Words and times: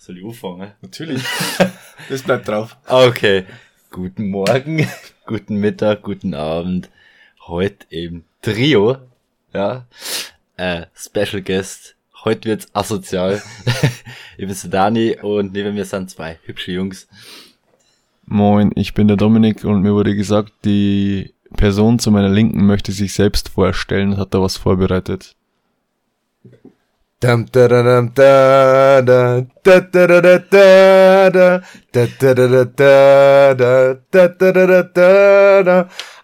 Soll 0.00 0.16
ich 0.16 0.24
anfangen? 0.24 0.72
Natürlich. 0.80 1.22
das 2.08 2.22
bleibt 2.22 2.48
drauf. 2.48 2.74
Okay. 2.88 3.44
Guten 3.90 4.30
Morgen, 4.30 4.88
guten 5.26 5.56
Mittag, 5.56 6.00
guten 6.00 6.32
Abend. 6.32 6.88
Heute 7.46 7.84
im 7.90 8.24
Trio. 8.40 8.96
Ja. 9.52 9.86
Äh, 10.56 10.86
Special 10.94 11.42
Guest. 11.42 11.96
Heute 12.24 12.48
wird's 12.48 12.68
asozial. 12.72 13.42
ich 14.38 14.46
bin 14.46 14.70
Dani 14.70 15.18
und 15.20 15.52
neben 15.52 15.74
mir 15.74 15.84
sind 15.84 16.08
zwei 16.08 16.38
hübsche 16.44 16.72
Jungs. 16.72 17.06
Moin, 18.24 18.72
ich 18.76 18.94
bin 18.94 19.06
der 19.06 19.18
Dominik 19.18 19.64
und 19.64 19.82
mir 19.82 19.92
wurde 19.92 20.16
gesagt, 20.16 20.54
die 20.64 21.34
Person 21.58 21.98
zu 21.98 22.10
meiner 22.10 22.30
Linken 22.30 22.64
möchte 22.64 22.92
sich 22.92 23.12
selbst 23.12 23.50
vorstellen 23.50 24.14
und 24.14 24.16
hat 24.16 24.32
da 24.32 24.40
was 24.40 24.56
vorbereitet. 24.56 25.36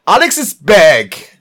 Alex 0.06 0.38
is 0.38 0.54
back! 0.54 1.38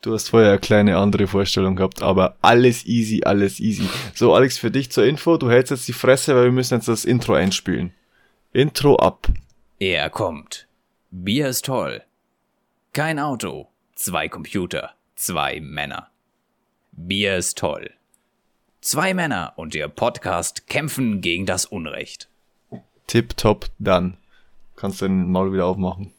Du 0.00 0.12
hast 0.14 0.28
vorher 0.28 0.50
eine 0.50 0.60
kleine 0.60 0.96
andere 0.96 1.26
Vorstellung 1.26 1.74
gehabt, 1.74 2.00
aber 2.00 2.36
alles 2.40 2.86
easy, 2.86 3.22
alles 3.24 3.58
easy. 3.58 3.88
So, 4.14 4.32
Alex, 4.32 4.58
für 4.58 4.70
dich 4.70 4.92
zur 4.92 5.04
Info, 5.04 5.36
du 5.36 5.50
hältst 5.50 5.72
jetzt 5.72 5.88
die 5.88 5.92
Fresse, 5.92 6.36
weil 6.36 6.44
wir 6.44 6.52
müssen 6.52 6.74
jetzt 6.74 6.86
das 6.86 7.04
Intro 7.04 7.34
einspielen. 7.34 7.92
Intro 8.52 8.94
ab. 8.94 9.26
Er 9.80 10.08
kommt. 10.08 10.68
Bier 11.10 11.48
ist 11.48 11.64
toll. 11.64 12.04
Kein 12.92 13.18
Auto. 13.18 13.66
Zwei 13.96 14.28
Computer. 14.28 14.92
Zwei 15.16 15.60
Männer. 15.60 16.07
Bier 17.00 17.36
ist 17.36 17.56
toll. 17.56 17.92
Zwei 18.80 19.14
Männer 19.14 19.52
und 19.54 19.76
ihr 19.76 19.86
Podcast 19.86 20.66
kämpfen 20.66 21.20
gegen 21.20 21.46
das 21.46 21.64
Unrecht. 21.64 22.28
Tip 23.06 23.36
top, 23.36 23.66
dann. 23.78 24.16
Kannst 24.74 25.00
den 25.00 25.30
Maul 25.30 25.52
wieder 25.52 25.66
aufmachen. 25.66 26.12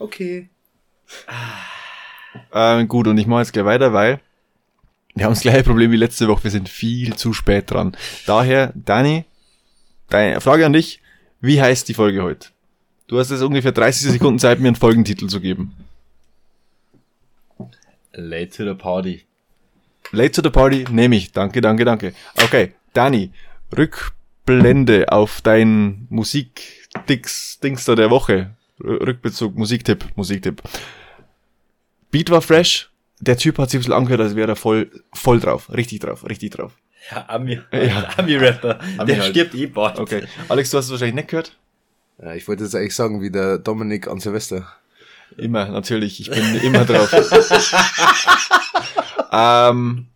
Okay. 0.00 0.48
Ähm, 2.52 2.88
gut, 2.88 3.06
und 3.06 3.18
ich 3.18 3.28
mache 3.28 3.42
jetzt 3.42 3.52
gleich 3.52 3.64
weiter, 3.66 3.92
weil 3.92 4.20
wir 5.14 5.26
haben 5.26 5.32
das 5.32 5.42
gleiche 5.42 5.62
Problem 5.62 5.92
wie 5.92 5.96
letzte 5.96 6.26
Woche. 6.26 6.42
Wir 6.42 6.50
sind 6.50 6.68
viel 6.68 7.14
zu 7.14 7.32
spät 7.32 7.70
dran. 7.70 7.96
Daher, 8.26 8.72
Dani, 8.74 9.24
deine 10.08 10.40
Frage 10.40 10.66
an 10.66 10.72
dich. 10.72 11.00
Wie 11.40 11.62
heißt 11.62 11.88
die 11.88 11.94
Folge 11.94 12.24
heute? 12.24 12.48
Du 13.06 13.20
hast 13.20 13.30
jetzt 13.30 13.42
ungefähr 13.42 13.70
30 13.70 14.10
Sekunden 14.10 14.40
Zeit, 14.40 14.58
mir 14.58 14.68
einen 14.68 14.76
Folgentitel 14.76 15.28
zu 15.28 15.40
geben. 15.40 15.72
Late 18.12 18.50
to 18.50 18.64
the 18.64 18.74
party. 18.74 19.24
Late 20.14 20.32
to 20.32 20.42
the 20.42 20.50
party, 20.50 20.84
nehme 20.90 21.16
ich. 21.16 21.32
Danke, 21.32 21.60
danke, 21.60 21.84
danke. 21.84 22.14
Okay, 22.42 22.72
Dani, 22.92 23.30
Rückblende 23.76 25.10
auf 25.12 25.40
dein 25.42 26.06
Musik-Dings 26.10 27.58
Dings 27.62 27.84
da 27.84 27.94
der 27.94 28.10
Woche. 28.10 28.50
R- 28.82 29.06
Rückbezug, 29.06 29.56
Musiktipp, 29.56 30.04
Musiktipp. 30.16 30.62
Beat 32.10 32.30
war 32.30 32.40
fresh. 32.42 32.90
Der 33.20 33.36
Typ 33.36 33.58
hat 33.58 33.70
sich 33.70 33.78
ein 33.78 33.80
bisschen 33.82 33.92
angehört, 33.94 34.20
als 34.20 34.34
wäre 34.36 34.52
er 34.52 34.56
voll, 34.56 34.90
voll 35.14 35.40
drauf. 35.40 35.72
Richtig 35.72 36.00
drauf, 36.00 36.24
richtig 36.28 36.50
drauf. 36.52 36.72
Ja, 37.10 37.24
Ami, 37.28 37.60
Ja. 37.72 38.08
Ami-Rapper. 38.16 38.80
Ami 38.98 39.06
Der 39.12 39.20
halt. 39.22 39.30
stirbt 39.30 39.54
eh 39.54 39.66
bald. 39.66 39.98
Okay. 39.98 40.24
Alex, 40.48 40.70
du 40.70 40.78
hast 40.78 40.86
es 40.86 40.90
wahrscheinlich 40.90 41.14
nicht 41.16 41.28
gehört? 41.28 41.56
Ja, 42.22 42.34
ich 42.34 42.46
wollte 42.48 42.64
jetzt 42.64 42.74
eigentlich 42.74 42.94
sagen, 42.94 43.20
wie 43.22 43.30
der 43.30 43.58
Dominik 43.58 44.08
an 44.08 44.20
Silvester. 44.20 44.66
Immer, 45.36 45.66
natürlich. 45.68 46.20
Ich 46.20 46.30
bin 46.30 46.60
immer 46.62 46.84
drauf. 46.84 47.10
ähm, 49.32 50.06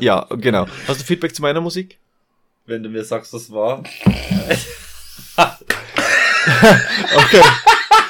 ja, 0.00 0.26
genau. 0.30 0.66
Hast 0.88 1.00
du 1.00 1.04
Feedback 1.04 1.34
zu 1.34 1.42
meiner 1.42 1.60
Musik? 1.60 1.98
Wenn 2.66 2.82
du 2.82 2.88
mir 2.88 3.04
sagst, 3.04 3.32
was 3.32 3.50
war. 3.52 3.82
Okay. 7.14 7.42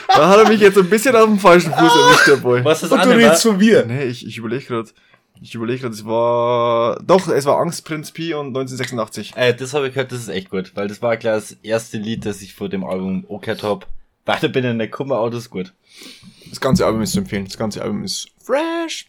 Da 0.09 0.29
hat 0.29 0.39
er 0.39 0.49
mich 0.49 0.61
jetzt 0.61 0.79
ein 0.79 0.89
bisschen 0.89 1.15
auf 1.15 1.27
dem 1.27 1.39
falschen 1.39 1.73
Fuß 1.73 1.79
erwischt, 1.93 2.27
der 2.27 2.37
Boy. 2.37 2.65
Was 2.65 2.83
ist 2.83 2.91
Und 2.91 2.99
du 2.99 3.03
andere? 3.03 3.19
redest 3.19 3.43
von 3.43 3.59
mir. 3.59 3.85
Nee, 3.87 4.05
ich, 4.05 4.27
ich 4.27 4.39
überlege 4.39 4.65
gerade. 4.65 4.89
Ich 5.43 5.55
überlege 5.55 5.81
gerade, 5.83 5.95
es 5.95 6.07
war. 6.07 6.99
Doch, 7.07 7.29
es 7.29 7.45
war 7.45 7.59
Angst, 7.59 7.85
Prinz 7.85 8.11
Pi 8.11 8.33
und 8.33 8.49
1986. 8.49 9.35
Äh, 9.37 9.55
das 9.55 9.75
habe 9.75 9.89
ich 9.89 9.95
gehört, 9.95 10.11
das 10.13 10.21
ist 10.21 10.29
echt 10.29 10.49
gut, 10.49 10.73
weil 10.75 10.89
das 10.89 11.03
war 11.03 11.17
gleich 11.19 11.35
das 11.35 11.57
erste 11.63 11.99
Lied, 11.99 12.25
das 12.25 12.41
ich 12.41 12.55
vor 12.55 12.71
dem 12.71 12.85
Album 12.85 13.27
angehört 13.29 13.63
hab. 13.63 13.87
Weiter 14.25 14.49
bin 14.49 14.65
ich 14.65 14.73
nicht 14.73 14.91
gekommen, 14.93 15.13
aber 15.13 15.29
das 15.29 15.41
ist 15.45 15.51
gut. 15.51 15.75
Das 16.49 16.61
ganze 16.61 16.87
Album 16.87 17.03
ist 17.03 17.13
zu 17.13 17.19
empfehlen. 17.19 17.45
Das 17.45 17.59
ganze 17.59 17.83
Album 17.83 18.03
ist 18.03 18.29
fresh. 18.43 19.07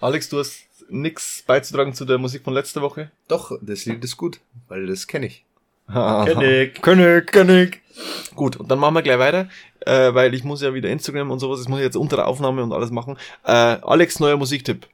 Alex, 0.00 0.28
du 0.28 0.38
hast 0.38 0.66
nix 0.88 1.42
beizutragen 1.42 1.92
zu 1.92 2.04
der 2.04 2.18
Musik 2.18 2.44
von 2.44 2.54
letzter 2.54 2.82
Woche? 2.82 3.10
Doch, 3.26 3.58
das 3.60 3.84
Lied 3.84 4.04
ist 4.04 4.16
gut, 4.16 4.40
weil 4.68 4.86
das 4.86 5.06
kenne 5.06 5.26
ich. 5.26 5.44
König. 5.88 6.82
König, 6.82 7.32
König. 7.32 7.82
Gut, 8.34 8.56
und 8.56 8.70
dann 8.70 8.78
machen 8.78 8.94
wir 8.94 9.02
gleich 9.02 9.18
weiter, 9.18 9.48
äh, 9.80 10.14
weil 10.14 10.34
ich 10.34 10.44
muss 10.44 10.62
ja 10.62 10.72
wieder 10.74 10.88
Instagram 10.88 11.30
und 11.30 11.40
sowas, 11.40 11.58
das 11.58 11.68
muss 11.68 11.80
ich 11.80 11.84
jetzt 11.84 11.96
unter 11.96 12.16
der 12.16 12.28
Aufnahme 12.28 12.62
und 12.62 12.72
alles 12.72 12.90
machen. 12.90 13.16
Äh, 13.44 13.50
Alex, 13.50 14.20
neuer 14.20 14.36
Musiktipp. 14.36 14.86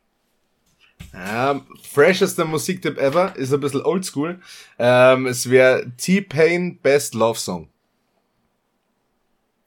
Ähm, 1.12 1.62
freshester 1.82 2.44
Musiktipp 2.44 2.98
ever, 2.98 3.36
ist 3.36 3.52
ein 3.52 3.60
bisschen 3.60 3.82
oldschool. 3.82 4.40
Ähm, 4.78 5.26
es 5.26 5.50
wäre 5.50 5.84
T-Pain 5.96 6.78
Best 6.78 7.14
Love 7.14 7.38
Song. 7.38 7.68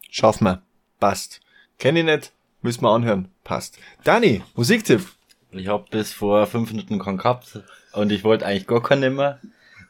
Schaffen 0.09 0.45
wir. 0.45 0.61
Passt. 0.99 1.41
Kenn 1.77 1.95
ich 1.95 2.05
nicht, 2.05 2.31
müssen 2.63 2.81
wir 2.81 2.89
anhören. 2.89 3.27
Passt. 3.43 3.77
Dani, 4.03 4.41
Musiktipp. 4.55 5.16
Ich 5.59 5.67
hab 5.67 5.89
bis 5.89 6.13
vor 6.13 6.45
fünf 6.47 6.71
Minuten 6.71 6.99
keinen 6.99 7.17
gehabt 7.17 7.59
und 7.93 8.11
ich 8.11 8.23
wollte 8.23 8.45
eigentlich 8.45 8.67
gar 8.67 8.81
keinen 8.83 9.15
mehr, 9.15 9.39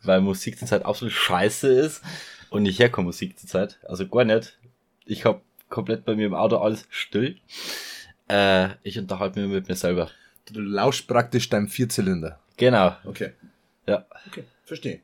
weil 0.03 0.22
Musik 0.22 0.57
zurzeit 0.57 0.85
absolut 0.85 1.13
scheiße 1.13 1.67
ist 1.67 2.01
und 2.50 2.66
ich 2.66 2.79
höre 2.79 2.89
keine 2.89 3.05
Musik 3.05 3.38
zurzeit, 3.39 3.79
also 3.88 4.07
gar 4.07 4.23
nicht. 4.23 4.57
Ich 5.06 5.25
hab 5.25 5.41
komplett 5.69 6.06
bei 6.06 6.16
mir 6.16 6.27
im 6.27 6.33
Auto 6.33 6.57
alles 6.57 6.85
still. 6.89 7.38
Äh, 8.27 8.69
ich 8.83 8.97
unterhalte 8.97 9.39
mich 9.39 9.50
mit 9.50 9.67
mir 9.67 9.75
selber. 9.75 10.09
Du 10.51 10.59
lauschst 10.59 11.07
praktisch 11.07 11.50
deinem 11.50 11.67
Vierzylinder. 11.67 12.39
Genau. 12.57 12.95
Okay. 13.06 13.33
Ja. 13.85 14.06
Okay, 14.27 14.44
verstehe. 14.63 15.01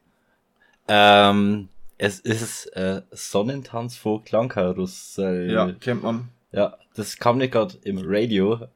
Ähm, 0.87 1.69
es 1.97 2.19
ist 2.19 2.67
äh, 2.75 3.01
Sonnentanz 3.11 3.95
vor 3.95 4.23
Klangkarussell. 4.23 5.51
kennt 5.79 6.03
man. 6.03 6.29
Ja, 6.51 6.77
das 6.95 7.17
kam 7.17 7.37
nicht 7.37 7.51
gerade 7.51 7.77
im 7.83 7.99
Radio. 8.03 8.67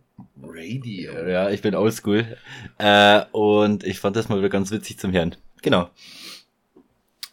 Radio. 0.42 1.28
Ja, 1.28 1.50
ich 1.50 1.62
bin 1.62 1.76
oldschool. 1.76 2.38
Äh, 2.78 3.22
und 3.32 3.84
ich 3.84 4.00
fand 4.00 4.16
das 4.16 4.30
mal 4.30 4.38
wieder 4.38 4.50
ganz 4.50 4.72
witzig 4.72 5.00
zum 5.00 5.12
Hören. 5.12 5.36
Genau. 5.62 5.90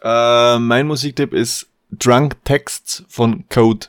Äh, 0.02 0.58
mein 0.58 0.86
Musiktipp 0.86 1.32
ist 1.32 1.68
Drunk 1.90 2.44
Texts 2.44 3.04
von 3.08 3.48
Code. 3.48 3.86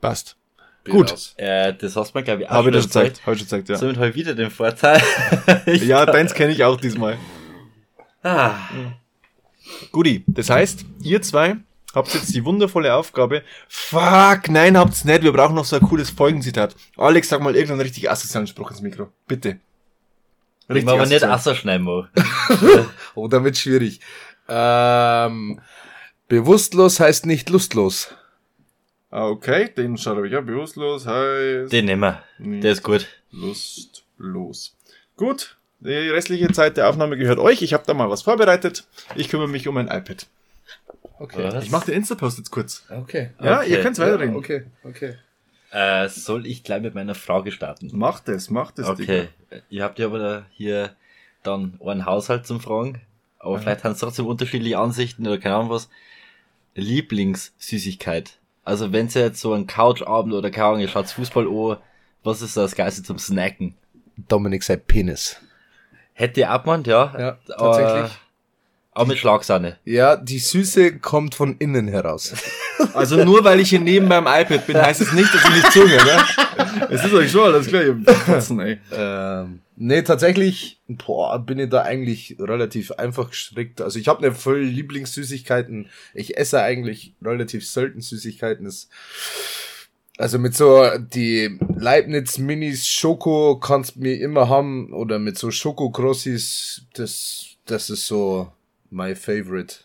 Passt. 0.00 0.36
Gut. 0.84 1.12
Aus. 1.12 1.34
Äh, 1.36 1.74
das 1.74 1.94
hast 1.94 2.12
du 2.12 2.18
mir, 2.18 2.24
glaube 2.24 2.42
ich, 2.42 2.48
auch 2.48 2.54
Habe 2.54 2.70
ich 2.70 2.82
gezeigt. 2.82 3.20
Habe 3.24 3.36
ich 3.36 3.40
schon 3.40 3.46
gezeigt, 3.46 3.68
ja. 3.68 3.76
Somit 3.76 3.96
habe 3.96 4.08
ich 4.08 4.14
wieder 4.16 4.34
den 4.34 4.50
Vorteil. 4.50 5.00
Ja, 5.66 6.06
deins 6.06 6.34
kenne 6.34 6.52
ich 6.52 6.64
auch 6.64 6.80
diesmal. 6.80 7.18
ah, 8.22 8.56
Guti, 9.92 10.24
das 10.26 10.50
heißt, 10.50 10.84
ihr 11.02 11.22
zwei 11.22 11.56
habt 11.94 12.14
jetzt 12.14 12.34
die 12.34 12.44
wundervolle 12.44 12.94
Aufgabe. 12.94 13.42
Fuck, 13.68 14.48
nein, 14.48 14.76
habt's 14.78 15.04
nicht. 15.04 15.22
Wir 15.22 15.32
brauchen 15.32 15.54
noch 15.54 15.64
so 15.64 15.76
ein 15.76 15.82
cooles 15.82 16.10
Folgenzitat. 16.10 16.74
Alex, 16.96 17.28
sag 17.28 17.40
mal 17.42 17.54
irgendeinen 17.54 17.80
richtig 17.82 18.10
asozialen 18.10 18.46
Spruch 18.46 18.70
ins 18.70 18.80
Mikro. 18.80 19.08
Bitte. 19.26 19.58
ich 20.68 20.84
mach 20.84 20.94
aber 20.94 21.06
nicht. 21.06 21.24
Asser 21.24 21.54
schneiden. 21.54 21.86
Oh, 23.14 23.28
damit 23.28 23.58
schwierig. 23.58 24.00
Ähm, 24.48 25.60
bewusstlos 26.28 26.98
heißt 27.00 27.26
nicht 27.26 27.50
lustlos. 27.50 28.14
Ah, 29.10 29.26
Okay, 29.28 29.68
den 29.76 29.98
schreibe 29.98 30.26
ich 30.26 30.32
ja. 30.32 30.40
Bewusstlos 30.40 31.06
heißt 31.06 31.72
Den 31.72 31.84
nehmen 31.84 32.00
wir. 32.00 32.22
Der 32.62 32.72
ist 32.72 32.82
gut. 32.82 33.06
lustlos. 33.30 34.74
Gut, 35.16 35.56
die 35.80 35.92
restliche 35.92 36.50
Zeit 36.52 36.76
der 36.78 36.88
Aufnahme 36.88 37.16
gehört 37.18 37.38
euch. 37.38 37.60
Ich 37.62 37.74
habe 37.74 37.84
da 37.86 37.92
mal 37.94 38.08
was 38.08 38.22
vorbereitet. 38.22 38.84
Ich 39.14 39.28
kümmere 39.28 39.48
mich 39.48 39.68
um 39.68 39.76
ein 39.76 39.88
iPad. 39.88 40.26
Okay. 41.22 41.44
Was? 41.52 41.64
Ich 41.64 41.70
mache 41.70 41.86
den 41.86 41.94
Insta-Post 41.94 42.38
jetzt 42.38 42.50
kurz. 42.50 42.84
Okay. 42.90 43.30
Ja, 43.40 43.60
Okay. 43.60 43.70
ihr 43.70 43.80
könnt's 43.82 43.98
weiterreden. 44.00 44.34
Okay, 44.36 44.64
okay. 44.82 45.14
Äh, 45.70 46.08
soll 46.08 46.46
ich 46.46 46.64
gleich 46.64 46.82
mit 46.82 46.94
meiner 46.94 47.14
Frage 47.14 47.52
starten? 47.52 47.90
Macht 47.96 48.28
es, 48.28 48.50
macht 48.50 48.78
es. 48.78 48.88
Okay. 48.88 49.28
Ihr 49.70 49.84
habt 49.84 49.98
ja 49.98 50.06
aber 50.06 50.18
da 50.18 50.46
hier 50.50 50.90
dann 51.42 51.78
einen 51.84 52.04
Haushalt 52.06 52.46
zum 52.46 52.60
Fragen. 52.60 53.00
Aber 53.38 53.58
vielleicht 53.58 53.82
haben 53.84 53.94
sie 53.94 54.00
trotzdem 54.00 54.26
unterschiedliche 54.26 54.78
Ansichten 54.78 55.26
oder 55.26 55.38
keine 55.38 55.56
Ahnung 55.56 55.70
was. 55.70 55.88
Lieblingssüßigkeit. 56.74 58.38
Also 58.64 58.92
wenn 58.92 59.08
ihr 59.08 59.22
jetzt 59.22 59.40
so 59.40 59.52
einen 59.52 59.66
Couchabend 59.66 60.34
oder 60.34 60.50
keine 60.50 60.66
Ahnung, 60.66 60.80
ihr 60.80 60.88
schaut 60.88 61.08
Fußball 61.08 61.46
an, 61.46 61.78
was 62.22 62.42
ist 62.42 62.56
das 62.56 62.74
Geilste 62.74 63.02
zum 63.02 63.18
Snacken? 63.18 63.74
Dominik 64.28 64.62
sei 64.62 64.76
Penis. 64.76 65.40
Hätte 66.14 66.40
ihr 66.40 66.50
abgemeint, 66.50 66.86
ja. 66.86 67.14
Ja, 67.18 67.38
tatsächlich. 67.56 68.12
Aber 68.92 69.08
mit 69.08 69.18
Schlagsahne. 69.18 69.78
Ja, 69.84 70.16
die 70.16 70.38
Süße 70.38 70.98
kommt 70.98 71.34
von 71.34 71.56
innen 71.58 71.88
heraus. 71.88 72.34
Also 72.94 73.22
nur 73.22 73.44
weil 73.44 73.60
ich 73.60 73.70
hier 73.70 73.78
neben 73.78 74.08
beim 74.08 74.26
iPad 74.26 74.66
bin, 74.66 74.76
heißt 74.76 75.02
es 75.02 75.12
nicht, 75.12 75.32
dass 75.32 75.44
ich 75.44 75.50
nicht 75.50 75.72
zuhöre, 75.72 76.04
ne? 76.04 76.24
Es 76.90 77.04
ist 77.04 77.14
euch 77.14 77.30
schon 77.30 77.44
alles 77.44 77.68
klar, 77.68 77.84
ihr 77.84 78.02
Katzen, 78.26 78.58
ey. 78.58 78.78
ähm, 78.92 79.60
Nee, 79.76 80.02
tatsächlich, 80.02 80.80
boah, 80.86 81.38
bin 81.38 81.58
ich 81.58 81.68
da 81.68 81.82
eigentlich 81.82 82.36
relativ 82.38 82.92
einfach 82.92 83.30
gestrickt. 83.30 83.80
Also 83.80 83.98
ich 83.98 84.08
habe 84.08 84.24
eine 84.24 84.34
voll 84.34 84.60
Lieblingssüßigkeiten. 84.60 85.88
Ich 86.14 86.36
esse 86.36 86.62
eigentlich 86.62 87.14
relativ 87.22 87.68
selten 87.68 88.00
Süßigkeiten. 88.00 88.64
Das, 88.66 88.88
also 90.18 90.38
mit 90.38 90.54
so 90.54 90.86
die 90.98 91.58
Leibniz 91.76 92.38
Minis 92.38 92.86
Schoko 92.86 93.58
kannst 93.58 93.96
mir 93.96 94.20
immer 94.20 94.48
haben 94.48 94.92
oder 94.92 95.18
mit 95.18 95.38
so 95.38 95.50
Schoko 95.50 95.90
Crossis, 95.90 96.86
das 96.94 97.56
das 97.64 97.90
ist 97.90 98.06
so 98.06 98.52
my 98.92 99.14
favorite. 99.14 99.84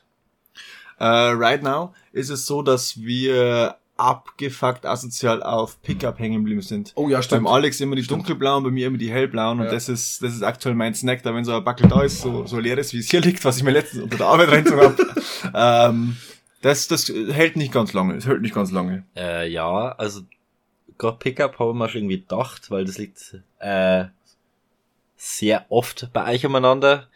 Äh, 0.99 1.05
right 1.05 1.61
now 1.61 1.93
ist 2.11 2.29
es 2.29 2.45
so, 2.45 2.61
dass 2.61 2.97
wir 2.99 3.77
abgefuckt 3.97 4.85
asozial 4.85 5.41
auf 5.41 5.81
Pickup 5.81 6.19
hängen 6.19 6.39
geblieben 6.41 6.61
sind. 6.61 6.91
Oh 6.95 7.09
ja, 7.09 7.19
Beim 7.29 7.47
Alex 7.47 7.79
immer 7.81 7.95
die 7.95 8.05
dunkelblauen, 8.05 8.63
bei 8.63 8.69
mir 8.69 8.87
immer 8.87 8.97
die 8.99 9.09
hellblauen 9.11 9.59
und 9.59 9.65
Ja. 9.65 9.71
das 9.71 9.89
ist 9.89 10.21
das 10.21 10.33
ist 10.35 10.43
aktuell 10.43 10.75
mein 10.75 10.93
Snack, 10.93 11.23
da 11.23 11.33
wenn 11.33 11.43
so 11.45 11.55
ein 11.55 11.63
Backel 11.63 11.87
da 11.87 12.03
ist, 12.03 12.21
so, 12.21 12.45
so 12.45 12.59
leeres 12.59 12.93
wie 12.93 12.99
es 12.99 13.09
hier 13.09 13.21
liegt, 13.21 13.43
was 13.43 13.57
ich 13.57 13.63
mir 13.63 13.71
letztens 13.71 14.03
unter 14.03 14.17
der 14.17 14.27
Arbeit 14.27 14.49
reingezogen 14.49 14.83
habe. 14.83 15.05
ähm, 15.93 16.17
das, 16.61 16.87
das 16.87 17.09
hält 17.09 17.55
nicht 17.55 17.71
ganz 17.71 17.93
lange, 17.93 18.15
es 18.15 18.27
hält 18.27 18.41
nicht 18.41 18.53
ganz 18.53 18.71
lange. 18.71 19.03
Äh, 19.15 19.49
ja, 19.49 19.89
also 19.97 20.21
gerade 20.97 21.17
Pickup 21.17 21.57
habe 21.59 21.71
ich 21.71 21.77
mir 21.77 21.89
schon 21.89 22.01
irgendwie 22.01 22.19
gedacht, 22.19 22.69
weil 22.69 22.85
das 22.85 22.97
liegt 22.99 23.35
äh, 23.59 24.05
sehr 25.15 25.65
oft 25.69 26.09
bei 26.13 26.33
euch 26.35 26.45
umeinander. 26.45 27.07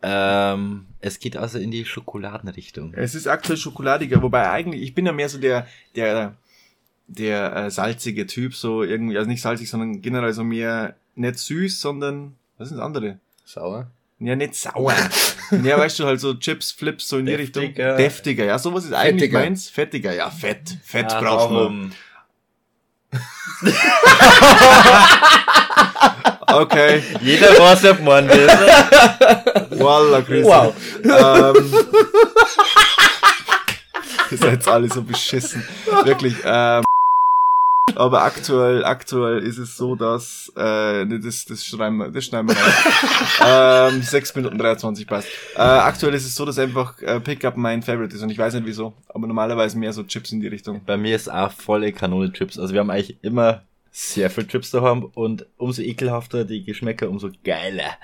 Ähm, 0.00 0.86
es 1.00 1.18
geht 1.18 1.36
also 1.36 1.58
in 1.58 1.70
die 1.70 1.84
Schokoladenrichtung. 1.84 2.94
Es 2.94 3.14
ist 3.14 3.26
aktuell 3.26 3.56
schokoladiger, 3.56 4.22
wobei 4.22 4.48
eigentlich, 4.50 4.82
ich 4.82 4.94
bin 4.94 5.06
ja 5.06 5.12
mehr 5.12 5.28
so 5.28 5.38
der, 5.38 5.66
der, 5.96 6.36
der 7.08 7.56
äh, 7.56 7.70
salzige 7.70 8.26
Typ, 8.26 8.54
so 8.54 8.82
irgendwie, 8.82 9.18
also 9.18 9.28
nicht 9.28 9.42
salzig, 9.42 9.68
sondern 9.68 10.00
generell 10.00 10.32
so 10.32 10.44
mehr 10.44 10.94
nicht 11.16 11.38
süß, 11.38 11.80
sondern, 11.80 12.36
was 12.58 12.68
sind 12.68 12.78
das 12.78 12.86
andere? 12.86 13.18
Sauer. 13.44 13.90
Ja, 14.20 14.36
nicht 14.36 14.54
sauer. 14.54 14.94
ja, 15.64 15.78
weißt 15.78 15.98
du, 15.98 16.04
halt 16.04 16.20
so 16.20 16.34
Chips, 16.34 16.72
Flips, 16.72 17.08
so 17.08 17.18
in 17.18 17.26
die 17.26 17.34
Richtung. 17.34 17.64
Deftiger. 17.64 17.96
Deftiger, 17.96 18.44
ja, 18.44 18.58
sowas 18.58 18.84
ist 18.84 18.92
eigentlich 18.92 19.30
Fettiger. 19.30 19.40
meins. 19.40 19.68
Fettiger, 19.68 20.14
ja, 20.14 20.30
Fett. 20.30 20.76
Fett 20.84 21.10
Ja, 21.10 21.20
braucht 21.20 21.52
man. 21.52 21.92
Okay, 26.50 27.02
Jeder 27.20 27.58
weiß, 27.58 27.84
ob 27.86 28.00
man 28.02 28.26
das. 28.26 28.36
Walla, 29.78 30.22
Chris. 30.22 30.46
Wow. 30.46 30.74
Ähm, 31.04 31.10
ihr 34.30 34.38
seid 34.38 34.66
alle 34.66 34.88
so 34.88 35.02
beschissen. 35.02 35.62
Wirklich. 36.04 36.34
Ähm, 36.44 36.82
aber 37.94 38.22
aktuell, 38.22 38.84
aktuell 38.84 39.40
ist 39.40 39.58
es 39.58 39.76
so, 39.76 39.94
dass 39.94 40.52
äh, 40.56 41.04
nee, 41.04 41.18
das, 41.18 41.44
das 41.44 41.64
schreiben 41.64 41.96
wir, 41.98 42.10
das 42.10 42.24
schneiden 42.24 42.48
wir 42.48 42.56
rein. 42.56 43.92
ähm, 43.94 44.02
6 44.02 44.36
Minuten 44.36 44.58
23 44.58 45.06
passt. 45.06 45.28
Äh, 45.56 45.62
aktuell 45.62 46.14
ist 46.14 46.24
es 46.24 46.34
so, 46.34 46.44
dass 46.44 46.58
einfach 46.58 47.00
äh, 47.02 47.20
Pickup 47.20 47.56
mein 47.56 47.82
Favorite 47.82 48.14
ist 48.14 48.22
und 48.22 48.30
ich 48.30 48.38
weiß 48.38 48.54
nicht 48.54 48.66
wieso, 48.66 48.92
aber 49.08 49.26
normalerweise 49.26 49.78
mehr 49.78 49.92
so 49.92 50.02
Chips 50.04 50.32
in 50.32 50.40
die 50.40 50.48
Richtung. 50.48 50.80
Bei 50.86 50.96
mir 50.96 51.16
ist 51.16 51.30
auch 51.30 51.50
volle 51.50 51.92
Kanone 51.92 52.32
Chips. 52.32 52.58
Also 52.58 52.72
wir 52.72 52.80
haben 52.80 52.90
eigentlich 52.90 53.16
immer 53.22 53.62
sehr 53.98 54.30
viel 54.30 54.46
Chips 54.46 54.70
daheim 54.70 55.04
und 55.14 55.46
umso 55.56 55.82
ekelhafter 55.82 56.44
die 56.44 56.62
Geschmäcker, 56.62 57.08
umso 57.10 57.30
geiler. 57.42 57.96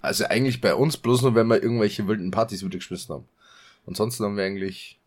Also 0.00 0.24
eigentlich 0.24 0.62
bei 0.62 0.74
uns 0.74 0.96
bloß 0.96 1.22
nur, 1.22 1.34
wenn 1.34 1.46
wir 1.46 1.62
irgendwelche 1.62 2.06
wilden 2.08 2.30
Partys 2.30 2.64
wieder 2.64 2.78
geschmissen 2.78 3.14
haben. 3.14 3.28
Ansonsten 3.86 4.24
haben 4.24 4.38
wir 4.38 4.44
eigentlich 4.44 4.98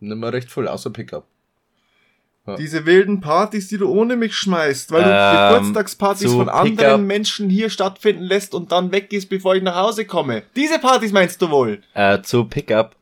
nimmer 0.00 0.32
recht 0.32 0.50
voll, 0.50 0.68
außer 0.68 0.90
Pickup. 0.90 1.26
Diese 2.58 2.86
wilden 2.86 3.20
Partys, 3.20 3.68
die 3.68 3.76
du 3.76 3.90
ohne 3.90 4.16
mich 4.16 4.34
schmeißt, 4.34 4.90
weil 4.90 5.04
du 5.04 5.10
Ähm, 5.10 5.54
Geburtstagspartys 5.54 6.30
zu 6.30 6.36
von 6.36 6.48
anderen. 6.48 7.06
Menschen 7.06 7.50
hier 7.50 7.68
stattfinden 7.68 8.22
lässt 8.22 8.54
und 8.54 8.72
dann 8.72 8.92
weggehst, 8.92 9.28
bevor 9.28 9.54
ich 9.54 9.62
nach 9.62 9.76
Hause 9.76 10.06
komme. 10.06 10.42
Diese 10.56 10.78
Partys 10.78 11.12
meinst 11.12 11.40
du 11.42 11.50
wohl? 11.50 11.82
Äh, 11.94 12.22
zu 12.22 12.44
Pickup, 12.44 12.96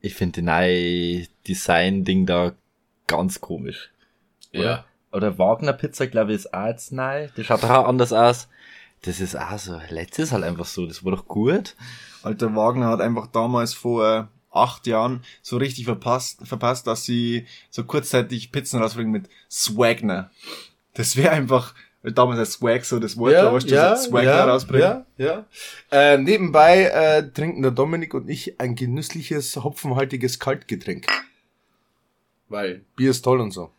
ich 0.00 0.14
finde 0.14 0.40
die 0.40 0.42
neue 0.42 1.26
Design-Ding 1.46 2.26
da 2.26 2.54
ganz 3.08 3.40
komisch. 3.40 3.90
Oder? 4.52 4.84
Oder 5.14 5.38
Wagner 5.38 5.72
Pizza, 5.72 6.08
glaube 6.08 6.32
ich, 6.32 6.38
ist 6.38 6.52
auch 6.52 6.66
jetzt 6.66 6.90
neu. 6.90 7.28
Die 7.36 7.44
schaut 7.44 7.62
auch 7.62 7.86
anders 7.86 8.12
aus. 8.12 8.48
Das 9.02 9.20
ist 9.20 9.38
auch 9.38 9.58
so, 9.58 9.80
letztes 9.90 10.32
halt 10.32 10.42
einfach 10.42 10.64
so, 10.64 10.86
das 10.86 11.04
war 11.04 11.12
doch 11.12 11.28
gut. 11.28 11.76
Alter 12.24 12.56
Wagner 12.56 12.88
hat 12.88 13.00
einfach 13.00 13.28
damals 13.28 13.74
vor 13.74 14.04
äh, 14.04 14.24
acht 14.50 14.88
Jahren 14.88 15.22
so 15.40 15.56
richtig 15.56 15.84
verpasst, 15.84 16.40
verpasst, 16.44 16.88
dass 16.88 17.04
sie 17.04 17.46
so 17.70 17.84
kurzzeitig 17.84 18.50
Pizzen 18.50 18.82
rausbringen 18.82 19.12
mit 19.12 19.28
Swagner. 19.48 20.30
Das 20.94 21.16
wäre 21.16 21.30
einfach, 21.30 21.74
weil 22.02 22.10
damals 22.10 22.40
als 22.40 22.54
Swag 22.54 22.84
so 22.84 22.98
das 22.98 23.16
Wort, 23.16 23.34
war, 23.34 23.52
weißt 23.52 23.70
du, 23.70 23.96
so 23.96 24.08
Swagner 24.08 24.48
rausbringen. 24.48 25.04
ja, 25.16 25.26
ja. 25.26 25.44
Äh, 25.92 26.18
nebenbei 26.18 26.86
äh, 26.86 27.30
trinken 27.30 27.62
der 27.62 27.70
Dominik 27.70 28.14
und 28.14 28.28
ich 28.28 28.58
ein 28.58 28.74
genüssliches, 28.74 29.54
hopfenhaltiges 29.62 30.40
Kaltgetränk. 30.40 31.06
Weil 32.48 32.82
Bier 32.96 33.10
ist 33.10 33.22
toll 33.22 33.40
und 33.40 33.52
so. 33.52 33.70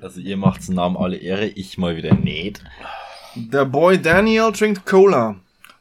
Also 0.00 0.20
ihr 0.20 0.36
macht's 0.36 0.68
im 0.68 0.74
Namen 0.76 0.96
alle 0.96 1.16
Ehre, 1.16 1.46
ich 1.46 1.78
mal 1.78 1.96
wieder 1.96 2.14
nicht. 2.14 2.62
Der 3.34 3.64
Boy 3.64 4.00
Daniel 4.00 4.52
trinkt 4.52 4.84
Cola. 4.86 5.30
Aus 5.30 5.36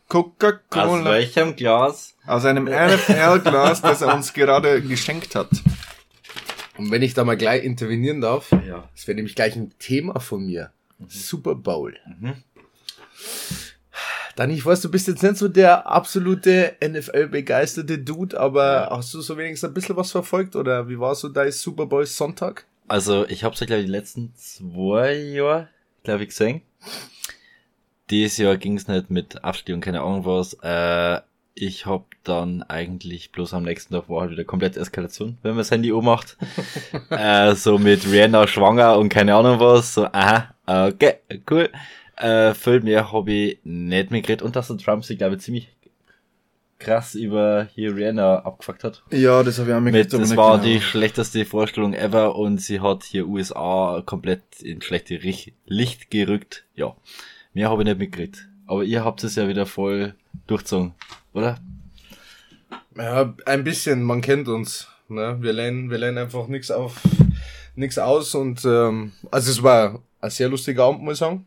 Coca-Cola. 0.08 1.06
welchem 1.12 1.56
Glas? 1.56 2.16
Aus 2.26 2.44
einem 2.46 2.66
NFL-Glas, 2.66 3.82
das 3.82 4.02
er 4.02 4.14
uns 4.16 4.34
gerade 4.34 4.82
geschenkt 4.82 5.36
hat. 5.36 5.50
Und 6.78 6.90
wenn 6.92 7.02
ich 7.04 7.14
da 7.14 7.24
mal 7.24 7.38
gleich 7.38 7.64
intervenieren 7.64 8.22
darf, 8.22 8.52
Ja. 8.66 8.90
das 8.96 9.08
wäre 9.08 9.16
nämlich 9.16 9.36
gleich 9.36 9.56
ein 9.56 9.72
Thema 9.80 10.20
von 10.20 10.46
mir. 10.46 10.72
Super 11.08 11.54
Bowl. 11.56 11.96
Mhm. 12.20 12.34
Dann, 14.36 14.50
ich 14.52 14.66
weiß, 14.66 14.82
du 14.82 14.90
bist 14.90 15.08
jetzt 15.08 15.22
nicht 15.22 15.36
so 15.38 15.48
der 15.50 15.86
absolute 15.88 16.76
NFL-begeisterte 16.82 17.98
Dude, 17.98 18.40
aber 18.40 18.88
hast 18.92 19.14
du 19.14 19.22
so 19.22 19.38
wenigstens 19.38 19.70
ein 19.70 19.74
bisschen 19.74 19.98
was 19.98 20.12
verfolgt 20.12 20.56
oder 20.56 20.88
wie 20.88 20.98
war 21.00 21.14
so 21.16 21.28
dein 21.30 21.52
Super 21.52 21.86
Bowl 21.86 22.06
Sonntag? 22.06 22.66
Also 22.90 23.28
ich 23.28 23.44
hab's 23.44 23.60
ja 23.60 23.68
glaube 23.68 23.82
ich 23.82 23.86
die 23.86 23.92
letzten 23.92 24.34
zwei 24.36 25.14
Jahre, 25.14 25.70
glaube 26.04 26.24
ich, 26.24 26.30
gesehen. 26.30 26.62
Dieses 28.10 28.38
Jahr 28.38 28.58
ging's 28.58 28.88
nicht 28.88 29.12
mit 29.12 29.44
Abstieg 29.44 29.76
und 29.76 29.82
keine 29.82 30.02
Ahnung 30.02 30.26
was. 30.26 30.58
Äh, 30.64 31.22
ich 31.54 31.86
hab 31.86 32.06
dann 32.24 32.64
eigentlich 32.64 33.32
bloß 33.32 33.54
am 33.54 33.64
nächsten 33.64 33.94
Tag 33.94 34.10
war 34.10 34.22
halt 34.22 34.32
wieder 34.32 34.44
komplett 34.44 34.76
Eskalation, 34.76 35.38
wenn 35.44 35.52
man 35.52 35.60
das 35.60 35.70
Handy 35.70 35.92
ummacht. 35.92 36.36
äh, 37.12 37.54
so 37.54 37.78
mit 37.78 38.10
Rihanna 38.12 38.48
schwanger 38.48 38.98
und 38.98 39.10
keine 39.10 39.36
Ahnung 39.36 39.60
was. 39.60 39.94
So, 39.94 40.06
aha, 40.06 40.56
okay, 40.66 41.20
cool. 41.52 41.70
Äh, 42.16 42.56
viel 42.56 42.82
mehr 42.82 43.12
hab 43.14 43.28
ich 43.28 43.60
nicht 43.64 44.10
mehr 44.10 44.22
geredet 44.22 44.42
und 44.42 44.56
dass 44.56 44.68
der 44.68 44.78
Trump 44.78 45.06
sich, 45.06 45.20
glaube 45.20 45.36
ich, 45.36 45.42
ziemlich 45.42 45.70
krass 46.80 47.14
über 47.16 47.68
hier 47.76 47.96
Rihanna 47.96 48.40
abgefuckt 48.40 48.84
hat. 48.84 49.04
Ja, 49.12 49.44
das 49.44 49.60
habe 49.60 49.70
ich 49.70 49.76
auch 49.76 49.82
Mit, 49.82 50.14
das 50.14 50.36
war 50.38 50.60
die 50.60 50.80
schlechteste 50.82 51.46
Vorstellung 51.46 51.94
ever 51.94 52.36
und 52.36 52.60
sie 52.62 52.80
hat 52.80 53.04
hier 53.04 53.28
USA 53.28 54.02
komplett 54.06 54.42
in 54.62 54.82
schlechte 54.82 55.22
Rich- 55.22 55.54
Licht 55.66 56.10
gerückt. 56.10 56.66
Ja, 56.76 56.96
mehr 57.54 57.70
habe 57.70 57.82
ich 57.84 57.88
nicht 57.88 58.00
mitgekriegt. 58.00 58.48
Aber 58.66 58.84
ihr 58.84 59.04
habt 59.04 59.24
es 59.24 59.36
ja 59.36 59.48
wieder 59.48 59.66
voll 59.66 60.16
durchzogen, 60.48 60.94
oder? 61.34 61.58
Ja, 62.96 63.34
ein 63.46 63.64
bisschen, 63.64 64.04
man 64.04 64.22
kennt 64.22 64.48
uns. 64.48 64.88
Ne? 65.08 65.38
Wir 65.42 65.54
lernen, 65.54 65.90
wir 65.90 65.98
lernen 65.98 66.18
einfach 66.20 66.48
nichts 66.48 66.70
auf, 66.72 67.00
nichts 67.76 67.98
aus 67.98 68.36
und 68.36 68.64
ähm, 68.66 69.12
also 69.32 69.52
es 69.52 69.64
war 69.64 70.02
ein 70.22 70.30
sehr 70.30 70.50
lustiger 70.50 70.84
Abend, 70.86 71.02
muss 71.02 71.14
ich 71.14 71.20
sagen. 71.20 71.46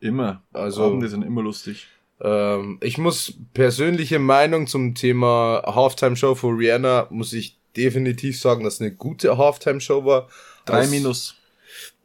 Immer. 0.00 0.42
Also- 0.52 0.82
Also, 0.82 0.84
Abende 0.86 1.08
sind 1.08 1.22
immer 1.22 1.42
lustig. 1.42 1.88
Ähm, 2.20 2.78
ich 2.82 2.98
muss 2.98 3.34
persönliche 3.52 4.18
Meinung 4.18 4.66
zum 4.66 4.94
Thema 4.94 5.62
Halftime 5.66 6.16
Show 6.16 6.34
von 6.34 6.56
Rihanna 6.56 7.08
muss 7.10 7.32
ich 7.32 7.58
definitiv 7.76 8.40
sagen, 8.40 8.64
dass 8.64 8.74
es 8.74 8.80
eine 8.80 8.92
gute 8.92 9.36
Halftime 9.36 9.80
Show 9.80 10.04
war. 10.04 10.28
Drei 10.64 10.78
als, 10.78 10.90
Minus. 10.90 11.36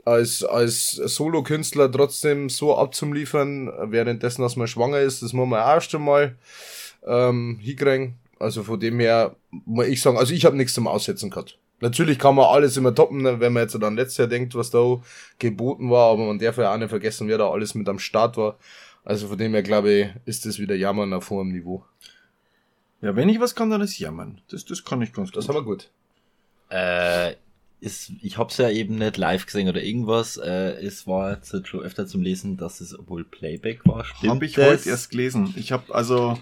Als, 0.04 0.44
als 0.44 0.92
Solo-Künstler 0.92 1.92
trotzdem 1.92 2.50
so 2.50 2.76
abzuliefern, 2.76 3.72
währenddessen, 3.92 4.42
dass 4.42 4.56
man 4.56 4.68
schwanger 4.68 5.00
ist, 5.00 5.22
das 5.22 5.34
muss 5.34 5.48
man 5.48 5.62
auch 5.62 5.68
erst 5.68 5.96
einmal 5.96 6.36
ähm, 7.06 7.60
hinkriegen. 7.62 8.16
Also 8.40 8.64
von 8.64 8.80
dem 8.80 9.00
her 9.00 9.36
muss 9.52 9.88
ich 9.88 10.02
sagen, 10.02 10.18
also 10.18 10.34
ich 10.34 10.46
habe 10.46 10.58
nichts 10.58 10.74
zum 10.74 10.88
Aussetzen 10.88 11.30
gehabt. 11.30 11.58
Natürlich 11.80 12.20
kann 12.20 12.36
man 12.36 12.46
alles 12.46 12.78
immer 12.78 12.94
toppen, 12.94 13.24
ne, 13.24 13.40
wenn 13.40 13.54
man 13.54 13.64
jetzt 13.64 13.78
dann 13.82 13.96
letztes 13.96 14.18
Jahr 14.18 14.28
denkt, 14.28 14.54
was 14.56 14.70
da 14.70 15.00
geboten 15.40 15.90
war, 15.90 16.12
aber 16.12 16.26
man 16.26 16.38
darf 16.38 16.58
ja 16.58 16.74
auch 16.74 16.78
nicht 16.78 16.90
vergessen, 16.90 17.28
wer 17.28 17.40
da 17.40 17.50
alles 17.50 17.74
mit 17.74 17.90
am 17.90 17.98
Start 17.98 18.38
war. 18.38 18.58
Also 19.04 19.28
von 19.28 19.38
dem 19.38 19.54
her 19.54 19.64
glaube 19.64 19.92
ich, 19.92 20.08
ist 20.26 20.46
das 20.46 20.60
wieder 20.60 20.76
Jammern 20.76 21.14
auf 21.14 21.30
hohem 21.30 21.52
Niveau. 21.52 21.84
Ja, 23.02 23.16
wenn 23.16 23.30
ich 23.30 23.40
was 23.40 23.56
kann, 23.56 23.70
dann 23.72 23.82
ist 23.82 23.98
jammern. 23.98 24.42
Das, 24.50 24.64
das 24.66 24.84
kann 24.86 25.02
ich 25.02 25.12
ganz 25.12 25.32
Das 25.32 25.48
gut. 25.48 25.56
haben 25.56 25.62
wir 25.66 25.70
gut. 25.72 25.90
Äh, 26.70 27.36
ist, 27.80 28.12
ich 28.22 28.38
hab's 28.38 28.58
ja 28.58 28.70
eben 28.70 28.96
nicht 29.00 29.18
live 29.18 29.48
gesehen 29.48 29.68
oder 29.68 29.82
irgendwas. 29.82 30.38
Äh, 30.38 30.74
es 30.86 31.08
war 31.08 31.32
jetzt 31.34 31.68
schon 31.68 31.80
öfter 31.82 32.06
zum 32.06 32.22
Lesen, 32.22 32.58
dass 32.58 32.80
es 32.80 32.96
wohl 33.08 33.24
Playback 33.24 33.86
war. 33.88 34.06
Stimmt 34.06 34.30
Habe 34.36 34.46
ich 34.46 34.54
das? 34.54 34.68
heute 34.82 34.90
erst 34.90 35.10
gelesen. 35.10 35.52
Ich 35.58 35.72
habe 35.72 35.94
also 35.96 36.38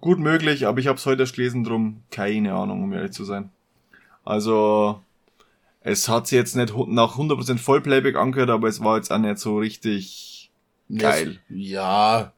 gut 0.00 0.20
möglich, 0.20 0.66
aber 0.68 0.78
ich 0.78 0.86
habe 0.86 0.98
es 0.98 1.06
heute 1.06 1.22
erst 1.22 1.34
gelesen, 1.34 1.64
drum 1.64 2.04
keine 2.12 2.54
Ahnung, 2.54 2.84
um 2.84 2.92
ehrlich 2.92 3.10
zu 3.10 3.24
sein. 3.24 3.50
Also 4.24 5.02
es 5.80 6.08
hat 6.08 6.28
sich 6.28 6.36
jetzt 6.36 6.54
nicht 6.54 6.72
nach 6.86 7.16
100% 7.16 7.58
Vollplayback 7.58 8.14
angehört, 8.14 8.50
aber 8.50 8.68
es 8.68 8.78
war 8.80 8.96
jetzt 8.96 9.10
auch 9.10 9.18
nicht 9.18 9.38
so 9.38 9.58
richtig 9.58 10.35
geil. 10.94 11.38
Ja. 11.48 12.32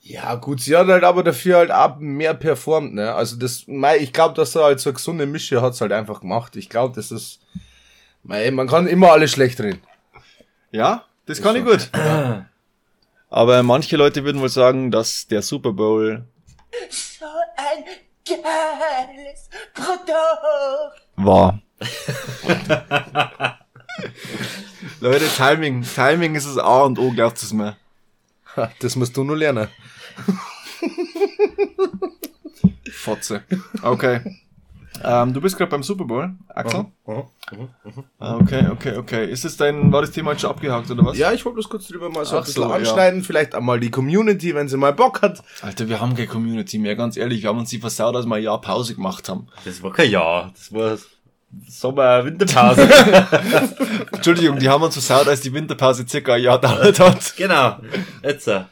Ja, 0.00 0.36
gut, 0.36 0.60
sie 0.60 0.76
hat 0.76 0.86
halt 0.86 1.04
aber 1.04 1.22
dafür 1.22 1.58
halt 1.58 1.70
auch 1.70 1.96
mehr 1.98 2.32
performt, 2.32 2.94
ne? 2.94 3.14
Also 3.14 3.36
das, 3.36 3.66
mei, 3.66 3.98
ich 3.98 4.12
glaube, 4.12 4.34
dass 4.34 4.54
er 4.54 4.64
halt 4.64 4.80
so 4.80 4.90
eine 4.90 4.94
gesunde 4.94 5.26
Mische 5.26 5.60
hat's 5.60 5.80
halt 5.80 5.92
einfach 5.92 6.20
gemacht. 6.20 6.56
Ich 6.56 6.68
glaube, 6.68 6.94
das 6.94 7.10
ist, 7.10 7.40
mei, 8.22 8.50
man 8.50 8.68
kann 8.68 8.86
immer 8.86 9.12
alles 9.12 9.32
schlecht 9.32 9.60
reden. 9.60 9.82
Ja, 10.70 11.04
das 11.26 11.42
kann 11.42 11.56
ich 11.56 11.64
gut. 11.64 11.90
Aber 13.28 13.62
manche 13.62 13.96
Leute 13.96 14.24
würden 14.24 14.40
wohl 14.40 14.48
sagen, 14.48 14.90
dass 14.90 15.26
der 15.26 15.42
Super 15.42 15.72
Bowl 15.72 16.24
So 16.90 17.26
ein 17.56 17.84
geiles 18.24 19.50
Produkt. 19.74 21.02
war. 21.16 21.60
Leute, 25.00 25.24
Timing, 25.36 25.82
Timing 25.82 26.34
ist 26.34 26.46
das 26.46 26.58
A 26.58 26.82
und 26.82 26.98
O, 26.98 27.10
glaubt 27.10 27.42
es 27.42 27.52
mir. 27.52 27.76
Das 28.80 28.96
musst 28.96 29.16
du 29.16 29.24
nur 29.24 29.36
lernen. 29.36 29.68
Fotze. 32.92 33.42
Okay. 33.82 34.20
Ähm, 35.04 35.32
du 35.32 35.40
bist 35.40 35.56
gerade 35.56 35.70
beim 35.70 35.84
Super 35.84 36.04
Bowl, 36.04 36.34
Axel? 36.48 36.86
Ah, 38.18 38.34
Okay, 38.34 38.66
okay, 38.68 38.96
okay. 38.96 39.30
Ist 39.30 39.44
es 39.44 39.56
dein, 39.56 39.92
war 39.92 40.00
das 40.00 40.10
Thema 40.10 40.32
jetzt 40.32 40.40
schon 40.40 40.50
abgehakt 40.50 40.90
oder 40.90 41.04
was? 41.04 41.16
Ja, 41.16 41.32
ich 41.32 41.44
wollte 41.44 41.54
bloß 41.54 41.68
kurz 41.68 41.86
drüber 41.86 42.10
mal 42.10 42.24
so 42.24 42.34
Ach 42.36 42.40
ein 42.40 42.44
bisschen 42.46 42.62
so, 42.64 42.68
ja. 42.68 42.74
anschneiden, 42.74 43.22
vielleicht 43.22 43.54
einmal 43.54 43.78
die 43.78 43.90
Community, 43.92 44.56
wenn 44.56 44.68
sie 44.68 44.76
mal 44.76 44.92
Bock 44.92 45.22
hat. 45.22 45.42
Alter, 45.62 45.88
wir 45.88 46.00
haben 46.00 46.14
keine 46.16 46.26
Community 46.26 46.78
mehr, 46.78 46.96
ganz 46.96 47.16
ehrlich. 47.16 47.42
Wir 47.42 47.50
haben 47.50 47.60
uns 47.60 47.70
die 47.70 47.78
versaut, 47.78 48.16
als 48.16 48.26
wir 48.26 48.34
ein 48.34 48.42
Jahr 48.42 48.60
Pause 48.60 48.96
gemacht 48.96 49.28
haben. 49.28 49.46
Das 49.64 49.80
war 49.84 49.92
kein 49.92 50.10
Jahr. 50.10 50.50
Das 50.56 50.72
war 50.72 50.98
Sommer, 51.68 52.24
Winterpause. 52.24 52.82
Entschuldigung, 54.12 54.58
die 54.58 54.68
haben 54.68 54.82
uns 54.82 54.94
versaut, 54.94 55.28
als 55.28 55.40
die 55.40 55.52
Winterpause 55.52 56.04
circa 56.06 56.34
ein 56.34 56.42
Jahr 56.42 56.60
dauert 56.60 56.98
hat. 57.00 57.34
genau. 57.36 57.76
Jetzt. 58.22 58.48
äh, 58.48 58.62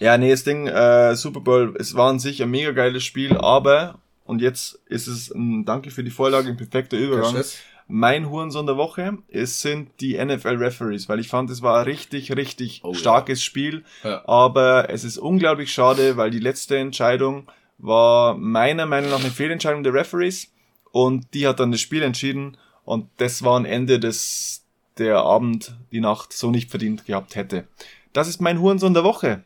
Ja, 0.00 0.18
nee, 0.18 0.30
das 0.30 0.44
Ding, 0.44 0.66
äh, 0.66 1.14
Super 1.14 1.40
Bowl, 1.40 1.74
es 1.78 1.94
war 1.94 2.10
an 2.10 2.18
sich 2.18 2.42
ein 2.42 2.50
mega 2.50 2.72
geiles 2.72 3.04
Spiel, 3.04 3.36
aber, 3.36 3.98
und 4.24 4.40
jetzt 4.42 4.80
ist 4.86 5.06
es 5.06 5.30
ein 5.30 5.64
Danke 5.64 5.90
für 5.90 6.02
die 6.02 6.10
Vorlage, 6.10 6.48
ein 6.48 6.56
perfekter 6.56 6.96
Übergang. 6.96 7.42
Mein 7.86 8.30
Hurensohn 8.30 8.64
der 8.66 8.78
Woche, 8.78 9.18
es 9.28 9.60
sind 9.60 9.90
die 10.00 10.16
NFL 10.16 10.56
Referees, 10.56 11.08
weil 11.10 11.20
ich 11.20 11.28
fand, 11.28 11.50
es 11.50 11.60
war 11.60 11.78
ein 11.80 11.84
richtig, 11.84 12.34
richtig 12.34 12.80
Oh 12.82 12.92
ja. 12.92 12.98
starkes 12.98 13.44
Spiel, 13.44 13.84
Ja. 14.02 14.26
aber 14.26 14.88
es 14.88 15.04
ist 15.04 15.18
unglaublich 15.18 15.70
schade, 15.72 16.16
weil 16.16 16.30
die 16.30 16.40
letzte 16.40 16.78
Entscheidung 16.78 17.46
war 17.76 18.34
meiner 18.38 18.86
Meinung 18.86 19.10
nach 19.10 19.20
eine 19.20 19.30
Fehlentscheidung 19.30 19.82
der 19.82 19.92
Referees 19.92 20.50
und 20.94 21.26
die 21.34 21.48
hat 21.48 21.58
dann 21.58 21.72
das 21.72 21.80
Spiel 21.80 22.02
entschieden 22.02 22.56
und 22.84 23.08
das 23.16 23.42
war 23.42 23.58
ein 23.58 23.64
Ende, 23.64 23.98
das 23.98 24.62
der 24.96 25.16
Abend, 25.18 25.74
die 25.90 25.98
Nacht 25.98 26.32
so 26.32 26.52
nicht 26.52 26.70
verdient 26.70 27.04
gehabt 27.04 27.34
hätte. 27.34 27.66
Das 28.12 28.28
ist 28.28 28.40
mein 28.40 28.60
Hurensohn 28.60 28.94
der 28.94 29.02
Woche. 29.02 29.42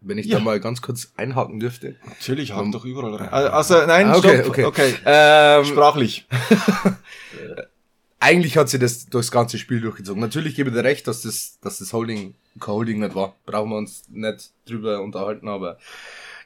Wenn 0.00 0.18
ich 0.18 0.26
Ja. 0.26 0.38
da 0.38 0.42
mal 0.44 0.58
ganz 0.58 0.82
kurz 0.82 1.12
einhaken 1.16 1.60
dürfte. 1.60 1.94
Natürlich, 2.04 2.52
haken 2.52 2.72
doch 2.72 2.84
überall 2.84 3.14
rein. 3.14 3.28
Also, 3.28 3.86
nein, 3.86 4.08
Ah, 4.08 4.16
okay, 4.16 4.38
stopp. 4.40 4.48
okay. 4.48 4.64
okay. 4.64 4.94
Ähm, 5.06 5.64
Sprachlich. 5.66 6.26
eigentlich 8.18 8.56
hat 8.56 8.68
sie 8.68 8.80
das 8.80 9.06
durchs 9.06 9.30
ganze 9.30 9.58
Spiel 9.58 9.80
durchgezogen. 9.80 10.20
Natürlich 10.20 10.56
gebe 10.56 10.70
ich 10.70 10.74
dir 10.76 10.82
recht, 10.82 11.06
dass 11.06 11.22
das, 11.22 11.58
dass 11.60 11.78
das 11.78 11.92
Holding, 11.92 12.34
kein 12.58 12.74
Holding 12.74 12.98
nicht 12.98 13.14
war. 13.14 13.36
Brauchen 13.46 13.70
wir 13.70 13.76
uns 13.76 14.02
nicht 14.08 14.50
drüber 14.66 15.00
unterhalten, 15.00 15.46
aber 15.48 15.78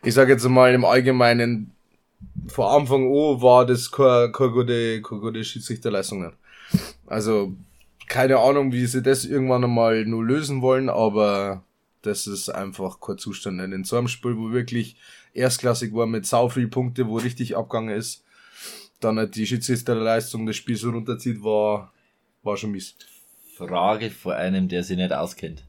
ich 0.02 0.12
sage 0.12 0.32
jetzt 0.32 0.46
mal 0.46 0.74
im 0.74 0.84
Allgemeinen, 0.84 1.72
vor 2.48 2.72
Anfang 2.72 3.06
an 3.06 3.42
war 3.42 3.66
das 3.66 3.90
keine, 3.90 4.32
keine 4.32 4.50
gute, 4.50 5.02
keine 5.02 5.20
gute 5.20 5.44
Schiedsrichterleistung. 5.44 6.22
nicht. 6.22 6.36
Also, 7.06 7.54
keine 8.08 8.38
Ahnung, 8.38 8.72
wie 8.72 8.86
sie 8.86 9.02
das 9.02 9.24
irgendwann 9.24 9.64
einmal 9.64 10.04
nur 10.04 10.24
lösen 10.24 10.62
wollen, 10.62 10.88
aber 10.88 11.64
das 12.02 12.26
ist 12.26 12.48
einfach 12.48 13.00
kein 13.00 13.18
Zustand. 13.18 13.60
In 13.60 13.84
so 13.84 13.96
einem 13.96 14.08
Spiel, 14.08 14.36
wo 14.36 14.52
wirklich 14.52 14.96
erstklassig 15.34 15.92
war 15.92 16.06
mit 16.06 16.26
sau 16.26 16.48
viel 16.48 16.68
Punkte, 16.68 17.08
wo 17.08 17.16
richtig 17.16 17.56
abgegangen 17.56 17.96
ist, 17.96 18.24
dann 19.00 19.18
halt 19.18 19.36
die 19.36 19.46
Schiedsrichterleistung 19.46 20.46
das 20.46 20.56
Spiel 20.56 20.76
so 20.76 20.90
runterzieht, 20.90 21.42
war, 21.42 21.92
war 22.42 22.56
schon 22.56 22.70
mies. 22.70 22.96
Frage 23.56 24.10
vor 24.10 24.34
einem, 24.34 24.68
der 24.68 24.82
sich 24.82 24.96
nicht 24.96 25.12
auskennt. 25.12 25.64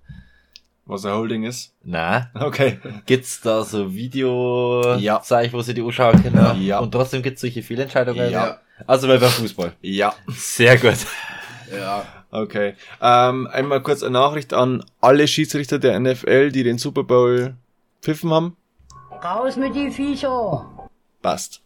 Was 0.88 1.06
ein 1.06 1.14
Holding 1.14 1.44
ist. 1.44 1.74
Na, 1.84 2.32
Okay. 2.34 2.80
gibt's 3.06 3.42
da 3.42 3.64
so 3.64 3.94
Video, 3.94 4.96
Ja. 4.98 5.22
Zeig, 5.22 5.52
wo 5.54 5.62
sie 5.62 5.74
die 5.74 5.82
anschauen 5.82 6.22
können? 6.24 6.62
Ja. 6.62 6.80
Und 6.80 6.92
trotzdem 6.92 7.22
gibt's 7.22 7.42
solche 7.42 7.62
Fehlentscheidungen? 7.62 8.32
Ja. 8.32 8.60
Also 8.86 9.08
beim 9.08 9.20
Fußball. 9.20 9.74
Ja. 9.82 10.14
Sehr 10.28 10.78
gut. 10.78 10.98
Ja. 11.78 12.06
Okay. 12.32 12.76
Ähm, 13.02 13.48
einmal 13.52 13.82
kurz 13.82 14.02
eine 14.04 14.12
Nachricht 14.14 14.54
an 14.54 14.84
alle 15.02 15.28
Schiedsrichter 15.28 15.80
der 15.80 16.00
NFL, 16.00 16.52
die 16.52 16.64
den 16.64 16.78
Super 16.78 17.04
Bowl 17.04 17.56
pfiffen 18.02 18.32
haben. 18.32 18.56
Raus 19.24 19.56
mit 19.58 19.76
die 19.76 19.90
Viecher. 19.92 20.90
Passt. 21.22 21.62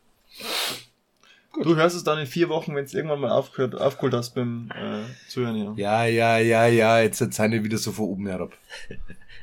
Du 1.62 1.75
hörst 1.75 1.96
es 1.96 2.03
dann 2.03 2.17
in 2.17 2.27
vier 2.27 2.50
Wochen, 2.50 2.75
wenn 2.75 2.86
es 2.86 2.93
irgendwann 2.93 3.20
mal 3.20 3.31
aufgehört, 3.31 3.75
aufgeholt 3.79 4.13
hast 4.13 4.36
beim 4.36 4.70
äh, 4.72 5.03
Zuhören. 5.29 5.75
Ja. 5.77 6.05
Ja, 6.05 6.05
ja, 6.05 6.38
ja, 6.38 6.65
ja, 6.67 7.00
jetzt 7.01 7.17
seid 7.34 7.51
ihr 7.51 7.63
wieder 7.63 7.77
so 7.77 7.91
von 7.91 8.05
oben 8.05 8.27
herab. 8.27 8.53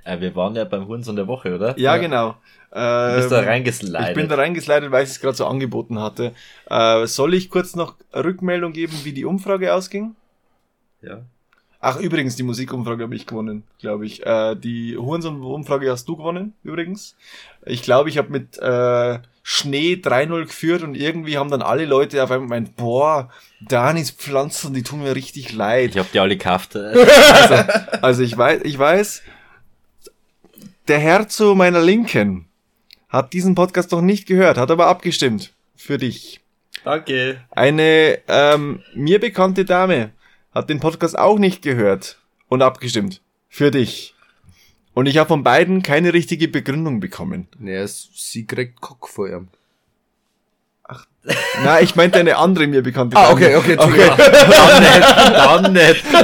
Äh, 0.05 0.21
wir 0.21 0.35
waren 0.37 0.55
ja 0.55 0.65
beim 0.65 0.87
Hurensohn 0.87 1.17
der 1.17 1.27
Woche, 1.27 1.55
oder? 1.55 1.79
Ja, 1.79 1.99
genau. 1.99 2.37
Du 2.71 3.15
bist 3.17 3.31
da 3.31 3.41
Ähm, 3.43 3.49
reingeslidet. 3.49 4.09
Ich 4.09 4.15
bin 4.15 4.27
da 4.29 4.37
reingeslidet, 4.37 4.91
weil 4.91 5.05
ich 5.05 5.11
es 5.11 5.21
gerade 5.21 5.37
so 5.37 5.45
angeboten 5.45 6.01
hatte. 6.01 6.33
Äh, 6.71 7.07
soll 7.07 7.35
ich 7.35 7.51
kurz 7.51 7.77
noch 7.77 7.97
Rückmeldung 8.15 8.73
geben, 8.73 8.95
wie 9.05 9.13
die 9.13 9.27
Umfrage 9.27 9.75
ausging? 9.75 10.15
Ja. 11.03 11.23
Ach, 11.81 12.01
übrigens, 12.01 12.37
die 12.37 12.43
Musikumfrage 12.43 13.05
habe 13.05 13.15
ich 13.17 13.27
gewonnen, 13.27 13.65
glaube 13.81 14.07
ich. 14.07 14.25
Äh, 14.25 14.55
die 14.57 14.97
Hurensohn-Umfrage 14.97 15.91
hast 15.91 16.09
du 16.09 16.17
gewonnen, 16.17 16.55
übrigens. 16.65 17.15
Ich 17.67 17.83
glaube, 17.83 18.09
ich 18.09 18.17
habe 18.17 18.31
mit 18.31 18.57
äh, 18.59 19.19
Schnee 19.51 19.95
3-0 19.95 20.45
geführt 20.45 20.83
und 20.83 20.95
irgendwie 20.95 21.39
haben 21.39 21.51
dann 21.51 21.63
alle 21.63 21.87
Leute 21.87 22.23
auf 22.23 22.31
einmal 22.31 22.49
gemeint, 22.49 22.77
boah, 22.77 23.31
Danis 23.63 24.11
Pflanzen, 24.11 24.75
die 24.75 24.83
tun 24.83 25.03
mir 25.03 25.17
richtig 25.17 25.55
leid. 25.55 25.93
Ich 25.93 25.99
hab 25.99 26.13
die 26.13 26.21
alle 26.21 26.37
gekauft. 26.37 26.75
äh. 26.75 26.93
Also 28.03 28.23
ich 28.23 28.37
weiß, 28.37 28.61
ich 28.65 28.79
weiß, 28.79 29.23
der 30.89 30.99
Herr 30.99 31.29
zu 31.29 31.55
meiner 31.55 31.81
Linken 31.81 32.45
hat 33.09 33.33
diesen 33.33 33.55
Podcast 33.55 33.91
noch 33.93 34.03
nicht 34.03 34.27
gehört, 34.27 34.59
hat 34.59 34.71
aber 34.71 34.87
abgestimmt. 34.87 35.55
Für 35.77 35.97
dich. 35.97 36.41
Danke. 36.85 37.41
Eine 37.51 38.19
ähm, 38.29 38.83
mir 38.95 39.19
bekannte 39.19 39.65
Dame 39.65 40.11
hat 40.55 40.69
den 40.69 40.79
Podcast 40.79 41.19
auch 41.19 41.39
nicht 41.39 41.63
gehört 41.63 42.19
und 42.49 42.61
abgestimmt. 42.61 43.23
Für 43.49 43.71
dich. 43.71 44.15
Und 44.95 45.07
ich 45.07 45.17
habe 45.19 45.29
von 45.29 45.43
beiden 45.45 45.83
keine 45.83 46.13
richtige 46.13 46.49
Begründung 46.49 46.99
bekommen. 47.01 47.47
Nee, 47.59 47.77
es- 47.77 48.09
sie 48.15 48.47
kriegt 48.47 48.81
Kock 48.81 49.09
vor 49.09 49.29
ihm. 49.29 49.49
Na, 51.63 51.81
ich 51.81 51.95
meinte 51.95 52.19
eine 52.19 52.37
andere 52.39 52.67
mir 52.67 52.83
bekannte 52.83 53.17
Ah, 53.17 53.35
Dame. 53.35 53.35
okay, 53.35 53.57
okay, 53.57 53.77
okay. 53.79 54.11
Dann 54.51 55.73
nicht. 55.73 56.05
Dann 56.05 56.17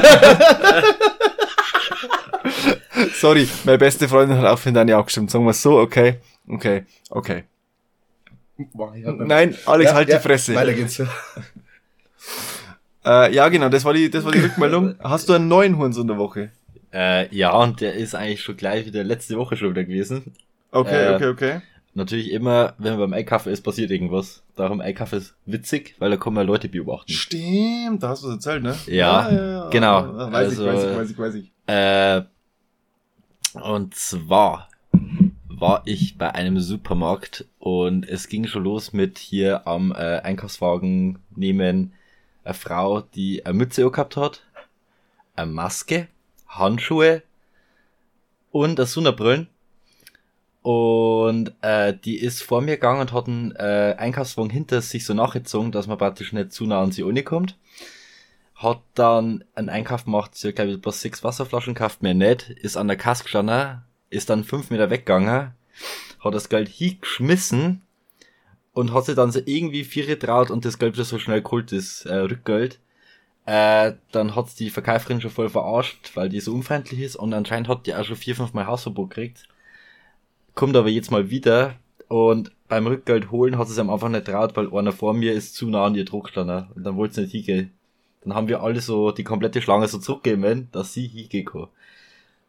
nicht. 3.09 3.14
Sorry, 3.21 3.49
meine 3.64 3.78
beste 3.78 4.09
Freundin 4.09 4.38
hat 4.38 4.47
auch 4.47 4.59
für 4.59 4.73
Dani 4.73 4.92
abgestimmt. 4.92 5.30
Sagen 5.30 5.44
wir 5.44 5.52
so, 5.52 5.78
okay. 5.78 6.21
Okay, 6.49 6.85
okay. 7.11 7.44
Nein, 9.04 9.56
Alex, 9.66 9.92
halt 9.92 10.09
die 10.12 10.18
Fresse. 10.18 10.54
Weiter 10.54 10.73
geht's. 10.75 11.02
Äh, 13.04 13.35
ja, 13.35 13.49
genau, 13.49 13.68
das 13.68 13.85
war 13.85 13.92
die, 13.92 14.09
das 14.11 14.25
war 14.25 14.33
die 14.33 14.38
Rückmeldung. 14.40 14.94
Hast 15.02 15.28
du 15.28 15.33
einen 15.35 15.49
neuen 15.49 15.76
Hurensohn 15.76 16.06
der 16.06 16.16
Woche? 16.16 16.50
Äh, 16.94 17.34
ja, 17.34 17.52
und 17.58 17.80
der 17.80 17.94
ist 17.94 18.14
eigentlich 18.14 18.42
schon 18.42 18.56
gleich 18.56 18.86
wieder 18.86 19.02
letzte 19.02 19.36
Woche 19.36 19.56
schon 19.56 19.70
wieder 19.70 19.82
gewesen. 19.84 20.34
Okay, 20.70 21.12
Äh, 21.12 21.14
okay, 21.16 21.26
okay. 21.28 21.60
Natürlich 21.96 22.30
immer, 22.32 22.74
wenn 22.78 22.92
man 22.92 23.00
beim 23.10 23.12
Einkaufen 23.12 23.52
ist, 23.52 23.62
passiert 23.62 23.90
irgendwas. 23.90 24.42
Darum 24.56 24.80
Einkaufen 24.80 25.18
ist 25.18 25.34
witzig, 25.46 25.94
weil 25.98 26.10
da 26.10 26.16
kommen 26.16 26.36
ja 26.36 26.42
Leute 26.42 26.68
beobachten. 26.68 27.12
Stimmt, 27.12 28.02
da 28.02 28.08
hast 28.08 28.22
du 28.24 28.28
was 28.28 28.34
erzählt, 28.34 28.62
ne? 28.62 28.76
Ja, 28.86 29.68
genau. 29.70 30.00
Ja, 30.00 30.32
weiß 30.32 30.48
Also, 30.48 30.66
ich, 30.66 30.72
weiß 30.72 30.84
ich, 30.84 30.96
weiß 30.96 31.10
ich, 31.10 31.18
weiß 31.18 31.34
ich. 31.34 31.52
Äh, 31.66 32.22
und 33.60 33.94
zwar 33.94 34.68
war 35.46 35.82
ich 35.84 36.18
bei 36.18 36.34
einem 36.34 36.58
Supermarkt 36.58 37.44
und 37.60 38.08
es 38.08 38.28
ging 38.28 38.46
schon 38.48 38.64
los 38.64 38.92
mit 38.92 39.18
hier 39.18 39.66
am 39.66 39.92
äh, 39.92 40.18
Einkaufswagen 40.20 41.20
nehmen 41.36 41.92
eine 42.44 42.54
Frau, 42.54 43.00
die 43.00 43.46
eine 43.46 43.54
Mütze 43.54 43.88
gehabt 43.90 44.16
hat, 44.16 44.42
eine 45.36 45.50
Maske, 45.50 46.08
Handschuhe 46.58 47.23
und 48.50 48.78
eine 48.78 48.87
Sonnenbrillen. 48.87 49.49
Und 50.62 51.52
äh, 51.61 51.94
die 51.94 52.18
ist 52.18 52.42
vor 52.42 52.62
mir 52.62 52.76
gegangen 52.76 53.02
und 53.02 53.12
hat 53.12 53.28
einen 53.28 53.52
äh, 53.52 53.96
Einkaufswagen 53.99 54.50
hinter 54.50 54.80
sich 54.80 55.04
so 55.04 55.12
nachgezogen, 55.12 55.73
dass 55.73 55.87
man 55.87 55.99
praktisch 55.99 56.32
nicht 56.32 56.52
zu 56.52 56.64
nah 56.64 56.82
an 56.82 56.92
sie 56.92 57.02
kommt 57.23 57.56
hat 58.54 58.80
dann 58.94 59.44
einen 59.54 59.68
Einkauf 59.68 60.04
gemacht, 60.04 60.34
sie 60.34 60.49
hat, 60.49 60.56
glaube 60.56 60.73
ich, 60.73 60.80
bloß 60.80 61.00
sechs 61.00 61.25
Wasserflaschen 61.25 61.75
gekauft, 61.75 62.02
mehr 62.02 62.14
nicht, 62.14 62.50
ist 62.50 62.76
an 62.76 62.88
der 62.88 62.96
Kasse 62.96 63.25
gestanden, 63.25 63.82
ist 64.11 64.30
dann 64.30 64.44
fünf 64.44 64.70
Meter 64.70 64.90
weggegangen, 64.90 65.52
hat 66.20 66.34
das 66.34 66.49
Geld 66.49 66.68
hingeschmissen 66.68 67.82
und 68.73 68.92
hat 68.92 69.06
sich 69.06 69.16
dann 69.16 69.32
so 69.32 69.40
irgendwie 69.44 69.84
vier 69.84 70.18
traut 70.18 70.50
und 70.50 70.64
das 70.64 70.78
Geld 70.78 70.94
wieder 70.94 71.04
so 71.04 71.18
schnell 71.18 71.42
geholt, 71.42 71.73
das 71.73 72.06
äh, 72.06 72.14
Rückgeld. 72.14 72.80
Äh, 73.46 73.92
dann 74.12 74.34
hat's 74.34 74.54
die 74.54 74.70
Verkäuferin 74.70 75.20
schon 75.20 75.30
voll 75.30 75.50
verarscht, 75.50 76.12
weil 76.14 76.28
die 76.30 76.40
so 76.40 76.54
unfreundlich 76.54 77.00
ist 77.00 77.16
und 77.16 77.34
anscheinend 77.34 77.68
hat 77.68 77.86
die 77.86 77.94
auch 77.94 78.04
schon 78.04 78.16
vier, 78.16 78.34
fünf 78.36 78.54
Mal 78.54 78.66
Hausverbot 78.66 79.10
gekriegt. 79.10 79.48
Kommt 80.54 80.76
aber 80.76 80.88
jetzt 80.88 81.10
mal 81.10 81.30
wieder 81.30 81.74
und 82.08 82.52
beim 82.68 82.86
Rückgeld 82.86 83.30
holen 83.30 83.58
hat 83.58 83.66
sie 83.66 83.74
es 83.74 83.78
am 83.78 83.90
Anfang 83.90 84.12
nicht 84.12 84.26
traut, 84.26 84.56
weil 84.56 84.72
einer 84.72 84.92
vor 84.92 85.14
mir 85.14 85.32
ist 85.32 85.54
zu 85.54 85.68
nah 85.68 85.84
an 85.84 85.94
ihr 85.94 86.04
Druck 86.04 86.24
gestanden 86.24 86.68
und 86.74 86.84
dann 86.84 86.96
wollte 86.96 87.16
sie 87.16 87.20
nicht 87.22 87.32
hingehen. 87.32 87.72
Dann 88.22 88.34
haben 88.34 88.48
wir 88.48 88.62
alle 88.62 88.80
so 88.80 89.10
die 89.10 89.24
komplette 89.24 89.60
Schlange 89.60 89.88
so 89.88 89.98
zurückgegeben, 89.98 90.68
dass 90.72 90.94
sie 90.94 91.06
hingehen 91.06 91.44
kann. 91.44 91.68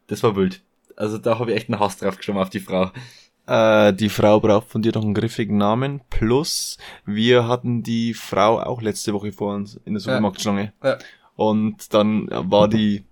Das 0.06 0.22
war 0.22 0.34
wild. 0.36 0.62
Also 0.96 1.18
da 1.18 1.38
habe 1.38 1.50
ich 1.50 1.58
echt 1.58 1.68
einen 1.68 1.80
Hass 1.80 1.98
drauf 1.98 2.16
geschoben 2.16 2.40
auf 2.40 2.48
die 2.48 2.60
Frau. 2.60 2.90
Äh, 3.46 3.92
die 3.92 4.08
Frau 4.08 4.40
braucht 4.40 4.68
von 4.68 4.82
dir 4.82 4.92
noch 4.92 5.02
einen 5.02 5.14
griffigen 5.14 5.56
Namen. 5.56 6.00
Plus, 6.10 6.78
wir 7.04 7.46
hatten 7.46 7.82
die 7.82 8.14
Frau 8.14 8.60
auch 8.60 8.82
letzte 8.82 9.12
Woche 9.12 9.32
vor 9.32 9.54
uns 9.54 9.80
in 9.84 9.94
der 9.94 10.00
Supermarktschlange. 10.00 10.72
Ja. 10.82 10.98
Und 11.36 11.92
dann 11.94 12.28
war 12.30 12.68
die 12.68 13.04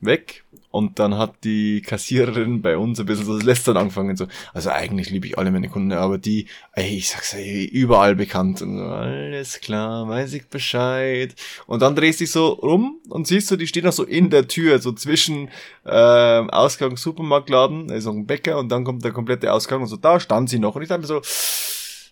weg. 0.00 0.44
Und 0.70 0.98
dann 0.98 1.18
hat 1.18 1.44
die 1.44 1.82
Kassiererin 1.82 2.62
bei 2.62 2.78
uns 2.78 2.98
ein 2.98 3.04
bisschen 3.04 3.26
so 3.26 3.34
das 3.36 3.44
Lästern 3.44 3.76
angefangen. 3.76 4.16
So, 4.16 4.26
also 4.54 4.70
eigentlich 4.70 5.10
liebe 5.10 5.26
ich 5.26 5.36
alle 5.36 5.50
meine 5.50 5.68
Kunden, 5.68 5.92
aber 5.92 6.16
die, 6.16 6.46
ey, 6.72 6.96
ich 6.96 7.10
sag's 7.10 7.34
ey, 7.34 7.64
überall 7.66 8.16
bekannt. 8.16 8.62
Und 8.62 8.78
so, 8.78 8.84
alles 8.84 9.60
klar, 9.60 10.08
weiß 10.08 10.32
ich 10.32 10.46
Bescheid. 10.48 11.34
Und 11.66 11.82
dann 11.82 11.94
drehst 11.94 12.20
du 12.20 12.24
dich 12.24 12.32
so 12.32 12.48
rum 12.48 13.00
und 13.10 13.26
siehst 13.26 13.50
du, 13.50 13.56
die 13.56 13.66
stehen 13.66 13.84
noch 13.84 13.92
so 13.92 14.04
in 14.04 14.30
der 14.30 14.48
Tür, 14.48 14.78
so 14.78 14.92
zwischen 14.92 15.50
ähm, 15.84 16.48
Ausgang 16.48 16.96
Supermarktladen, 16.96 17.90
also 17.90 18.10
ein 18.10 18.26
Bäcker 18.26 18.58
und 18.58 18.70
dann 18.70 18.84
kommt 18.84 19.04
der 19.04 19.12
komplette 19.12 19.52
Ausgang 19.52 19.82
und 19.82 19.88
so, 19.88 19.96
da 19.96 20.20
stand 20.20 20.48
sie 20.48 20.58
noch. 20.58 20.74
Und 20.74 20.82
ich 20.82 20.88
dachte 20.88 21.02
mir 21.02 21.06
so, 21.06 21.20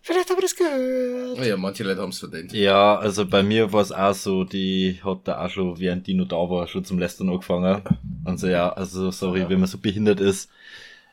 vielleicht 0.02 0.30
habe 0.30 0.40
ich 0.40 0.46
das 0.46 0.56
gehört. 0.56 1.44
Ja, 1.44 1.56
manche 1.56 1.84
Leute 1.84 2.00
haben's 2.00 2.18
verdient. 2.18 2.52
Ja, 2.52 2.96
also 2.98 3.26
bei 3.26 3.42
mir 3.42 3.72
war 3.72 3.82
es 3.82 3.92
auch 3.92 4.14
so, 4.14 4.44
die 4.44 5.00
hat 5.04 5.20
da 5.24 5.44
auch 5.44 5.50
schon, 5.50 5.78
während 5.78 6.06
die 6.06 6.14
noch 6.14 6.28
da 6.28 6.36
war, 6.36 6.66
schon 6.66 6.84
zum 6.84 6.98
Lästern 6.98 7.28
angefangen. 7.28 7.82
Und 8.24 8.38
so, 8.38 8.46
ja, 8.48 8.72
also 8.72 9.10
sorry, 9.10 9.48
wenn 9.48 9.60
man 9.60 9.68
so 9.68 9.78
behindert 9.78 10.20
ist. 10.20 10.50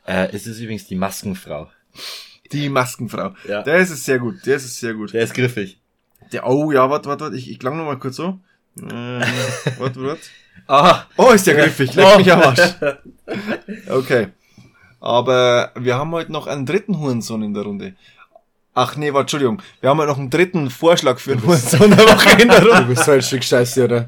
Äh, 0.06 0.28
es 0.32 0.46
ist 0.46 0.60
übrigens 0.60 0.86
die 0.86 0.96
Maskenfrau. 0.96 1.68
Die 2.52 2.68
Maskenfrau. 2.68 3.34
Ja. 3.46 3.62
Der 3.62 3.76
ist 3.76 3.90
es 3.90 4.04
sehr 4.04 4.18
gut, 4.18 4.44
der 4.46 4.56
ist 4.56 4.64
es 4.64 4.80
sehr 4.80 4.94
gut. 4.94 5.12
Der 5.12 5.22
ist 5.22 5.34
griffig. 5.34 5.78
Der, 6.32 6.46
oh 6.46 6.72
ja, 6.72 6.88
warte, 6.88 7.08
warte, 7.08 7.24
warte, 7.24 7.36
ich, 7.36 7.50
ich 7.50 7.58
klang 7.58 7.76
noch 7.76 7.84
mal 7.84 7.98
kurz 7.98 8.16
so. 8.16 8.38
Ähm, 8.80 9.22
warte, 9.78 10.02
warte. 10.02 10.20
Ah, 10.66 11.04
Oh, 11.16 11.30
ist 11.30 11.46
der 11.46 11.54
griffig, 11.54 11.94
leck 11.94 12.18
mich 12.18 12.32
am 12.32 12.42
Arsch. 12.42 12.60
Okay. 13.88 14.28
Aber 15.00 15.70
wir 15.76 15.94
haben 15.96 16.10
heute 16.10 16.32
noch 16.32 16.46
einen 16.46 16.66
dritten 16.66 16.98
Hurensohn 16.98 17.42
in 17.42 17.54
der 17.54 17.62
Runde. 17.62 17.94
Ach 18.80 18.94
nee, 18.94 19.12
warte, 19.12 19.22
Entschuldigung. 19.22 19.60
Wir 19.80 19.90
haben 19.90 19.98
heute 19.98 20.10
noch 20.10 20.18
einen 20.18 20.30
dritten 20.30 20.70
Vorschlag 20.70 21.18
für 21.18 21.32
einen 21.32 21.44
Hurensohn 21.44 21.90
der 21.90 21.98
Woche 21.98 22.40
in 22.40 22.48
der 22.48 22.60
Du 22.60 22.86
bist 22.86 23.02
so 23.02 23.10
ein 23.10 23.22
Stück 23.22 23.42
Scheiße, 23.42 23.84
oder? 23.84 24.06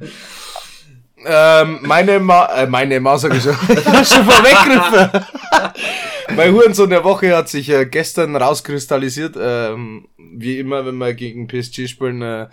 Ähm, 1.25 1.81
meine 1.83 2.21
Ma, 2.21 2.47
äh, 2.55 2.69
meine 2.69 3.01
Ma 3.01 3.19
sag 3.19 3.35
ich 3.35 3.43
schon. 3.43 3.57
Ich 3.69 3.85
hab 3.85 4.07
schon 4.07 4.25
vorweggriffen. 4.25 5.27
mein 6.37 6.53
Hurensohn 6.53 6.89
der 6.89 7.03
Woche 7.03 7.37
hat 7.37 7.49
sich 7.49 7.69
äh, 7.69 7.85
gestern 7.85 8.37
rauskristallisiert. 8.37 9.35
Ähm, 9.41 10.07
wie 10.17 10.61
immer, 10.61 10.87
wenn 10.87 10.99
wir 10.99 11.15
gegen 11.15 11.49
PSG 11.49 11.89
spielen, 11.89 12.23
äh, 12.23 12.47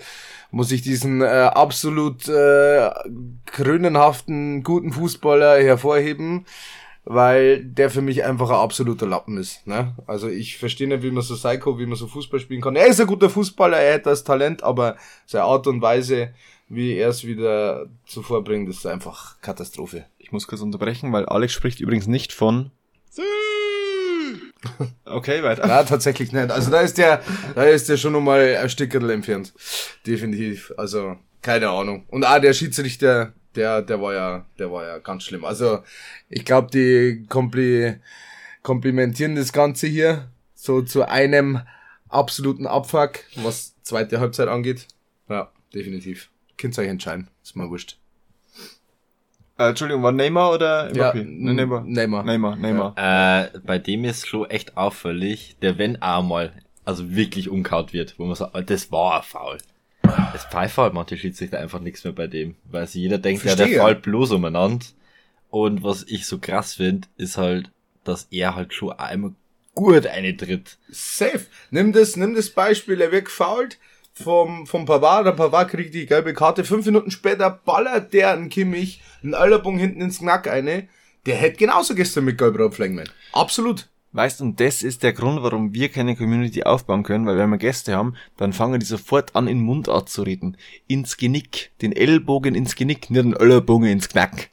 muss 0.50 0.72
ich 0.72 0.82
diesen 0.82 1.22
äh, 1.22 1.26
absolut 1.26 2.28
äh, 2.28 2.90
krönenhaften, 3.46 4.64
guten 4.64 4.92
Fußballer 4.92 5.60
hervorheben, 5.60 6.48
weil 7.10 7.64
der 7.64 7.90
für 7.90 8.02
mich 8.02 8.26
einfach 8.26 8.50
ein 8.50 8.58
absoluter 8.58 9.08
Lappen 9.08 9.38
ist. 9.38 9.66
Ne? 9.66 9.96
Also 10.08 10.28
ich 10.28 10.58
verstehe 10.58 10.88
nicht, 10.88 11.04
wie 11.04 11.12
man 11.12 11.24
so 11.24 11.36
Psycho, 11.36 11.80
wie 11.80 11.86
man 11.86 11.96
so 11.96 12.08
Fußball 12.08 12.40
spielen 12.40 12.62
kann. 12.62 12.76
Er 12.76 12.88
ist 12.88 13.00
ein 13.00 13.08
guter 13.08 13.30
Fußballer, 13.30 13.78
er 13.78 13.96
hat 13.96 14.06
das 14.06 14.26
Talent, 14.26 14.62
aber 14.62 14.98
seine 15.26 15.46
Art 15.46 15.68
und 15.68 15.82
Weise, 15.82 16.34
wie 16.68 16.96
er 16.96 17.10
es 17.10 17.26
wieder 17.26 17.88
zuvor 18.06 18.44
bringt, 18.44 18.68
ist 18.68 18.86
einfach 18.86 19.40
Katastrophe. 19.42 20.06
Ich 20.18 20.34
muss 20.34 20.48
kurz 20.48 20.60
unterbrechen, 20.60 21.14
weil 21.14 21.26
Alex 21.26 21.54
spricht 21.54 21.80
übrigens 21.80 22.08
nicht 22.08 22.34
von... 22.34 22.72
Okay, 25.06 25.44
weiter. 25.44 25.64
Na, 25.66 25.84
tatsächlich 25.84 26.34
nicht. 26.34 26.52
Also 26.52 26.72
da 26.72 26.82
ist 26.82 26.98
der, 26.98 27.22
da 27.56 27.64
ist 27.64 27.88
der 27.88 27.96
schon 27.96 28.12
nochmal 28.12 28.58
ein 28.58 28.70
Stückerl 28.70 29.10
entfernt. 29.12 29.54
Definitiv. 30.06 30.74
Also, 30.76 31.16
keine 31.42 31.70
Ahnung. 31.70 32.06
Und 32.10 32.26
auch 32.26 32.40
der 32.40 32.52
Schiedsrichter, 32.52 33.34
der, 33.58 33.82
der 33.82 34.02
war 34.02 34.14
ja, 34.14 34.46
der 34.60 34.72
war 34.72 34.86
ja 34.86 34.98
ganz 35.00 35.24
schlimm. 35.24 35.44
Also, 35.44 35.80
ich 36.30 36.46
glaube, 36.46 36.70
die 36.72 37.26
kompli 37.28 37.96
komplimentieren 38.64 39.36
das 39.36 39.54
Ganze 39.54 39.88
hier 39.88 40.30
so 40.54 40.82
zu 40.82 41.08
einem 41.08 41.62
absoluten 42.10 42.68
Abfuck, 42.68 43.20
was 43.36 43.76
zweite 43.82 44.20
Halbzeit 44.20 44.48
angeht. 44.50 44.88
Ja, 45.30 45.52
definitiv. 45.74 46.30
Könnt 46.58 46.78
ihr 46.78 46.82
euch 46.84 46.90
entscheiden. 46.90 47.30
Ist 47.44 47.56
mal 47.56 47.70
wurscht. 47.70 47.98
Äh, 49.58 49.70
Entschuldigung, 49.70 50.04
war 50.04 50.12
Neymar 50.12 50.52
oder 50.54 50.94
Ja, 50.94 51.12
Mbappé? 51.12 51.24
Ne, 51.24 51.54
Neymar. 51.54 51.84
Neymar. 51.86 52.24
Neymar, 52.24 52.56
Neymar. 52.58 52.94
äh, 52.98 53.60
bei 53.66 53.80
dem 53.80 54.04
ist 54.06 54.28
schon 54.28 54.50
echt 54.50 54.78
auffällig, 54.78 55.58
der 55.62 55.78
wenn 55.78 56.02
auch 56.02 56.24
mal, 56.24 56.52
also 56.86 57.10
wirklich 57.16 57.50
umkaut 57.50 57.94
wird, 57.94 58.20
wo 58.20 58.26
man 58.26 58.36
sagt, 58.36 58.70
das 58.70 58.92
war 58.92 59.18
ein 59.18 59.24
Foul. 59.24 59.58
Das 60.34 60.46
pfeift 60.46 60.78
halt 60.78 60.94
manche 60.94 61.18
Schiedsrichter 61.18 61.60
einfach 61.60 61.80
nichts 61.80 62.04
mehr 62.04 62.14
bei 62.14 62.28
dem, 62.28 62.56
weil 62.66 62.88
sich 62.88 63.02
jeder 63.02 63.18
denkt, 63.18 63.44
ja, 63.44 63.56
der 63.56 63.68
fällt 63.68 64.02
bloß 64.02 64.32
umeinander. 64.32 64.86
Und 65.50 65.84
was 65.84 66.04
ich 66.08 66.26
so 66.26 66.40
krass 66.40 66.76
finde, 66.76 67.08
ist 67.18 67.38
halt, 67.38 67.72
dass 68.04 68.28
er 68.32 68.56
halt 68.56 68.74
schon 68.74 68.92
einmal 68.94 69.34
gut 69.74 70.08
eine 70.08 70.36
tritt. 70.36 70.78
Safe. 70.90 71.46
Nimm 71.72 71.94
das, 71.94 72.16
nimm 72.16 72.36
das 72.36 72.50
Beispiel, 72.50 73.00
er 73.00 73.12
wird 73.12 73.26
gefoult 73.26 73.78
vom, 74.14 74.66
vom 74.66 74.86
Pavard, 74.86 75.28
der 75.28 75.32
Pavard 75.32 75.70
kriegt 75.70 75.94
die 75.94 76.06
gelbe 76.06 76.34
Karte, 76.34 76.64
fünf 76.64 76.86
Minuten 76.86 77.12
später 77.12 77.52
ballert 77.52 78.14
der 78.14 78.32
einen 78.32 78.50
Kimmich, 78.50 79.02
einen 79.24 79.34
Ellerbogen 79.34 79.80
hinten 79.80 80.02
ins 80.02 80.20
Knack 80.20 80.48
eine, 80.48 80.88
der 81.26 81.36
hätte 81.36 81.58
genauso 81.58 81.94
gestern 81.94 82.26
mit 82.26 82.38
gelb 82.38 82.58
müssen. 82.58 83.12
Absolut. 83.34 83.88
Weißt, 84.14 84.42
und 84.42 84.60
das 84.60 84.84
ist 84.84 85.04
der 85.04 85.14
Grund, 85.14 85.44
warum 85.44 85.74
wir 85.74 85.90
keine 85.90 86.16
Community 86.16 86.64
aufbauen 86.64 87.04
können, 87.04 87.26
weil 87.26 87.38
wenn 87.38 87.50
wir 87.50 87.58
Gäste 87.58 87.96
haben, 87.96 88.16
dann 88.38 88.54
fangen 88.54 88.80
die 88.80 88.86
sofort 88.86 89.36
an, 89.36 89.48
in 89.48 89.60
Mundart 89.60 90.10
zu 90.10 90.24
reden. 90.24 90.58
Ins 90.88 91.18
Genick. 91.18 91.72
Den 91.82 91.92
Ellbogen 91.92 92.56
ins 92.56 92.76
Genick, 92.76 93.10
nicht 93.10 93.26
den 93.26 93.36
Ellbogen 93.36 93.90
ins 93.90 94.10
Knack. 94.10 94.50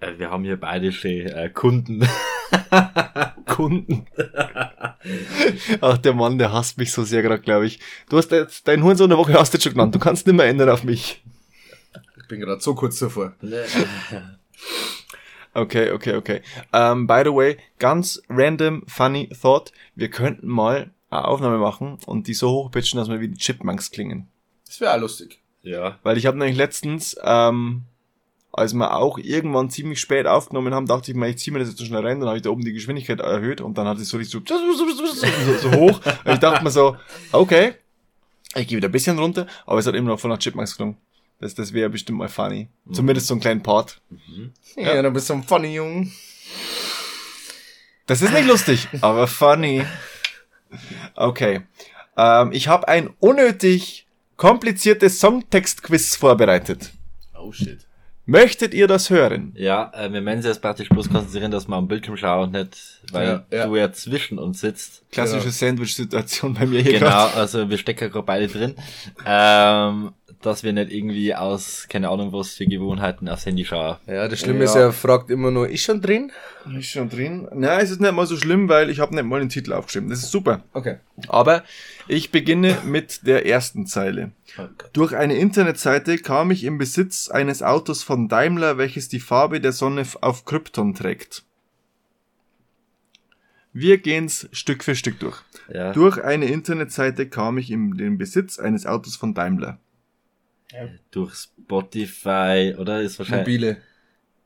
Äh, 0.00 0.18
wir 0.18 0.30
haben 0.30 0.44
hier 0.44 0.58
beide 0.58 0.92
schon 0.92 1.10
äh, 1.10 1.50
Kunden. 1.52 2.06
Kunden. 3.46 4.06
Ach, 5.80 5.98
der 5.98 6.14
Mann, 6.14 6.38
der 6.38 6.52
hasst 6.52 6.78
mich 6.78 6.92
so 6.92 7.04
sehr 7.04 7.22
gerade, 7.22 7.40
glaube 7.40 7.66
ich. 7.66 7.80
Du 8.08 8.18
hast 8.18 8.30
jetzt, 8.32 8.68
dein 8.68 8.82
Hurensohn 8.82 9.10
der 9.10 9.18
Woche 9.18 9.34
hast 9.34 9.52
du 9.52 9.56
jetzt 9.56 9.64
schon 9.64 9.72
genannt. 9.72 9.94
Du 9.94 9.98
kannst 9.98 10.26
nicht 10.26 10.36
mehr 10.36 10.46
ändern 10.46 10.70
auf 10.70 10.84
mich. 10.84 11.22
Ich 12.20 12.28
bin 12.28 12.40
gerade 12.40 12.60
so 12.60 12.74
kurz 12.74 12.98
davor. 12.98 13.34
Okay, 15.54 15.90
okay, 15.90 16.14
okay. 16.14 16.42
Um, 16.72 17.06
by 17.06 17.22
the 17.24 17.34
way, 17.34 17.56
ganz 17.78 18.22
random 18.28 18.84
funny 18.86 19.28
thought. 19.28 19.72
Wir 19.96 20.08
könnten 20.08 20.46
mal 20.46 20.90
eine 21.10 21.24
Aufnahme 21.24 21.58
machen 21.58 21.98
und 22.06 22.28
die 22.28 22.34
so 22.34 22.50
hochpitchen, 22.50 22.98
dass 22.98 23.08
wir 23.08 23.20
wie 23.20 23.28
die 23.28 23.38
Chipmunks 23.38 23.90
klingen. 23.90 24.28
Das 24.66 24.80
wäre 24.80 24.94
auch 24.94 25.00
lustig. 25.00 25.40
ja. 25.62 25.98
Weil 26.04 26.16
ich 26.18 26.26
habe 26.26 26.38
nämlich 26.38 26.56
letztens, 26.56 27.16
ähm, 27.24 27.82
als 28.52 28.74
wir 28.74 28.96
auch 28.96 29.18
irgendwann 29.18 29.70
ziemlich 29.70 29.98
spät 30.00 30.26
aufgenommen 30.26 30.72
haben, 30.72 30.86
dachte 30.86 31.10
ich 31.10 31.16
mir, 31.16 31.28
ich 31.28 31.38
ziehe 31.38 31.52
mir 31.52 31.58
das 31.58 31.68
jetzt 31.68 31.78
so 31.78 31.84
schnell 31.84 32.06
rein, 32.06 32.20
dann 32.20 32.28
habe 32.28 32.38
ich 32.38 32.42
da 32.44 32.50
oben 32.50 32.64
die 32.64 32.72
Geschwindigkeit 32.72 33.18
erhöht 33.20 33.60
und 33.60 33.76
dann 33.76 33.88
hatte 33.88 34.02
ich 34.02 34.08
so 34.08 34.16
richtig 34.16 34.32
so, 34.32 34.56
so, 34.74 35.70
so 35.70 35.72
hoch. 35.72 36.00
Und 36.24 36.32
ich 36.32 36.38
dachte 36.38 36.62
mir 36.62 36.70
so, 36.70 36.96
okay, 37.32 37.74
ich 38.54 38.68
gehe 38.68 38.76
wieder 38.76 38.88
ein 38.88 38.92
bisschen 38.92 39.18
runter, 39.18 39.46
aber 39.66 39.78
es 39.80 39.86
hat 39.86 39.94
immer 39.94 40.10
noch 40.10 40.20
von 40.20 40.30
nach 40.30 40.38
Chipmunks 40.38 40.76
gelungen. 40.76 40.96
Das, 41.40 41.54
das 41.54 41.72
wäre 41.72 41.88
bestimmt 41.90 42.18
mal 42.18 42.28
funny. 42.28 42.68
Zumindest 42.92 43.26
so 43.26 43.34
einen 43.34 43.40
kleinen 43.40 43.62
Part. 43.62 44.00
Ja, 44.76 45.00
dann 45.02 45.12
bist 45.12 45.28
du 45.30 45.34
ein 45.34 45.42
funny 45.42 45.74
Jung. 45.74 46.12
Das 48.06 48.22
ist 48.22 48.32
nicht 48.32 48.46
lustig, 48.46 48.88
aber 49.00 49.26
funny. 49.26 49.84
Okay. 51.16 51.62
Ähm, 52.16 52.50
ich 52.52 52.68
habe 52.68 52.88
ein 52.88 53.10
unnötig 53.20 54.06
kompliziertes 54.36 55.20
Songtext-Quiz 55.20 56.16
vorbereitet. 56.16 56.92
Oh 57.38 57.52
shit. 57.52 57.86
Möchtet 58.26 58.74
ihr 58.74 58.86
das 58.86 59.10
hören? 59.10 59.52
Ja, 59.56 59.90
äh, 59.94 60.12
wir 60.12 60.20
müssen 60.20 60.44
jetzt 60.44 60.62
praktisch 60.62 60.88
bloß 60.88 61.08
konzentrieren, 61.10 61.50
dass 61.50 61.66
wir 61.66 61.74
am 61.74 61.88
Bildschirm 61.88 62.16
schauen 62.16 62.44
und 62.44 62.52
nicht, 62.52 63.00
weil 63.10 63.26
Ja, 63.26 63.44
ja. 63.58 63.66
du 63.66 63.76
ja 63.76 63.92
zwischen 63.92 64.38
uns 64.38 64.60
sitzt. 64.60 65.02
Klassische 65.10 65.50
Sandwich-Situation 65.50 66.54
bei 66.54 66.66
mir 66.66 66.80
hier 66.82 66.92
Genau, 66.94 67.06
grad. 67.06 67.36
also 67.36 67.68
wir 67.68 67.78
stecken 67.78 68.10
gerade 68.10 68.24
beide 68.26 68.46
drin. 68.46 68.74
Ähm, 69.26 70.12
dass 70.42 70.62
wir 70.62 70.72
nicht 70.72 70.90
irgendwie 70.90 71.34
aus, 71.34 71.86
keine 71.88 72.08
Ahnung 72.08 72.32
was 72.32 72.54
für 72.54 72.66
Gewohnheiten 72.66 73.28
aufs 73.28 73.44
Handy 73.46 73.64
schauen. 73.64 73.96
Ja, 74.06 74.26
das 74.26 74.40
Schlimme 74.40 74.60
Ja. 74.60 74.64
ist, 74.64 74.74
er 74.74 74.92
fragt 74.92 75.28
immer 75.30 75.50
nur, 75.50 75.68
ist 75.68 75.82
schon 75.82 76.00
drin? 76.00 76.32
Ist 76.78 76.88
schon 76.90 77.08
drin. 77.10 77.46
Na, 77.54 77.78
es 77.80 77.90
ist 77.90 78.00
nicht 78.00 78.12
mal 78.12 78.26
so 78.26 78.36
schlimm, 78.36 78.68
weil 78.68 78.88
ich 78.90 79.00
habe 79.00 79.14
nicht 79.14 79.24
mal 79.24 79.40
den 79.40 79.48
Titel 79.50 79.72
aufgeschrieben. 79.72 80.08
Das 80.08 80.20
ist 80.22 80.30
super. 80.30 80.62
Okay. 80.72 80.96
Aber 81.28 81.62
ich 82.08 82.30
beginne 82.30 82.76
mit 82.86 83.26
der 83.26 83.46
ersten 83.46 83.86
Zeile. 83.86 84.32
Durch 84.92 85.14
eine 85.14 85.36
Internetseite 85.36 86.18
kam 86.18 86.50
ich 86.50 86.64
im 86.64 86.78
Besitz 86.78 87.28
eines 87.28 87.62
Autos 87.62 88.02
von 88.02 88.28
Daimler, 88.28 88.78
welches 88.78 89.08
die 89.08 89.20
Farbe 89.20 89.60
der 89.60 89.72
Sonne 89.72 90.04
auf 90.22 90.44
Krypton 90.46 90.94
trägt. 90.94 91.44
Wir 93.72 93.98
gehen's 93.98 94.48
Stück 94.52 94.82
für 94.82 94.96
Stück 94.96 95.20
durch. 95.20 95.38
Ja. 95.72 95.92
Durch 95.92 96.22
eine 96.22 96.46
Internetseite 96.46 97.28
kam 97.28 97.56
ich 97.58 97.70
in 97.70 97.96
den 97.96 98.18
Besitz 98.18 98.58
eines 98.58 98.84
Autos 98.86 99.14
von 99.16 99.34
Daimler. 99.34 99.78
Durch 101.10 101.34
Spotify, 101.34 102.74
oder? 102.78 103.00
Ist 103.00 103.18
wahrscheinlich. 103.18 103.46
Mobile. 103.60 103.76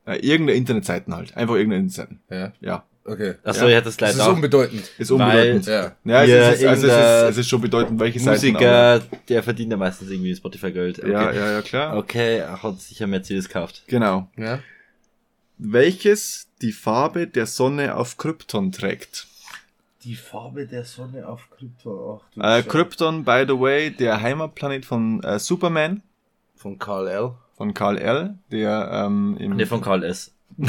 Äh, 0.05 0.17
irgendeine 0.17 0.57
Internetseiten 0.57 1.15
halt. 1.15 1.35
Einfach 1.35 1.55
irgendeine 1.55 1.83
Internetseiten. 1.83 2.19
Ja. 2.29 2.51
Ja. 2.61 2.85
Okay. 3.07 3.35
Achso, 3.43 3.61
Ja. 3.63 3.69
ich 3.69 3.75
hätte 3.75 3.85
das 3.85 3.93
Das 3.93 3.97
gleich 3.97 4.11
ist 4.13 4.19
auch. 4.21 4.33
unbedeutend. 4.33 4.89
Ist 4.97 5.11
Weil- 5.11 5.21
unbedeutend. 5.21 5.65
Ja. 5.67 5.95
Ja, 6.05 6.23
es, 6.23 6.29
Ja, 6.29 6.49
ist, 6.49 6.65
also 6.65 6.87
es, 6.87 6.93
ist, 6.93 7.29
es 7.31 7.37
ist 7.37 7.49
schon 7.49 7.61
bedeutend, 7.61 7.99
welche 7.99 8.19
Seiten. 8.19 8.53
Musiker, 8.53 9.01
der 9.29 9.43
verdient 9.43 9.71
ja 9.71 9.77
meistens 9.77 10.09
irgendwie 10.09 10.35
Spotify-Geld. 10.35 10.99
aber- 11.03 11.11
Ja, 11.11 11.31
ja, 11.31 11.51
ja, 11.51 11.61
klar. 11.61 11.97
Okay, 11.97 12.41
hat 12.41 12.81
sicher 12.81 13.05
Mercedes 13.07 13.47
gekauft. 13.47 13.83
Genau. 13.87 14.27
Ja. 14.37 14.59
Welches 15.57 16.47
die 16.61 16.71
Farbe 16.71 17.27
der 17.27 17.45
Sonne 17.45 17.95
auf 17.95 18.17
Krypton 18.17 18.71
trägt? 18.71 19.27
Die 20.03 20.15
Farbe 20.15 20.67
der 20.67 20.83
Sonne 20.85 21.27
auf 21.27 21.49
Krypton. 21.49 22.19
Ach, 22.39 22.57
Äh. 22.59 22.63
Krypton, 22.63 23.23
by 23.23 23.45
the 23.47 23.59
way, 23.59 23.89
der 23.91 24.21
Heimatplanet 24.21 24.85
von 24.85 25.23
äh, 25.23 25.39
Superman, 25.39 26.01
Von 26.55 26.79
Karl 26.79 27.07
L. 27.07 27.31
von 27.57 27.73
Karl 27.73 27.97
L., 27.97 28.35
der 28.51 28.89
ähm, 28.91 29.37
im 29.39 29.55
Ne, 29.55 29.65
von 29.65 29.81
Karl 29.81 30.03
S. 30.03 30.33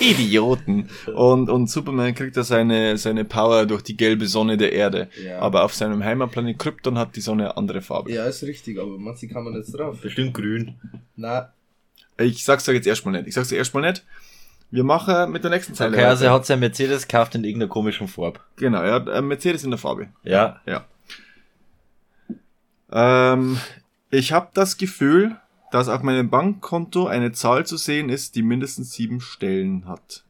Idioten. 0.00 0.88
Und, 1.14 1.48
und 1.50 1.68
Superman 1.70 2.14
kriegt 2.14 2.36
ja 2.36 2.42
seine, 2.42 2.96
seine 2.98 3.24
Power 3.24 3.66
durch 3.66 3.82
die 3.82 3.96
gelbe 3.96 4.26
Sonne 4.26 4.56
der 4.56 4.72
Erde. 4.72 5.08
Ja. 5.24 5.38
Aber 5.38 5.64
auf 5.64 5.74
seinem 5.74 6.02
Heimatplanet 6.04 6.58
Krypton 6.58 6.98
hat 6.98 7.14
die 7.16 7.20
Sonne 7.20 7.44
eine 7.44 7.56
andere 7.56 7.82
Farbe. 7.82 8.10
Ja, 8.12 8.24
ist 8.24 8.42
richtig, 8.42 8.78
aber 8.80 8.98
manche 8.98 9.28
kann 9.28 9.44
man 9.44 9.54
jetzt 9.54 9.72
drauf. 9.72 10.00
Bestimmt 10.00 10.34
grün. 10.34 10.74
Na, 11.16 11.52
Ich 12.18 12.44
sag's 12.44 12.64
dir 12.64 12.72
jetzt 12.72 12.86
erstmal 12.86 13.12
nicht. 13.12 13.28
Ich 13.28 13.34
sag's 13.34 13.48
dir 13.48 13.56
erstmal 13.56 13.82
nicht. 13.88 14.04
Wir 14.70 14.84
machen 14.84 15.30
mit 15.32 15.44
der 15.44 15.50
nächsten 15.50 15.74
Zeile. 15.74 15.94
Okay, 15.96 16.06
also 16.06 16.24
er 16.24 16.32
hat 16.32 16.46
sein 16.46 16.58
Mercedes 16.58 17.06
gekauft 17.06 17.34
in 17.34 17.44
irgendeiner 17.44 17.68
komischen 17.70 18.08
Farbe. 18.08 18.40
Genau, 18.56 18.80
er 18.80 18.94
hat 18.94 19.08
einen 19.08 19.28
Mercedes 19.28 19.64
in 19.64 19.70
der 19.70 19.78
Farbe. 19.78 20.08
Ja. 20.24 20.60
Ja. 20.66 20.86
Ähm, 22.92 23.58
ich 24.10 24.32
habe 24.32 24.50
das 24.54 24.76
Gefühl, 24.76 25.40
dass 25.70 25.88
auf 25.88 26.02
meinem 26.02 26.28
Bankkonto 26.28 27.06
eine 27.06 27.32
Zahl 27.32 27.66
zu 27.66 27.76
sehen 27.76 28.10
ist, 28.10 28.34
die 28.36 28.42
mindestens 28.42 28.92
sieben 28.92 29.20
Stellen 29.20 29.86
hat. 29.86 30.24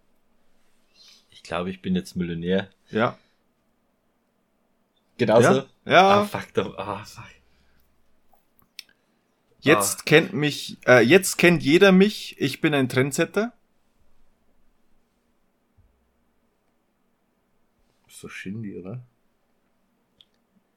Ich 1.31 1.43
glaube, 1.43 1.71
ich 1.71 1.83
bin 1.83 1.97
jetzt 1.97 2.15
Millionär. 2.15 2.69
Ja. 2.91 3.19
Genauso? 5.19 5.67
Ja. 5.85 5.93
ja. 5.93 6.21
Ah, 6.21 6.25
fuck 6.25 6.55
doch. 6.55 6.79
Ah, 6.79 7.05
fuck. 7.05 7.25
Jetzt 9.61 10.07
kennt 10.07 10.33
mich, 10.33 10.79
äh, 10.87 11.01
jetzt 11.05 11.39
kennt 11.39 11.63
jeder 11.63 11.93
mich. 11.93 12.37
Ich 12.41 12.61
bin 12.61 12.75
ein 12.75 12.89
Trendsetter. 12.89 13.53
ist 18.09 18.25
doch 18.25 18.31
Shindy, 18.31 18.77
oder? 18.77 19.01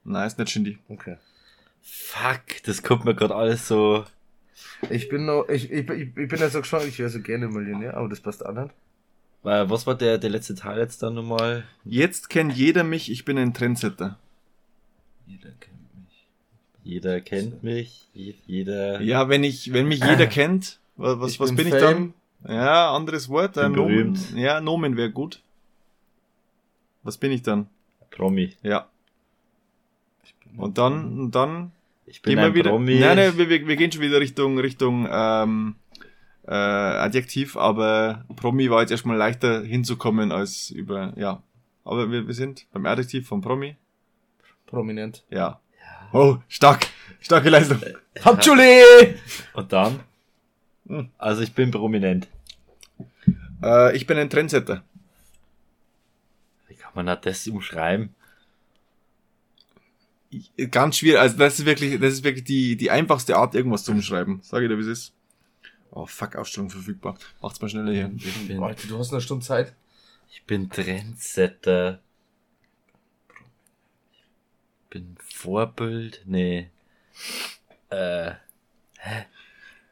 Nein, 0.04 0.28
ist 0.28 0.40
nicht 0.40 0.50
Shindy. 0.50 0.80
Okay. 0.88 1.18
Fuck, 1.88 2.64
das 2.64 2.82
kommt 2.84 3.06
mir 3.06 3.14
gerade 3.16 3.36
alles 3.36 3.68
so. 3.68 4.06
Ich 4.90 5.08
bin 5.08 5.26
noch, 5.26 5.48
ich, 5.50 5.72
ich, 5.72 5.88
ich, 5.90 6.18
ich 6.18 6.28
bin 6.28 6.40
ja 6.40 6.50
so 6.50 6.60
gespannt, 6.60 6.86
ich 6.88 6.98
wäre 7.00 7.10
so 7.10 7.20
gerne 7.22 7.48
Millionär, 7.48 7.96
aber 7.96 8.10
das 8.10 8.20
passt 8.20 8.46
auch 8.46 8.54
nicht. 8.54 8.72
Äh, 9.44 9.70
was 9.70 9.86
war 9.86 9.96
der, 9.96 10.18
der 10.18 10.32
letzte 10.32 10.56
Teil 10.56 10.80
jetzt 10.80 11.04
dann 11.04 11.14
nochmal? 11.14 11.64
Jetzt 11.84 12.30
kennt 12.30 12.54
jeder 12.56 12.84
mich. 12.84 13.12
Ich 13.12 13.24
bin 13.26 13.38
ein 13.38 13.54
Trendsetter. 13.54 14.18
Jeder 15.28 15.52
kennt 15.60 15.96
mich. 16.04 16.28
Jeder 16.84 17.22
kennt 17.22 17.64
mich. 17.64 18.08
je- 18.14 18.34
Jeder. 18.48 19.02
Ja, 19.02 19.30
wenn 19.30 19.44
ich, 19.44 19.72
wenn 19.72 19.88
mich 19.88 20.00
jeder 20.04 20.26
kennt, 20.40 20.80
wa- 20.98 21.20
was, 21.20 21.34
Ich 21.34 21.40
was 21.40 21.50
bin 21.50 21.58
bin, 21.58 21.68
ich 21.68 21.74
dann? 21.74 22.14
Ja, 22.48 22.96
anderes 22.96 23.30
Wort. 23.30 23.58
Äh, 23.58 23.64
Bin 23.64 23.74
Nomen. 23.74 23.88
berühmt. 24.14 24.20
Ja, 24.36 24.60
Nomen 24.62 24.98
wäre 24.98 25.12
gut. 25.12 25.42
Was 27.04 27.18
bin 27.18 27.32
ich 27.32 27.44
dann? 27.44 27.68
Promi. 28.12 28.54
Ja. 28.64 28.88
Und 30.58 30.78
dann, 30.78 31.20
und 31.20 31.32
dann 31.36 31.72
Ich 32.06 32.22
bin 32.22 32.32
gehen 32.32 32.40
wir 32.40 32.46
ein 32.48 32.54
wieder. 32.54 32.70
Promi. 32.72 33.00
Nein, 33.00 33.18
nein, 33.18 33.38
wir, 33.38 33.50
wir 33.50 33.68
wir 33.68 33.76
gehen 33.76 33.92
schon 33.92 34.02
wieder 34.02 34.20
Richtung, 34.20 34.58
Richtung 34.60 35.08
ähm, 35.12 35.76
äh, 36.48 36.54
Adjektiv, 36.54 37.58
aber 37.58 38.26
Promi 38.36 38.70
war 38.70 38.82
jetzt 38.82 38.92
erstmal 38.92 39.18
leichter 39.18 39.64
hinzukommen 39.64 40.32
als 40.32 40.70
über, 40.70 41.14
ja. 41.16 41.42
Aber 41.84 42.12
wir, 42.12 42.28
wir 42.28 42.34
sind 42.34 42.66
beim 42.72 42.86
Adjektiv 42.86 43.28
von 43.28 43.42
Promi. 43.42 43.76
Prominent. 44.66 45.24
Ja. 45.30 45.60
Oh, 46.14 46.38
stark. 46.48 46.88
Starke 47.22 47.50
Leistung. 47.50 47.80
Hauptschule! 48.24 49.16
Und 49.54 49.74
dann? 49.74 50.00
Hm. 50.88 51.10
Also 51.18 51.42
ich 51.42 51.54
bin 51.54 51.72
prominent. 51.72 52.28
Äh, 53.64 53.96
ich 53.96 54.06
bin 54.06 54.18
ein 54.18 54.30
Trendsetter. 54.30 54.84
Wie 56.68 56.76
kann 56.76 56.92
man 56.94 57.08
da 57.08 57.16
das 57.16 57.48
umschreiben? 57.48 58.16
Ganz 60.72 60.98
schwierig. 60.98 61.20
Also 61.20 61.38
das 61.38 61.60
ist 61.60 61.66
wirklich, 61.66 62.00
das 62.00 62.14
ist 62.14 62.24
wirklich 62.24 62.44
die, 62.44 62.76
die 62.76 62.92
einfachste 62.92 63.38
Art, 63.38 63.56
irgendwas 63.56 63.84
zu 63.84 63.92
umschreiben. 63.92 64.40
Sag 64.42 64.62
ich 64.62 64.70
dir, 64.70 64.78
wie 64.78 64.82
es 64.82 64.88
ist. 64.88 65.14
Oh, 65.92 66.06
fuck, 66.06 66.36
Ausstellung 66.36 66.70
verfügbar. 66.70 67.18
Macht's 67.42 67.62
mal 67.62 67.70
schneller 67.70 67.92
hier. 67.94 68.12
Ich 68.18 68.48
bin, 68.48 68.62
Alter, 68.62 68.88
du 68.88 68.98
hast 68.98 69.12
eine 69.12 69.22
Stunde 69.22 69.46
Zeit. 69.46 69.74
ich 70.30 70.44
bin 70.44 70.70
Trendsetter. 70.70 72.02
Ich 74.12 74.90
bin 74.90 75.16
Vorbild. 75.20 76.22
Nee. 76.26 76.70
Äh, 77.90 78.32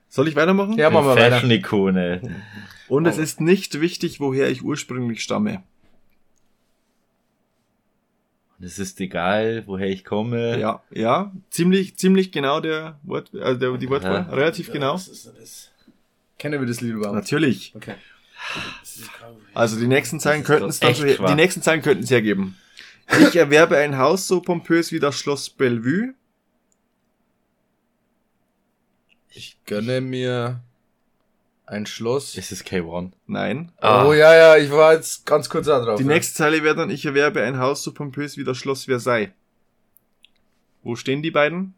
Soll 0.09 0.27
ich 0.27 0.35
weitermachen? 0.35 0.77
Ja, 0.77 0.89
machen 0.89 1.05
wir 1.05 1.15
weiter. 1.15 1.35
Fashion-Ikone. 1.37 2.41
Und 2.87 3.05
es 3.05 3.17
ist 3.17 3.41
nicht 3.41 3.79
wichtig, 3.79 4.19
woher 4.19 4.49
ich 4.49 4.63
ursprünglich 4.63 5.23
stamme. 5.23 5.63
Es 8.63 8.79
ist 8.79 8.99
egal, 9.01 9.63
woher 9.65 9.87
ich 9.87 10.05
komme. 10.05 10.57
Ja, 10.59 10.81
ja, 10.91 11.33
ziemlich, 11.49 11.97
ziemlich 11.97 12.31
genau 12.31 12.59
der 12.61 12.99
Wort, 13.03 13.31
also 13.35 13.59
der, 13.59 13.77
die 13.77 13.89
Wortwahl, 13.89 14.25
Ja. 14.29 14.33
relativ 14.33 14.71
genau. 14.71 14.97
Denn 14.97 15.33
das? 15.39 15.71
Kennen 16.39 16.59
wir 16.59 16.67
das 16.67 16.81
Lied 16.81 16.93
überhaupt? 16.93 17.15
Natürlich. 17.15 17.73
Okay. 17.75 17.95
Also 19.53 19.79
die 19.79 19.87
nächsten 19.87 20.19
Zeilen 20.19 20.43
könnten 20.43 20.69
es 20.69 20.79
dann 20.79 20.93
die 20.93 21.35
nächsten 21.35 21.61
Zeilen 21.61 21.81
könnten 21.81 22.03
es 22.03 22.11
hergeben. 22.11 22.57
Ich 23.21 23.35
erwerbe 23.35 23.77
ein 23.77 23.97
Haus 23.97 24.27
so 24.27 24.41
pompös 24.41 24.91
wie 24.91 24.99
das 24.99 25.15
Schloss 25.15 25.49
Bellevue. 25.49 26.13
Ich 29.29 29.57
gönne 29.65 30.01
mir 30.01 30.61
ein 31.65 31.85
Schloss. 31.85 32.37
Es 32.37 32.51
ist 32.51 32.65
K1. 32.67 33.11
Nein. 33.27 33.71
Ah, 33.79 34.05
Oh 34.05 34.13
ja, 34.13 34.33
ja, 34.35 34.57
ich 34.57 34.69
war 34.71 34.93
jetzt 34.93 35.25
ganz 35.25 35.49
kurz 35.49 35.67
da 35.67 35.79
drauf. 35.83 35.97
Die 35.97 36.03
ja. 36.05 36.09
nächste 36.13 36.35
Zeile 36.35 36.63
wäre 36.63 36.75
dann, 36.75 36.89
ich 36.89 37.05
erwerbe 37.05 37.41
ein 37.41 37.57
Haus 37.57 37.83
so 37.83 37.93
pompös 37.93 38.37
wie 38.37 38.43
das 38.43 38.57
Schloss 38.57 38.85
Versailles. 38.85 39.29
Wo 40.83 40.95
stehen 40.95 41.21
die 41.21 41.31
beiden? 41.31 41.73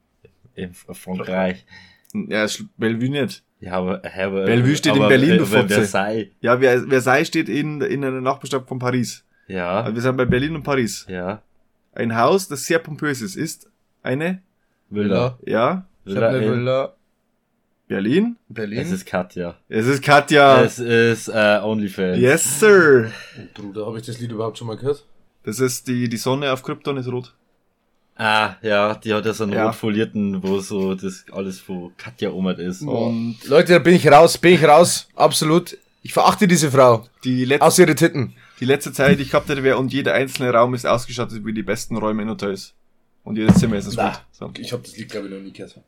In 0.56 0.74
Frankreich. 0.74 1.66
Ja, 2.14 2.48
Bellevue 2.78 3.10
nicht. 3.10 3.44
Ja, 3.60 3.74
aber, 3.74 4.02
aber 4.06 4.46
Bellevue 4.46 4.76
steht 4.76 4.96
in 4.96 5.00
aber- 5.02 5.10
Berlin, 5.10 5.38
du 5.38 5.46
Fotze. 5.46 5.68
Versailles. 5.76 6.30
Ja, 6.42 6.58
Ver- 6.60 6.88
Versailles 6.88 7.28
steht 7.28 7.50
in, 7.50 7.82
in 7.82 8.04
einer 8.04 8.22
Nachbarstadt 8.22 8.68
von 8.68 8.80
Paris. 8.80 9.24
Ja, 9.48 9.82
Also 9.82 9.96
wir 9.96 10.02
sind 10.02 10.18
bei 10.18 10.26
Berlin 10.26 10.56
und 10.56 10.64
Paris. 10.64 11.06
ja. 11.08 11.42
Ein 11.94 12.14
Haus, 12.18 12.50
das 12.50 12.66
sehr 12.66 12.80
pompös 12.80 13.22
ist, 13.22 13.36
ist 13.38 13.70
eine, 14.04 14.42
Villa. 14.90 15.40
ja, 15.46 15.86
in- 16.06 16.14
Villa. 16.16 16.94
Berlin. 17.88 18.38
Berlin. 18.50 18.80
Es 18.80 18.92
ist 18.92 19.06
Katja. 19.06 19.56
Es 19.70 19.86
ist 19.86 20.02
Katja. 20.04 20.62
Es 20.64 20.80
ist 20.80 21.28
äh, 21.28 21.60
OnlyFans. 21.64 22.18
Yes, 22.20 22.60
sir. 22.60 23.12
Bruder, 23.54 23.86
habe 23.86 24.00
ich 24.00 24.06
das 24.06 24.20
Lied 24.20 24.32
überhaupt 24.32 24.58
schon 24.58 24.68
mal 24.68 24.78
gehört? 24.78 25.06
Das 25.44 25.60
ist 25.60 25.88
die, 25.88 26.10
die 26.10 26.18
Sonne 26.18 26.52
auf 26.52 26.64
Krypton 26.64 26.98
ist 26.98 27.08
rot. 27.08 27.34
Ah, 28.18 28.56
ja, 28.62 28.96
die 28.96 29.14
hat 29.14 29.26
ja 29.26 29.34
so 29.34 29.44
einen 29.44 29.54
Ja. 29.54 29.68
rot 29.68 29.76
folierten, 29.76 30.42
wo 30.42 30.60
so 30.60 30.96
das 30.96 31.26
alles 31.32 31.60
von 31.60 31.92
Katja 31.98 32.32
Omert 32.32 32.60
ist. 32.60 32.82
Und 32.82 33.38
Leute, 33.46 33.74
da 33.74 33.80
bin 33.80 33.94
ich 33.94 34.08
raus, 34.08 34.38
bin 34.38 34.54
ich 34.54 34.64
raus. 34.64 35.08
Absolut. 35.16 35.78
Ich 36.02 36.14
verachte 36.14 36.48
diese 36.48 36.72
Frau. 36.72 37.06
die, 37.24 37.46
letzte 37.46 37.66
Aus 37.66 37.78
ihre 37.78 37.94
Titten. 37.96 38.34
die 38.60 38.66
letzte 38.66 38.94
Zeit, 38.94 39.20
ich 39.20 39.34
hätte, 39.34 39.64
wäre, 39.64 39.78
und 39.78 39.92
jeder 39.92 40.14
einzelne 40.14 40.52
Raum 40.52 40.74
ist 40.74 40.86
ausgestattet 40.88 41.44
wie 41.46 41.54
die 41.54 41.64
besten 41.64 41.98
Räume 41.98 42.22
in 42.24 42.30
Hotels. 42.30 42.74
Und 43.24 43.38
jedes 43.38 43.58
Zimmer 43.58 43.76
ist 43.78 43.88
es 43.88 43.98
gut. 43.98 44.22
So. 44.32 44.52
Ich 44.60 44.72
habe 44.72 44.82
das 44.84 44.96
Lied, 44.98 45.10
glaube 45.10 45.28
ich, 45.28 45.34
noch 45.34 45.42
nie 45.42 45.52
gehört. 45.52 45.80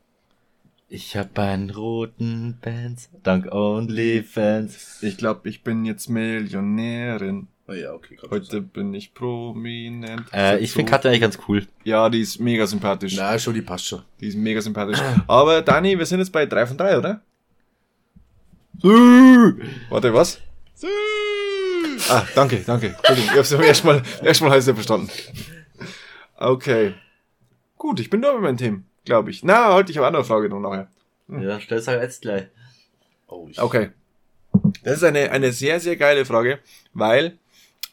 Ich 0.90 1.18
hab 1.18 1.38
einen 1.38 1.70
roten 1.70 2.60
Pants, 2.62 3.10
dank 3.22 3.52
OnlyFans. 3.52 5.04
Ich 5.04 5.18
glaube, 5.18 5.50
ich 5.50 5.62
bin 5.62 5.84
jetzt 5.84 6.08
Millionärin. 6.08 7.50
Oh 7.68 7.74
ja, 7.74 7.92
okay. 7.92 8.16
kann 8.16 8.30
Heute 8.32 8.62
bin 8.62 8.94
ich 8.94 9.14
prominent. 9.14 10.24
Äh, 10.32 10.60
ich 10.60 10.72
finde 10.72 10.90
Katja 10.90 11.12
eigentlich 11.12 11.20
ganz 11.20 11.40
cool. 11.50 11.68
Ja, 11.84 12.10
die 12.10 12.22
ist 12.22 12.40
mega 12.40 12.66
sympathisch. 12.66 13.18
Na, 13.18 13.38
schon, 13.38 13.54
die 13.54 13.62
passt 13.62 13.86
schon. 13.86 14.02
Die 14.22 14.28
ist 14.28 14.38
mega 14.38 14.62
sympathisch. 14.62 15.00
Aber 15.28 15.62
Dani, 15.62 16.00
wir 16.00 16.06
sind 16.06 16.20
jetzt 16.20 16.32
bei 16.32 16.46
3 16.46 16.68
von 16.68 16.78
3, 16.78 16.98
oder? 16.98 17.22
Warte, 19.90 20.14
was? 20.14 20.40
Ah, 22.10 22.24
danke, 22.34 22.64
danke. 22.66 22.96
Entschuldigung, 22.96 23.32
ich 23.32 23.38
hab's 23.38 23.52
beim 23.52 23.62
ersten 23.62 23.88
Mal, 23.88 24.04
erstmal 24.24 24.52
heißt 24.52 24.70
verstanden. 24.70 25.10
Okay. 26.38 26.94
Gut, 27.78 28.00
ich 28.00 28.10
bin 28.10 28.22
durch 28.22 28.36
mit 28.36 28.44
meinem 28.44 28.58
Team, 28.58 28.86
glaube 29.08 29.32
ich. 29.32 29.44
Na, 29.44 29.74
halt, 29.74 29.90
ich 29.90 29.98
habe 29.98 30.06
eine 30.06 30.18
andere 30.18 30.26
Frage 30.26 30.50
noch 30.50 30.60
nachher. 30.60 30.88
Ja, 31.28 31.60
stell's 31.60 31.88
halt 31.88 32.02
jetzt 32.04 32.22
gleich. 32.22 32.48
Oh, 33.28 33.48
ich 33.50 33.60
Okay. 33.60 33.90
Das 34.84 34.98
ist 34.98 35.04
eine, 35.04 35.32
eine 35.32 35.52
sehr, 35.52 35.80
sehr 35.80 35.96
geile 35.96 36.26
Frage, 36.26 36.60
weil 36.94 37.38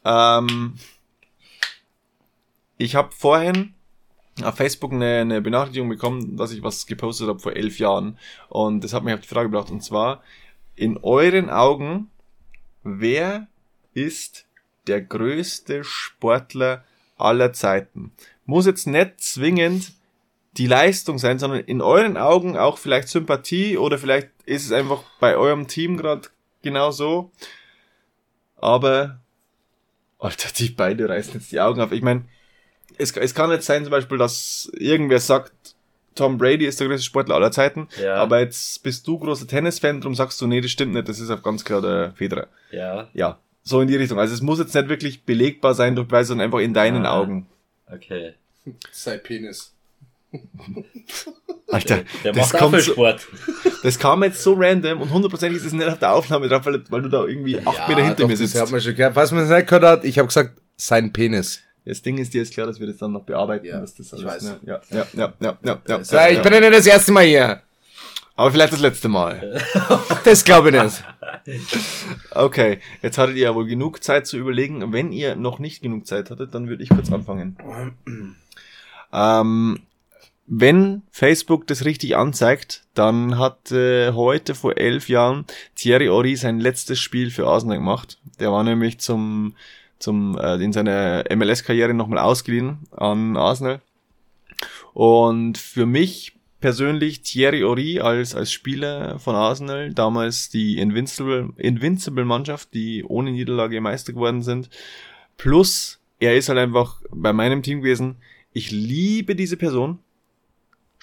ähm, 0.04 0.74
ich 2.78 2.94
habe 2.94 3.12
vorhin 3.12 3.74
auf 4.42 4.56
Facebook 4.56 4.92
eine, 4.92 5.20
eine 5.20 5.40
Benachrichtigung 5.40 5.88
bekommen, 5.88 6.36
dass 6.36 6.52
ich 6.52 6.62
was 6.62 6.86
gepostet 6.86 7.28
habe 7.28 7.38
vor 7.38 7.54
elf 7.54 7.78
Jahren. 7.78 8.18
Und 8.48 8.82
das 8.82 8.92
hat 8.92 9.04
mich 9.04 9.14
auf 9.14 9.20
die 9.20 9.28
Frage 9.28 9.48
gebracht. 9.48 9.70
Und 9.70 9.82
zwar, 9.82 10.22
in 10.74 10.98
euren 10.98 11.50
Augen, 11.50 12.10
wer 12.82 13.46
ist 13.92 14.46
der 14.86 15.00
größte 15.00 15.84
Sportler 15.84 16.84
aller 17.16 17.52
Zeiten? 17.52 18.12
Muss 18.44 18.66
jetzt 18.66 18.86
nicht 18.86 19.20
zwingend 19.20 19.92
die 20.56 20.66
Leistung 20.66 21.18
sein, 21.18 21.38
sondern 21.38 21.60
in 21.60 21.80
euren 21.82 22.16
Augen 22.16 22.56
auch 22.56 22.78
vielleicht 22.78 23.08
Sympathie 23.08 23.76
oder 23.78 23.98
vielleicht 23.98 24.28
ist 24.44 24.64
es 24.66 24.72
einfach 24.72 25.02
bei 25.20 25.36
eurem 25.36 25.66
Team 25.66 25.96
gerade 25.96 26.28
genau 26.62 26.90
so. 26.90 27.30
Aber, 28.56 29.20
Alter, 30.18 30.48
die 30.56 30.70
beide 30.70 31.08
reißen 31.08 31.34
jetzt 31.34 31.52
die 31.52 31.60
Augen 31.60 31.80
auf. 31.80 31.92
Ich 31.92 32.02
meine, 32.02 32.24
es, 32.98 33.10
es 33.16 33.34
kann 33.34 33.50
jetzt 33.50 33.66
sein 33.66 33.84
zum 33.84 33.90
Beispiel, 33.90 34.18
dass 34.18 34.70
irgendwer 34.78 35.18
sagt, 35.20 35.52
Tom 36.14 36.38
Brady 36.38 36.64
ist 36.66 36.78
der 36.78 36.86
größte 36.86 37.04
Sportler 37.04 37.34
aller 37.34 37.50
Zeiten, 37.50 37.88
Ja. 38.00 38.14
aber 38.14 38.38
jetzt 38.38 38.82
bist 38.84 39.06
du 39.08 39.18
großer 39.18 39.48
Tennisfan, 39.48 40.00
darum 40.00 40.14
sagst 40.14 40.40
du, 40.40 40.46
nee, 40.46 40.60
das 40.60 40.70
stimmt 40.70 40.94
nicht, 40.94 41.08
das 41.08 41.18
ist 41.18 41.30
auf 41.30 41.42
ganz 41.42 41.64
klar 41.64 41.82
der 41.82 42.12
Federer. 42.12 42.46
Ja, 42.70 43.08
Ja, 43.12 43.40
so 43.64 43.80
in 43.80 43.88
die 43.88 43.96
Richtung. 43.96 44.20
Also 44.20 44.32
es 44.32 44.40
muss 44.40 44.60
jetzt 44.60 44.74
nicht 44.74 44.88
wirklich 44.88 45.24
belegbar 45.24 45.74
sein 45.74 45.96
durch 45.96 46.06
Beweise, 46.06 46.28
sondern 46.28 46.44
einfach 46.44 46.60
in 46.60 46.72
deinen 46.74 47.04
Ah. 47.06 47.18
Augen. 47.18 47.46
okay. 47.92 48.34
Sei 48.92 49.18
Penis. 49.18 49.73
Alter, 51.68 52.04
Der 52.22 52.32
das, 52.32 52.52
macht 52.52 52.62
auch 52.62 52.70
kommt 52.70 52.82
so, 52.82 53.08
das 53.82 53.98
kam 53.98 54.22
jetzt 54.22 54.42
so 54.42 54.54
random 54.56 55.00
und 55.00 55.10
hundertprozentig 55.10 55.58
ist 55.58 55.66
es 55.66 55.72
nicht 55.72 55.88
auf 55.88 55.98
der 55.98 56.12
Aufnahme 56.12 56.48
drauf, 56.48 56.64
weil, 56.66 56.82
weil 56.90 57.02
du 57.02 57.08
da 57.08 57.24
irgendwie 57.24 57.58
acht 57.58 57.88
Meter 57.88 58.02
hinter 58.02 58.22
doch, 58.22 58.28
mir 58.28 58.34
das 58.34 58.38
sitzt. 58.40 58.60
hat 58.60 58.70
man 58.70 58.80
schon 58.80 58.94
gehört. 58.94 59.16
Was 59.16 59.32
man 59.32 59.48
nicht 59.48 59.66
gehört 59.66 59.84
hat, 59.84 60.04
ich 60.04 60.18
habe 60.18 60.28
gesagt, 60.28 60.60
sein 60.76 61.12
Penis. 61.12 61.60
Das 61.84 62.00
Ding 62.00 62.16
ist 62.18 62.32
dir 62.32 62.40
jetzt 62.42 62.54
klar, 62.54 62.66
dass 62.66 62.80
wir 62.80 62.86
das 62.86 62.96
dann 62.96 63.12
noch 63.12 63.24
bearbeiten. 63.24 63.66
Ja, 63.66 63.80
dass 63.80 63.94
das 63.94 64.06
ich 64.06 64.12
alles, 64.12 64.24
weiß. 64.24 64.42
Ne? 64.42 64.60
Ja, 64.62 64.80
ja, 64.90 65.06
ja, 65.12 65.32
ja, 65.40 65.58
ja, 65.62 65.82
ja, 65.86 66.04
So, 66.04 66.16
ja, 66.16 66.28
ich 66.28 66.36
ja. 66.36 66.42
bin 66.42 66.52
ja 66.54 66.60
nicht 66.60 66.72
das 66.72 66.86
erste 66.86 67.12
Mal 67.12 67.24
hier. 67.24 67.62
Aber 68.36 68.50
vielleicht 68.50 68.72
das 68.72 68.80
letzte 68.80 69.08
Mal. 69.08 69.60
Das 70.24 70.44
glaube 70.44 70.70
ich 70.70 70.82
nicht. 70.82 71.04
Okay, 72.30 72.78
jetzt 73.02 73.18
hattet 73.18 73.36
ihr 73.36 73.42
ja 73.42 73.54
wohl 73.54 73.66
genug 73.66 74.02
Zeit 74.02 74.26
zu 74.26 74.38
überlegen. 74.38 74.92
Wenn 74.92 75.12
ihr 75.12 75.36
noch 75.36 75.58
nicht 75.58 75.82
genug 75.82 76.06
Zeit 76.06 76.30
hattet, 76.30 76.54
dann 76.54 76.68
würde 76.68 76.82
ich 76.82 76.88
kurz 76.88 77.12
anfangen. 77.12 77.56
ähm, 79.12 79.80
wenn 80.46 81.02
Facebook 81.10 81.66
das 81.66 81.84
richtig 81.84 82.16
anzeigt, 82.16 82.84
dann 82.94 83.38
hat 83.38 83.72
äh, 83.72 84.12
heute 84.12 84.54
vor 84.54 84.76
elf 84.76 85.08
Jahren 85.08 85.46
Thierry 85.74 86.08
Ori 86.08 86.36
sein 86.36 86.60
letztes 86.60 87.00
Spiel 87.00 87.30
für 87.30 87.46
Arsenal 87.46 87.78
gemacht. 87.78 88.18
Der 88.40 88.52
war 88.52 88.62
nämlich 88.62 88.98
zum, 88.98 89.54
zum 89.98 90.38
äh, 90.38 90.56
in 90.56 90.72
seiner 90.72 91.24
MLS-Karriere 91.34 91.94
nochmal 91.94 92.18
ausgeliehen 92.18 92.80
an 92.90 93.36
Arsenal. 93.36 93.80
Und 94.92 95.56
für 95.56 95.86
mich 95.86 96.34
persönlich 96.60 97.22
Thierry 97.22 97.64
Ori 97.64 98.00
als, 98.00 98.34
als 98.34 98.52
Spieler 98.52 99.18
von 99.18 99.34
Arsenal, 99.34 99.92
damals 99.92 100.50
die 100.50 100.78
Invincible, 100.78 101.50
Invincible 101.56 102.24
Mannschaft, 102.24 102.74
die 102.74 103.04
ohne 103.04 103.32
Niederlage 103.32 103.80
Meister 103.80 104.12
geworden 104.12 104.42
sind. 104.42 104.68
Plus, 105.36 106.00
er 106.20 106.36
ist 106.36 106.48
halt 106.48 106.58
einfach 106.58 107.02
bei 107.10 107.32
meinem 107.32 107.62
Team 107.62 107.80
gewesen. 107.80 108.16
Ich 108.52 108.70
liebe 108.70 109.34
diese 109.34 109.56
Person, 109.56 109.98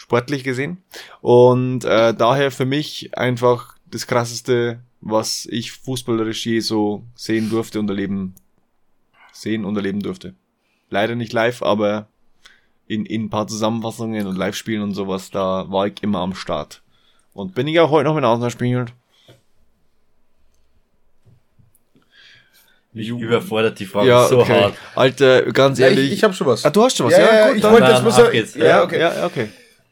sportlich 0.02 0.44
gesehen. 0.44 0.82
Und 1.22 1.86
äh, 1.86 2.14
daher 2.14 2.50
für 2.52 2.66
mich 2.66 3.16
einfach 3.18 3.76
das 3.92 4.08
krasseste, 4.08 4.80
was 5.00 5.46
ich 5.50 5.72
fußballerisch 5.74 6.46
je 6.46 6.60
so 6.60 7.04
sehen 7.16 7.50
durfte 7.52 7.80
und 7.80 7.88
erleben, 7.90 8.34
sehen 9.32 9.64
und 9.64 9.76
erleben 9.76 10.02
durfte. 10.02 10.34
Leider 10.90 11.14
nicht 11.16 11.34
live, 11.34 11.62
aber 11.62 12.08
in, 12.88 13.06
in 13.06 13.26
ein 13.26 13.30
paar 13.30 13.48
Zusammenfassungen 13.48 14.26
und 14.28 14.36
Live-Spielen 14.38 14.82
und 14.82 14.94
sowas, 14.94 15.30
da 15.30 15.70
war 15.72 15.86
ich 15.88 16.02
immer 16.02 16.20
am 16.20 16.34
Start. 16.34 16.82
Und 17.34 17.54
bin 17.56 17.68
ich 17.68 17.80
auch 17.80 17.92
heute 17.92 18.06
noch 18.10 18.16
mit 18.16 18.24
Arsenal 18.26 18.52
spielen. 18.52 18.90
Mich 22.94 23.08
überfordert 23.08 23.80
die 23.80 23.86
Frage 23.86 24.10
Ja, 24.10 24.28
so 24.28 24.40
okay. 24.40 24.62
hart. 24.64 24.74
Alter, 24.96 25.44
ganz 25.54 25.80
Ja, 25.80 25.88
ehrlich. 25.88 26.08
ich, 26.08 26.14
ich 26.18 26.24
habe 26.26 26.34
schon 26.34 26.48
was. 26.48 26.66
ah, 26.66 26.70
du 26.72 26.84
hast 26.84 26.98
schon 26.98 27.06
was, 27.06 27.14
Ja, 27.14 27.20
ja? 27.22 27.36
ja, 27.36 27.48
gut, 27.48 27.56
ich 27.58 27.62
dann- 27.62 27.72
wollte 28.04 28.22
er- 28.26 28.32
geht's. 28.32 28.56
Ja, 28.56 28.66
ja, 28.66 28.84
okay. 28.84 29.00
ja, 29.00 29.26
okay. 29.26 29.50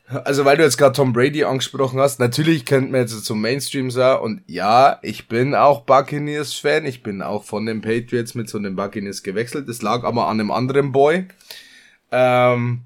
Also, 0.10 0.44
weil 0.44 0.58
du 0.58 0.64
jetzt 0.64 0.78
gerade 0.78 0.96
Tom 0.96 1.14
Brady 1.14 1.44
angesprochen 1.44 2.00
hast, 2.00 2.20
natürlich 2.20 2.66
kennt 2.66 2.92
man 2.92 3.02
jetzt 3.02 3.24
zum 3.26 3.42
Mainstream 3.42 3.92
sein 3.92 4.20
und 4.20 4.42
ja, 4.48 4.98
ich 5.04 5.28
bin 5.28 5.54
auch 5.54 5.82
Buccaneers-Fan. 5.82 6.86
Ich 6.86 7.04
bin 7.04 7.22
auch 7.22 7.44
von 7.44 7.68
den 7.68 7.82
Patriots 7.82 8.34
mit 8.34 8.50
zu 8.50 8.58
den 8.60 8.76
Buccaneers 8.76 9.22
gewechselt. 9.22 9.70
Das 9.70 9.84
lag 9.84 10.04
aber 10.04 10.28
an 10.28 10.40
einem 10.40 10.50
anderen 10.50 10.92
Boy. 10.92 11.28
Ähm, 12.12 12.82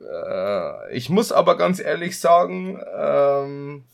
äh, 0.00 0.96
ich 0.96 1.10
muss 1.10 1.30
aber 1.30 1.58
ganz 1.58 1.78
ehrlich 1.78 2.18
sagen, 2.18 2.80
ähm, 2.96 3.84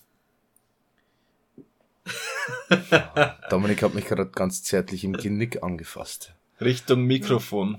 Dominik 3.50 3.82
hat 3.82 3.94
mich 3.94 4.06
gerade 4.06 4.26
ganz 4.26 4.62
zärtlich 4.62 5.02
im 5.02 5.14
Genick 5.14 5.64
angefasst. 5.64 6.34
Richtung 6.60 7.04
Mikrofon. 7.04 7.78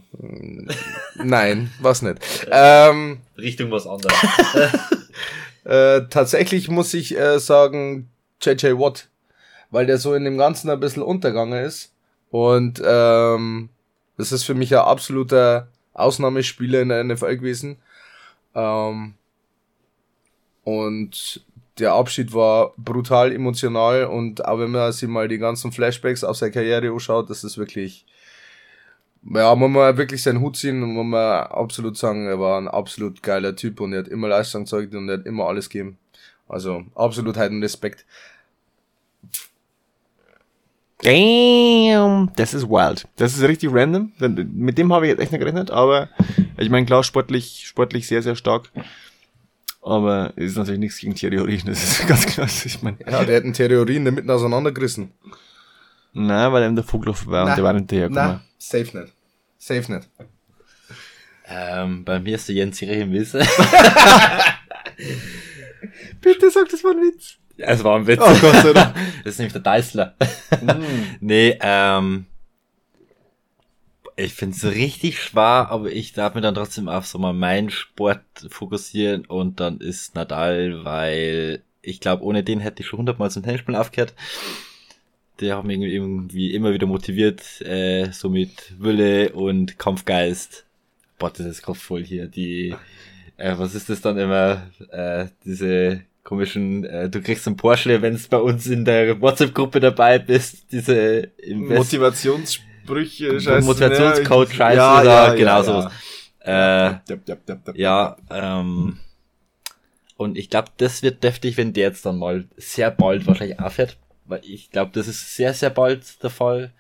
Nein, 1.16 1.72
was 1.82 2.02
nicht. 2.02 2.20
Ähm, 2.52 3.20
Richtung 3.38 3.72
was 3.72 3.88
anderes. 3.88 4.16
Äh, 5.66 6.08
tatsächlich 6.10 6.70
muss 6.70 6.94
ich 6.96 7.16
äh, 7.16 7.38
sagen, 7.38 8.10
JJ 8.42 8.80
Watt, 8.80 9.10
weil 9.70 9.86
der 9.86 10.00
so 10.00 10.16
in 10.16 10.24
dem 10.24 10.38
Ganzen 10.38 10.70
ein 10.72 10.80
bisschen 10.80 11.04
untergegangen 11.04 11.64
ist. 11.64 11.94
Und 12.32 12.82
ähm, 12.84 13.70
das 14.18 14.32
ist 14.32 14.46
für 14.46 14.56
mich 14.56 14.74
ein 14.74 14.82
absoluter 14.82 15.68
Ausnahmespieler 15.94 16.82
in 16.82 16.90
der 16.90 17.04
NFL 17.04 17.38
gewesen. 17.38 17.78
Ähm, 18.56 19.14
und 20.64 21.46
der 21.80 21.94
Abschied 21.94 22.34
war 22.34 22.74
brutal 22.78 23.32
emotional 23.32 24.06
und 24.06 24.46
auch 24.46 24.60
wenn 24.60 24.72
man 24.72 24.92
sich 24.92 25.08
mal 25.08 25.28
die 25.28 25.38
ganzen 25.38 25.72
Flashbacks 25.72 26.24
aus 26.24 26.40
seiner 26.40 26.52
Karriere 26.52 26.92
anschaut, 26.92 27.30
das 27.30 27.44
ist 27.44 27.58
wirklich, 27.58 28.06
ja, 29.24 29.56
muss 29.56 29.70
man 29.70 29.98
wirklich 29.98 30.24
seinen 30.24 30.42
Hut 30.42 30.58
ziehen 30.58 30.82
und 30.84 30.94
muss 30.94 31.06
man 31.06 31.48
absolut 31.48 31.98
sagen, 31.98 32.28
er 32.28 32.40
war 32.40 32.60
ein 32.60 32.68
absolut 32.68 33.22
geiler 33.22 33.56
Typ 33.56 33.82
und 33.82 33.94
er 33.94 34.00
hat 34.00 34.08
immer 34.08 34.28
Leistung 34.28 34.64
gezeigt 34.64 34.96
und 34.96 35.10
er 35.10 35.18
hat 35.18 35.26
immer 35.26 35.46
alles 35.46 35.70
gegeben. 35.70 35.98
Also 36.48 36.84
absolut 36.96 37.38
ein 37.38 37.62
Respekt. 37.62 38.06
Damn, 41.02 42.32
das 42.36 42.54
ist 42.54 42.68
wild. 42.68 43.08
Das 43.16 43.38
ist 43.38 43.44
richtig 43.44 43.72
random. 43.72 44.12
Mit 44.54 44.78
dem 44.78 44.92
habe 44.92 45.06
ich 45.06 45.12
jetzt 45.12 45.22
echt 45.22 45.32
nicht 45.32 45.40
gerechnet, 45.40 45.72
aber 45.72 46.10
ich 46.58 46.70
meine, 46.70 46.86
klar, 46.86 47.04
sportlich, 47.04 47.64
sportlich 47.66 48.06
sehr, 48.08 48.22
sehr 48.22 48.36
stark. 48.36 48.70
Aber 49.82 50.34
es 50.36 50.52
ist 50.52 50.58
natürlich 50.58 50.80
nichts 50.80 51.00
gegen 51.00 51.16
Thierry 51.16 51.38
Henry, 51.38 51.62
das 51.66 51.84
ist 51.84 52.08
ganz 52.08 52.26
klar. 52.26 52.48
Ich 52.48 52.82
meine, 52.82 52.98
Ja, 53.10 53.24
der 53.24 53.38
hat 53.38 53.44
einen 53.44 53.54
Theorien 53.54 54.04
mitten 54.04 54.30
auseinandergerissen. 54.30 55.12
Nein, 56.14 56.52
weil 56.52 56.70
ihm 56.70 56.76
der 56.76 56.84
Vogel 56.84 57.14
war 57.26 57.46
und 57.46 57.56
der 57.56 57.64
war 57.64 57.74
nicht 57.74 57.90
hinterhergekommen. 57.90 58.42
safe 58.58 58.98
nicht. 58.98 59.14
Safe 59.58 59.92
nicht. 59.92 60.10
ähm, 61.48 62.06
bei 62.06 62.20
mir 62.20 62.36
ist 62.36 62.48
der 62.48 62.56
Jens 62.56 62.82
Rehmisse. 62.82 63.40
Bitte 66.22 66.50
sag, 66.52 66.70
das 66.70 66.84
war 66.84 66.92
ein 66.92 66.98
Witz. 66.98 67.38
Es 67.58 67.84
war 67.84 67.98
ein 67.98 68.08
Witz. 68.08 68.22
Oh 68.22 68.36
Gott 68.40 68.56
sei 68.56 68.74
Dank. 68.74 68.96
Das 69.24 69.34
ist 69.34 69.40
nämlich 69.40 69.54
der 69.54 69.62
Deißler. 69.62 70.16
nee, 71.20 71.58
ähm, 71.62 72.26
ich 74.16 74.34
find's 74.34 74.64
richtig 74.66 75.22
schwer, 75.22 75.68
aber 75.70 75.92
ich 75.92 76.14
darf 76.14 76.36
mir 76.36 76.42
dann 76.42 76.56
trotzdem 76.56 76.90
auf 76.90 77.06
so 77.06 77.20
mal 77.20 77.34
meinen 77.34 77.70
Sport 77.70 78.24
fokussieren 78.50 79.26
und 79.26 79.60
dann 79.60 79.80
ist 79.80 80.16
Nadal, 80.16 80.84
weil 80.84 81.64
ich 81.82 82.00
glaube, 82.00 82.24
ohne 82.24 82.44
den 82.44 82.60
hätte 82.60 82.82
ich 82.82 82.88
schon 82.88 83.00
hundertmal 83.00 83.32
zum 83.32 83.44
Tennisspielen 83.44 83.80
aufgehört. 83.80 84.14
Der 85.40 85.58
hat 85.58 85.66
mich 85.66 85.80
irgendwie 85.80 86.54
immer 86.54 86.74
wieder 86.74 86.88
motiviert, 86.88 87.62
äh, 87.62 88.12
so 88.12 88.30
mit 88.30 88.74
Wille 88.78 89.32
und 89.32 89.80
Kampfgeist. 89.80 90.66
Boah, 91.18 91.32
das 91.32 91.46
ist 91.46 91.62
gerade 91.62 91.80
voll 91.80 92.04
hier, 92.04 92.28
die, 92.28 92.76
äh, 93.38 93.58
was 93.58 93.76
ist 93.76 93.90
das 93.90 94.02
dann 94.02 94.18
immer, 94.18 94.68
äh, 94.92 95.28
diese 95.46 96.02
komischen, 96.24 96.84
äh, 96.84 97.10
du 97.10 97.22
kriegst 97.22 97.48
einen 97.48 97.58
Porsche, 97.58 98.02
wenn 98.02 98.16
es 98.16 98.28
bei 98.28 98.38
uns 98.38 98.68
in 98.68 98.86
der 98.86 99.20
WhatsApp-Gruppe 99.20 99.80
dabei 99.80 100.20
bist, 100.20 100.72
diese 100.72 101.30
Motivationssprüche, 101.54 103.40
Scheiße. 103.40 103.66
Motivationscoach, 103.66 104.54
Scheiße, 104.54 104.78
ja, 104.78 105.02
oder 105.02 105.28
ja, 105.28 105.34
genau 105.34 105.58
ja, 105.58 105.64
so. 105.64 105.72
ja. 106.46 106.92
Äh, 107.00 107.00
dab. 107.26 107.78
ja, 107.78 108.18
ähm, 108.30 109.00
und 110.18 110.38
ich 110.38 110.50
glaube, 110.50 110.70
das 110.78 111.02
wird 111.02 111.24
deftig, 111.24 111.58
wenn 111.58 111.74
der 111.74 111.88
jetzt 111.88 112.06
dann 112.06 112.18
mal 112.20 112.46
sehr 112.58 112.92
bald 112.92 113.26
wahrscheinlich 113.26 113.60
aufhört, 113.60 113.98
weil 114.30 114.42
ich 114.44 114.72
glaube, 114.72 114.92
das 114.94 115.08
ist 115.08 115.36
sehr, 115.36 115.54
sehr 115.54 115.70
bald 115.70 116.24
der 116.24 116.30
Fall. 116.30 116.72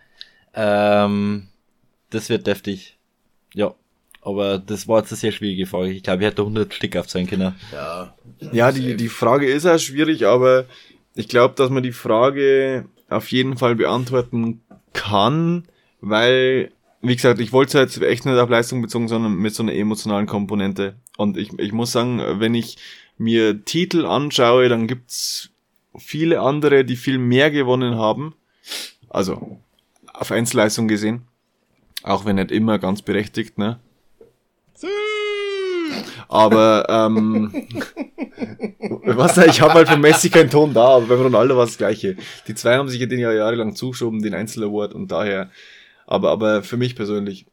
Ähm, 0.53 1.47
das 2.09 2.29
wird 2.29 2.47
deftig. 2.47 2.97
Ja, 3.53 3.73
aber 4.21 4.59
das 4.59 4.87
war 4.87 4.99
jetzt 4.99 5.11
eine 5.11 5.17
sehr 5.17 5.31
schwierige 5.31 5.65
Frage. 5.65 5.91
Ich 5.91 6.03
glaube, 6.03 6.23
ich 6.23 6.29
hätte 6.29 6.43
100 6.43 6.73
Stück 6.73 6.95
auf 6.95 7.09
sein 7.09 7.27
können. 7.27 7.55
Ja. 7.71 8.15
Ja, 8.51 8.71
die, 8.71 8.95
die 8.95 9.09
Frage 9.09 9.51
ist 9.51 9.65
auch 9.65 9.79
schwierig, 9.79 10.25
aber 10.25 10.65
ich 11.15 11.27
glaube, 11.27 11.55
dass 11.55 11.69
man 11.69 11.83
die 11.83 11.91
Frage 11.91 12.85
auf 13.09 13.31
jeden 13.31 13.57
Fall 13.57 13.75
beantworten 13.75 14.61
kann, 14.93 15.67
weil 16.01 16.71
wie 17.01 17.15
gesagt, 17.15 17.39
ich 17.39 17.53
wollte 17.53 17.77
es 17.77 17.95
jetzt 17.95 18.03
echt 18.03 18.25
nicht 18.25 18.37
auf 18.37 18.49
Leistung 18.49 18.81
bezogen, 18.81 19.07
sondern 19.07 19.35
mit 19.35 19.55
so 19.55 19.63
einer 19.63 19.73
emotionalen 19.73 20.27
Komponente. 20.27 20.95
Und 21.17 21.37
ich, 21.37 21.57
ich 21.57 21.71
muss 21.71 21.93
sagen, 21.93 22.21
wenn 22.39 22.53
ich 22.53 22.77
mir 23.17 23.63
Titel 23.63 24.05
anschaue, 24.05 24.69
dann 24.69 24.87
gibt's 24.87 25.49
viele 25.99 26.41
andere, 26.41 26.85
die 26.85 26.95
viel 26.95 27.17
mehr 27.17 27.51
gewonnen 27.51 27.95
haben. 27.95 28.35
Also 29.09 29.59
auf 30.13 30.31
Einzelleistung 30.31 30.87
gesehen. 30.87 31.23
Auch 32.03 32.25
wenn 32.25 32.37
nicht 32.37 32.51
immer 32.51 32.79
ganz 32.79 33.01
berechtigt, 33.01 33.57
ne? 33.57 33.79
Aber 36.29 36.85
ähm, 36.87 37.51
was 39.03 39.37
ich 39.37 39.61
habe 39.61 39.73
halt 39.73 39.89
von 39.89 39.99
Messi 39.99 40.29
keinen 40.29 40.49
Ton 40.49 40.73
da, 40.73 40.95
aber 40.95 41.07
bei 41.07 41.15
Ronaldo 41.15 41.57
war 41.57 41.63
es 41.63 41.71
das 41.71 41.77
gleiche. 41.79 42.15
Die 42.47 42.53
zwei 42.53 42.77
haben 42.77 42.87
sich 42.87 43.01
ja 43.01 43.07
den 43.07 43.19
ja 43.19 43.33
jahrelang 43.33 43.75
zugeschoben, 43.75 44.21
den 44.21 44.35
Einzel-Award 44.35 44.93
und 44.93 45.11
daher. 45.11 45.49
Aber 46.05 46.29
aber 46.31 46.63
für 46.63 46.77
mich 46.77 46.95
persönlich. 46.95 47.45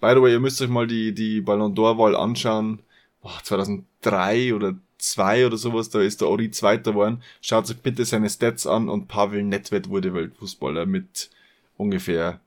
By 0.00 0.12
the 0.14 0.22
way, 0.22 0.32
ihr 0.32 0.40
müsst 0.40 0.60
euch 0.60 0.68
mal 0.68 0.86
die 0.86 1.14
die 1.14 1.40
Ballon 1.40 1.74
d'Or-Wahl 1.74 2.14
anschauen. 2.14 2.80
Boah, 3.22 3.40
2003 3.42 4.54
oder 4.54 4.74
2 4.98 5.46
oder 5.46 5.56
sowas, 5.56 5.90
da 5.90 6.00
ist 6.00 6.20
der 6.20 6.28
Ori 6.28 6.50
Zweiter 6.50 6.92
geworden. 6.92 7.22
Schaut 7.40 7.70
euch 7.70 7.78
bitte 7.78 8.04
seine 8.04 8.28
Stats 8.28 8.66
an 8.66 8.88
und 8.88 9.08
Pavel 9.08 9.42
Nedved 9.42 9.88
wurde 9.88 10.12
Weltfußballer 10.14 10.86
mit 10.86 11.30
ungefähr 11.76 12.40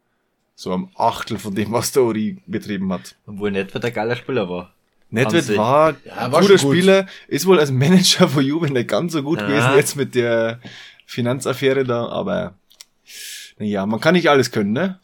so 0.55 0.71
am 0.73 0.89
Achtel 0.95 1.39
von 1.39 1.55
dem, 1.55 1.71
was 1.71 1.91
der 1.91 2.03
Ori 2.03 2.37
betrieben 2.45 2.91
hat. 2.93 3.15
Obwohl 3.25 3.53
wer 3.53 3.63
der 3.63 3.91
geiler 3.91 4.15
Spieler 4.15 4.47
war. 4.49 4.73
Nedved 5.09 5.57
war, 5.57 5.95
Ja, 6.05 6.13
ein 6.17 6.31
war 6.31 6.41
guter 6.41 6.57
gut. 6.57 6.73
Spieler, 6.77 7.07
ist 7.27 7.45
wohl 7.45 7.59
als 7.59 7.71
Manager 7.71 8.27
von 8.29 8.45
Juve 8.45 8.69
nicht 8.71 8.87
ganz 8.89 9.13
so 9.13 9.23
gut 9.23 9.39
Ja. 9.39 9.47
gewesen 9.47 9.75
jetzt 9.75 9.95
mit 9.95 10.13
der 10.15 10.59
Finanzaffäre 11.05 11.83
da, 11.83 12.07
aber 12.07 12.55
naja, 13.57 13.85
man 13.85 13.99
kann 13.99 14.13
nicht 14.13 14.29
alles 14.29 14.51
können, 14.51 14.71
ne? 14.73 14.99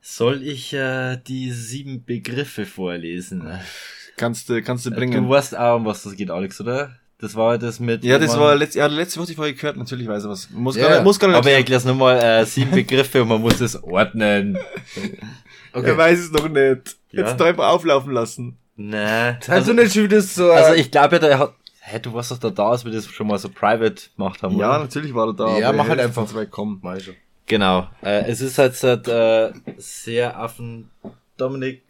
Soll 0.00 0.42
ich 0.42 0.72
äh, 0.72 1.16
die 1.26 1.52
sieben 1.52 2.04
Begriffe 2.04 2.66
vorlesen? 2.66 3.46
Kannst 4.18 4.48
du, 4.50 4.62
kannst 4.62 4.84
du 4.86 4.90
Du 4.90 4.96
bringen. 4.96 5.28
weißt 5.28 5.56
auch, 5.56 5.76
um 5.76 5.86
was 5.86 6.02
das 6.02 6.14
geht, 6.16 6.30
Alex, 6.30 6.60
oder? 6.60 6.90
Das 7.20 7.34
war 7.34 7.58
das 7.58 7.80
mit... 7.80 8.04
Ja, 8.04 8.18
das 8.18 8.38
war 8.38 8.54
letzte, 8.54 8.78
ja, 8.78 8.86
letzte 8.86 9.18
Woche 9.18 9.28
die 9.28 9.34
Folge 9.34 9.54
gehört, 9.54 9.76
natürlich 9.76 10.06
weiß 10.06 10.24
er 10.24 10.30
was. 10.30 10.50
Muss 10.50 10.76
Ja. 10.76 10.82
gar 10.86 10.94
nicht, 10.96 11.04
muss 11.04 11.18
gar 11.18 11.26
nicht 11.28 11.36
Aber 11.36 11.48
ich 11.50 11.56
erklär's 11.56 11.84
nochmal, 11.84 12.16
äh, 12.18 12.44
sieben 12.46 12.70
Begriffe 12.70 13.22
und 13.22 13.28
man 13.28 13.40
muss 13.40 13.60
es 13.60 13.82
ordnen. 13.82 14.58
Er 15.72 15.96
weiß 15.96 16.18
es 16.18 16.30
noch 16.32 16.48
nicht. 16.48 16.96
Ja. 17.12 17.24
Jetzt 17.26 17.38
da 17.38 17.44
einfach 17.44 17.68
auflaufen 17.68 18.12
lassen. 18.12 18.56
Nee. 18.76 19.36
Also 19.48 19.72
nicht 19.72 19.92
schon 19.92 20.04
wieder 20.04 20.20
so. 20.20 20.50
Also 20.50 20.74
ich 20.74 20.90
glaube 20.90 21.16
ja, 21.16 21.20
der 21.20 21.38
hat... 21.38 21.54
Hä, 21.80 21.98
du 22.00 22.12
warst 22.14 22.30
doch 22.30 22.38
da 22.38 22.50
da, 22.50 22.70
als 22.70 22.84
wir 22.84 22.92
das 22.92 23.06
schon 23.06 23.26
mal 23.28 23.38
so 23.38 23.48
private 23.48 24.02
gemacht 24.16 24.42
haben, 24.42 24.56
Ja, 24.58 24.70
oder? 24.70 24.78
natürlich 24.80 25.14
war 25.14 25.28
er 25.28 25.34
da. 25.34 25.58
Ja, 25.58 25.72
mach 25.72 25.88
halt 25.88 26.00
einfach. 26.00 26.26
zwei 26.26 26.46
kommen. 26.46 26.80
Mal 26.82 27.00
schon. 27.00 27.14
Genau. 27.46 27.86
Äh, 28.02 28.24
es 28.30 28.40
ist 28.40 28.58
halt, 28.58 28.74
halt 28.82 29.08
äh, 29.08 29.52
sehr 29.76 30.42
auf 30.42 30.56
den 30.56 30.90
Dominik 31.36 31.82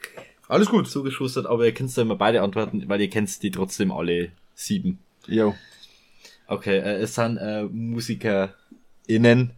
Alles 0.49 0.69
gut. 0.69 0.89
zugeschustert, 0.89 1.47
aber 1.47 1.67
ihr 1.67 1.75
könnt 1.75 1.97
da 1.97 2.03
immer 2.03 2.17
beide 2.17 2.43
antworten, 2.43 2.85
weil 2.89 3.01
ihr 3.01 3.11
kennt 3.11 3.43
die 3.43 3.51
trotzdem 3.51 3.93
alle 3.93 4.33
sieben. 4.55 4.99
Jo. 5.27 5.55
Okay, 6.47 6.79
äh, 6.79 6.97
es 6.97 7.15
sind 7.15 7.37
äh, 7.37 7.65
MusikerInnen. 7.65 9.51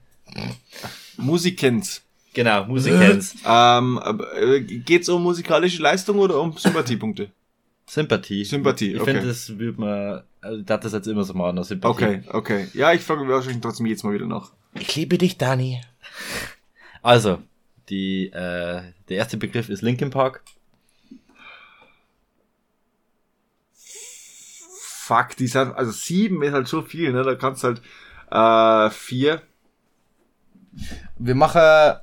Musikens. 1.16 2.03
Genau, 2.35 2.64
Musikens. 2.66 3.37
Ähm, 3.46 4.00
äh, 4.37 4.61
geht's 4.61 5.09
um 5.09 5.22
musikalische 5.22 5.83
Leistung 5.83 6.18
oder 6.18 6.40
um 6.40 6.57
Sympathiepunkte? 6.57 7.31
Sympathie. 7.87 8.44
Sympathie, 8.44 8.92
Ich 8.92 9.00
okay. 9.00 9.12
finde, 9.12 9.29
das 9.29 9.59
würde 9.59 9.81
man, 9.81 10.22
also, 10.40 10.59
ich 10.61 10.66
darf 10.66 10.81
das 10.81 10.92
jetzt 10.92 11.09
immer 11.09 11.24
so 11.24 11.35
machen, 11.35 11.62
Sympathie. 11.64 11.92
Okay, 11.92 12.22
okay. 12.29 12.68
Ja, 12.74 12.92
ich 12.92 13.00
frage 13.00 13.22
mich 13.22 13.31
wahrscheinlich 13.31 13.61
trotzdem 13.61 13.87
jetzt 13.87 14.05
mal 14.05 14.14
wieder 14.14 14.26
nach. 14.26 14.53
Ich 14.74 14.94
liebe 14.94 15.18
dich, 15.18 15.38
Dani. 15.38 15.81
Also, 17.03 17.38
die, 17.88 18.26
äh, 18.26 18.83
der 19.09 19.16
erste 19.16 19.37
Begriff 19.37 19.68
ist 19.68 19.83
Linkin 19.83 20.11
Park. 20.11 20.42
Fuck, 25.10 25.36
die 25.36 25.48
sind, 25.48 25.74
also 25.74 25.90
sieben 25.90 26.42
ist 26.42 26.52
halt 26.52 26.68
so 26.68 26.82
viel, 26.82 27.12
ne? 27.12 27.22
Da 27.24 27.34
kannst 27.34 27.64
halt 27.64 27.82
äh, 28.30 28.90
vier. 28.94 29.42
Wir 31.18 31.34
machen 31.34 31.60
äh, 31.60 31.94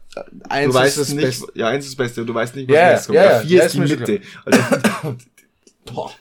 eins 0.49 0.73
Du 0.73 0.79
weißt 0.79 0.97
es 0.97 1.13
nicht. 1.13 1.23
Beste. 1.23 1.47
Ja, 1.55 1.69
eins 1.69 1.85
ist 1.85 1.91
das 1.93 1.97
Beste. 2.05 2.25
Du 2.25 2.33
weißt 2.33 2.55
nicht, 2.55 2.67
was 2.69 2.75
Ja, 2.75 2.89
nächstes 2.89 3.07
kommt. 3.07 3.15
ja, 3.15 3.23
Ja, 3.31 3.39
vier 3.39 3.57
ja, 3.59 3.63
ist 3.65 3.73
die 3.75 3.79
Mitte. 3.79 4.21
Also, 4.45 5.15
Boah. 5.85 6.11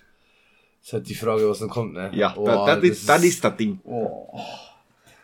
Das 0.81 0.87
ist 0.89 0.93
halt 0.93 1.09
die 1.09 1.15
Frage, 1.17 1.51
was 1.51 1.59
dann 1.59 1.69
kommt, 1.71 1.95
ne? 1.95 2.11
ja, 2.15 2.35
Oh, 2.37 2.47
da, 2.47 2.67
da, 2.67 2.77
das 2.77 2.85
ist, 2.85 3.09
dann 3.09 3.23
ist 3.25 3.43
das 3.43 3.57
Ding. 3.57 3.81
Oh. 3.83 4.39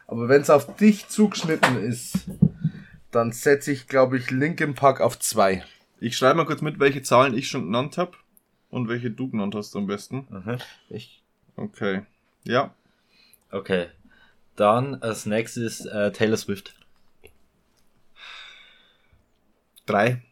Aber 0.09 0.29
wenn 0.29 0.43
es 0.43 0.51
auf 0.51 0.75
dich 0.75 1.07
zugeschnitten 1.07 1.81
ist, 1.81 2.15
dann 3.13 3.31
setze 3.31 3.71
ich, 3.71 3.87
glaube 3.87 4.19
ich, 4.19 4.33
Linkin 4.33 4.75
Park 4.75 5.01
auf 5.01 5.17
zwei. 5.21 5.65
Ich 6.01 6.17
schreibe 6.17 6.39
mal 6.39 6.47
kurz 6.47 6.63
mit, 6.63 6.81
welche 6.81 7.03
Zahlen 7.03 7.35
ich 7.39 7.47
schon 7.47 7.67
genannt 7.67 7.97
habe 7.97 8.11
und 8.71 8.89
welche 8.89 9.13
du 9.13 9.31
genannt 9.31 9.55
hast 9.55 9.77
am 9.77 9.87
besten. 9.87 10.27
Mhm. 10.31 10.59
Ich, 10.89 11.22
Okay. 11.57 12.03
Ja. 12.45 12.75
okay. 13.51 13.89
Dann 14.57 14.97
als 15.03 15.27
nächstes 15.27 15.85
äh, 15.87 16.13
Taylor 16.13 16.37
Swift. 16.37 16.75
Drei. 19.87 20.23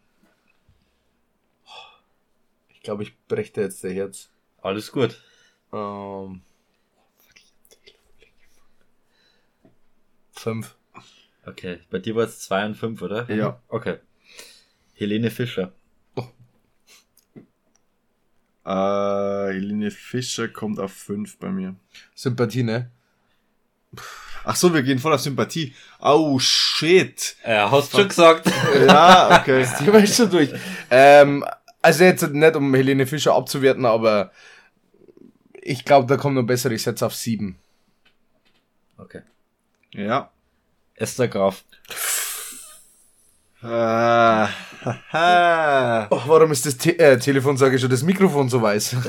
Ich 2.69 2.83
glaube, 2.83 3.03
ich 3.03 3.19
brächte 3.27 3.61
jetzt 3.61 3.83
der 3.85 3.93
Herz. 3.93 4.31
Alles 4.63 4.93
gut. 4.93 5.21
Ähm, 5.73 6.43
fünf. 10.33 10.77
Okay, 11.47 11.81
bei 11.91 11.99
dir 11.99 12.15
war 12.17 12.25
es 12.25 12.41
zwei 12.41 12.65
und 12.67 12.75
fünf, 12.75 13.03
oder? 13.03 13.31
Ja. 13.31 13.61
Okay. 13.69 13.99
Helene 14.95 15.31
Fischer. 15.31 15.73
Äh, 18.65 18.71
Helene 19.55 19.91
Fischer 19.91 20.49
kommt 20.49 20.79
auf 20.79 20.93
fünf 20.93 21.39
bei 21.39 21.51
mir. 21.51 21.77
Sympathie, 22.15 22.63
ne? 22.63 22.91
Ach 24.45 24.57
so, 24.57 24.73
wir 24.73 24.83
gehen 24.83 24.99
voll 24.99 25.13
auf 25.13 25.21
Sympathie. 25.21 25.75
Oh, 26.01 26.39
shit. 26.39 27.37
Ja, 27.47 27.71
hast 27.71 27.93
schon 27.93 28.09
gesagt. 28.09 28.51
Ja, 28.87 29.41
okay. 29.41 29.67
Die 29.81 29.93
war 29.93 30.01
ich 30.01 30.15
schon 30.15 30.31
durch. 30.31 30.51
Ähm, 30.91 31.45
also 31.83 32.05
jetzt 32.05 32.29
nicht, 32.29 32.57
um 32.57 32.75
Helene 32.75 33.07
Fischer 33.07 33.35
abzuwerten, 33.35 33.85
aber 33.85 34.31
ich 35.53 35.85
glaube, 35.85 36.07
da 36.07 36.17
kommt 36.17 36.37
noch 36.37 36.43
besser. 36.43 36.71
Ich 36.71 36.83
setze 36.83 37.05
auf 37.07 37.15
sieben. 37.15 37.59
Okay. 38.97 39.23
Ja. 39.93 40.31
Esther 40.95 41.29
Graf. 41.29 41.65
Äh, 43.63 43.67
haha. 43.67 44.49
Oh, 46.11 46.21
warum 46.27 46.51
ist 46.53 46.65
das 46.67 46.77
Te 46.79 46.99
äh, 46.99 47.19
Telefon, 47.19 47.57
sage 47.57 47.77
ich 47.77 47.81
schon, 47.83 47.91
das 47.91 48.03
Mikrofon 48.03 48.49
so 48.49 48.63
weiß? 48.63 48.97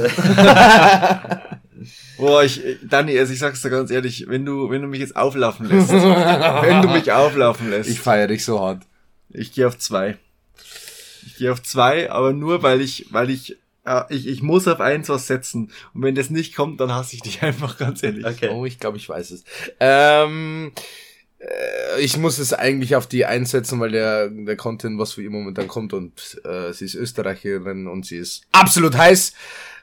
Boah, 2.18 2.44
ich, 2.44 2.62
Dani, 2.84 3.18
also 3.18 3.34
ich 3.34 3.40
sag's 3.40 3.62
dir 3.62 3.70
ganz 3.72 3.90
ehrlich, 3.90 4.26
wenn 4.28 4.46
du, 4.46 4.70
wenn 4.70 4.82
du 4.82 4.88
mich 4.88 5.00
jetzt 5.00 5.16
auflaufen 5.16 5.68
lässt, 5.68 5.90
wenn 5.92 6.82
du 6.82 6.90
mich 6.90 7.12
auflaufen 7.12 7.70
lässt, 7.72 7.90
Ich 7.90 8.00
feiere 8.00 8.28
dich 8.28 8.46
so 8.46 8.60
hart. 8.60 8.84
ich 9.30 9.54
gehe 9.54 9.68
auf 9.68 9.78
zwei. 9.78 10.18
Ich 11.26 11.38
gehe 11.38 11.52
auf 11.52 11.64
zwei, 11.64 12.12
aber 12.12 12.34
nur 12.34 12.62
weil 12.62 12.82
ich, 12.82 13.08
weil 13.12 13.30
ich, 13.32 13.58
äh, 13.86 14.02
ich, 14.10 14.28
ich 14.28 14.42
muss 14.44 14.68
auf 14.68 14.80
eins 14.82 15.10
was 15.10 15.26
setzen. 15.28 15.72
Und 15.94 16.04
wenn 16.04 16.16
das 16.16 16.30
nicht 16.30 16.56
kommt, 16.56 16.80
dann 16.80 16.94
hasse 16.94 17.16
ich 17.16 17.22
dich 17.22 17.42
einfach 17.42 17.78
ganz 17.78 18.04
ehrlich. 18.04 18.26
Okay. 18.26 18.50
Oh, 18.50 18.66
ich 18.66 18.80
glaube, 18.80 18.98
ich 18.98 19.10
weiß 19.10 19.32
es. 19.32 19.44
Ähm, 19.80 20.72
äh, 20.76 20.80
ich 22.00 22.18
muss 22.18 22.38
es 22.38 22.54
eigentlich 22.54 22.96
auf 22.96 23.08
die 23.08 23.26
einsetzen, 23.26 23.80
weil 23.80 23.92
der, 23.92 24.30
der 24.30 24.56
Content, 24.56 25.00
was 25.00 25.14
für 25.14 25.24
ihr 25.24 25.30
momentan 25.32 25.68
kommt, 25.68 25.94
und 25.94 26.40
äh, 26.46 26.72
sie 26.72 26.86
ist 26.86 26.96
Österreicherin 26.96 27.88
und 27.88 28.06
sie 28.06 28.18
ist 28.18 28.44
absolut 28.52 28.96
heiß. 28.98 29.34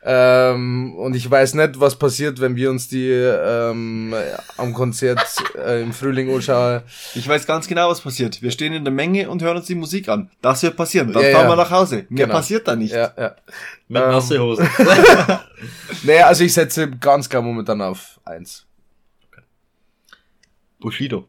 Ähm, 0.05 0.95
und 0.95 1.17
ich 1.17 1.29
weiß 1.29 1.55
nicht, 1.55 1.81
was 1.81 1.97
passiert, 1.99 2.41
wenn 2.41 2.55
wir 2.55 2.71
uns 2.71 2.87
die 2.87 3.11
ähm, 3.11 4.15
am 4.57 4.73
Konzert 4.73 5.21
äh, 5.57 5.83
im 5.83 5.93
Frühling 5.93 6.33
anschauen. 6.33 6.83
Ich 7.17 7.27
weiß 7.27 7.45
ganz 7.49 7.67
genau, 7.67 7.91
was 7.91 8.01
passiert. 8.01 8.41
Wir 8.41 8.53
stehen 8.53 8.73
in 8.73 8.85
der 8.85 8.93
Menge 8.93 9.29
und 9.29 9.43
hören 9.43 9.57
uns 9.57 9.67
die 9.67 9.75
Musik 9.75 10.09
an. 10.09 10.31
Das 10.41 10.63
wird 10.63 10.77
passieren. 10.77 11.13
Dann 11.13 11.25
Ja, 11.25 11.33
fahren 11.33 11.47
ja. 11.47 11.51
wir 11.51 11.57
nach 11.57 11.71
Hause. 11.73 12.07
Mehr 12.11 12.27
Genau. 12.27 12.35
passiert 12.39 12.69
da 12.69 12.77
nicht. 12.77 12.95
Ja, 12.95 13.13
ja. 13.19 13.35
Mit 13.89 14.01
Ähm. 14.03 14.09
nasse 14.11 14.39
Hosen. 14.41 14.69
Naja, 16.05 16.27
also 16.29 16.45
ich 16.45 16.53
setze 16.55 16.89
ganz 16.89 17.29
klar 17.29 17.43
momentan 17.43 17.83
auf 17.83 18.21
eins. 18.25 18.65
Bushido. 20.79 21.29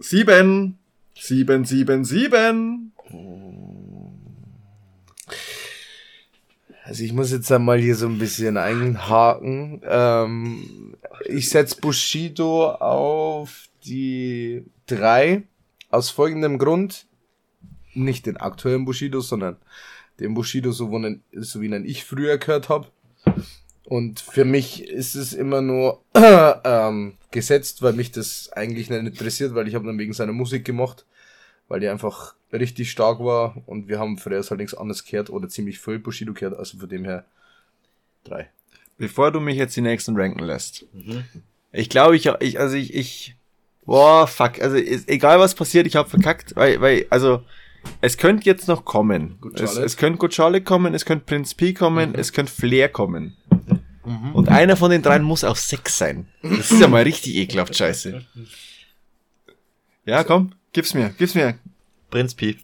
Sieben. 0.00 0.78
Sieben, 1.14 1.66
sieben, 1.66 2.04
sieben. 2.06 2.92
Also 6.84 7.04
ich 7.04 7.12
muss 7.12 7.30
jetzt 7.30 7.52
einmal 7.52 7.78
hier 7.78 7.94
so 7.94 8.06
ein 8.06 8.18
bisschen 8.18 8.56
einhaken. 8.56 9.82
Ähm, 9.84 10.96
ich 11.26 11.50
setze 11.50 11.78
Bushido 11.80 12.70
auf 12.70 13.68
die 13.84 14.64
drei 14.86 15.42
aus 15.90 16.08
folgendem 16.08 16.58
Grund. 16.58 17.06
Nicht 17.92 18.24
den 18.24 18.38
aktuellen 18.38 18.86
Bushido, 18.86 19.20
sondern 19.20 19.56
den 20.18 20.32
Bushido, 20.32 20.72
so, 20.72 20.90
wie 20.90 21.66
ihn 21.66 21.84
ich 21.84 22.04
früher 22.04 22.38
gehört 22.38 22.70
habe. 22.70 22.88
Und 23.90 24.20
für 24.20 24.44
mich 24.44 24.84
ist 24.84 25.16
es 25.16 25.32
immer 25.32 25.60
nur 25.60 26.00
ähm, 26.14 27.14
gesetzt, 27.32 27.82
weil 27.82 27.92
mich 27.92 28.12
das 28.12 28.48
eigentlich 28.52 28.88
nicht 28.88 29.00
interessiert, 29.00 29.56
weil 29.56 29.66
ich 29.66 29.74
habe 29.74 29.84
dann 29.84 29.98
wegen 29.98 30.12
seiner 30.12 30.32
Musik 30.32 30.64
gemacht. 30.64 31.04
weil 31.66 31.80
die 31.80 31.88
einfach 31.88 32.36
richtig 32.52 32.92
stark 32.92 33.18
war 33.18 33.56
und 33.66 33.88
wir 33.88 33.98
haben 33.98 34.16
früher 34.16 34.42
halt 34.42 34.60
nichts 34.60 34.74
anderes 34.74 35.04
gehört 35.04 35.28
oder 35.28 35.48
ziemlich 35.48 35.80
viel 35.80 35.98
Bushido 35.98 36.32
gehört, 36.32 36.56
also 36.56 36.78
von 36.78 36.88
dem 36.88 37.04
her 37.04 37.24
drei. 38.22 38.48
Bevor 38.96 39.32
du 39.32 39.40
mich 39.40 39.56
jetzt 39.56 39.74
die 39.74 39.80
nächsten 39.80 40.16
ranken 40.16 40.44
lässt. 40.44 40.86
Ich 41.72 41.88
glaube, 41.88 42.14
ich, 42.14 42.26
ich, 42.38 42.60
also 42.60 42.76
ich, 42.76 42.94
ich, 42.94 43.34
boah, 43.86 44.28
fuck, 44.28 44.60
also 44.60 44.76
ist, 44.76 45.08
egal 45.08 45.40
was 45.40 45.56
passiert, 45.56 45.88
ich 45.88 45.96
habe 45.96 46.08
verkackt, 46.08 46.54
weil, 46.54 46.80
weil, 46.80 47.06
also, 47.10 47.42
es 48.00 48.16
könnte 48.18 48.46
jetzt 48.46 48.68
noch 48.68 48.84
kommen. 48.84 49.38
Es, 49.54 49.76
es 49.76 49.96
könnte 49.96 50.18
Good 50.18 50.34
Charlotte 50.34 50.64
kommen, 50.64 50.94
es 50.94 51.04
könnte 51.04 51.24
Prince 51.24 51.56
P 51.56 51.74
kommen, 51.74 52.14
es 52.14 52.32
könnte 52.32 52.52
Flair 52.52 52.88
kommen. 52.88 53.36
Und 54.02 54.48
einer 54.48 54.76
von 54.76 54.90
den 54.90 55.02
dreien 55.02 55.22
muss 55.22 55.44
auf 55.44 55.58
Sex 55.58 55.98
sein. 55.98 56.26
Das 56.42 56.70
ist 56.70 56.80
ja 56.80 56.88
mal 56.88 57.02
richtig 57.02 57.36
ekelhaft 57.36 57.76
scheiße. 57.76 58.24
Ja, 60.06 60.24
komm, 60.24 60.54
gib's 60.72 60.94
mir, 60.94 61.10
gib's 61.10 61.34
mir. 61.34 61.58
Prinz 62.10 62.34
Pi. 62.34 62.58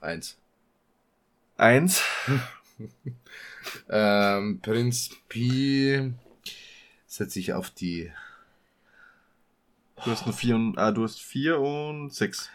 Eins. 0.00 0.36
Eins. 1.56 2.02
Ähm, 3.88 4.60
Prinz 4.60 5.10
Pi 5.28 6.12
setze 7.06 7.38
ich 7.38 7.54
auf 7.54 7.70
die 7.70 8.10
Du 10.04 10.10
hast 10.10 10.26
nur 10.26 10.34
vier 10.34 10.56
und, 10.56 10.76
ah, 10.76 10.92
du 10.92 11.02
hast 11.02 11.20
vier 11.20 11.58
und 11.60 12.12
sechs. 12.12 12.50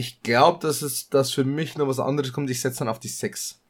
Ich 0.00 0.22
glaube, 0.22 0.66
dass 0.66 0.80
es, 0.80 1.10
dass 1.10 1.30
für 1.30 1.44
mich 1.44 1.76
noch 1.76 1.86
was 1.86 2.00
anderes 2.00 2.32
kommt. 2.32 2.48
Ich 2.48 2.62
setze 2.62 2.78
dann 2.78 2.88
auf 2.88 3.00
die 3.00 3.08
sechs. 3.08 3.60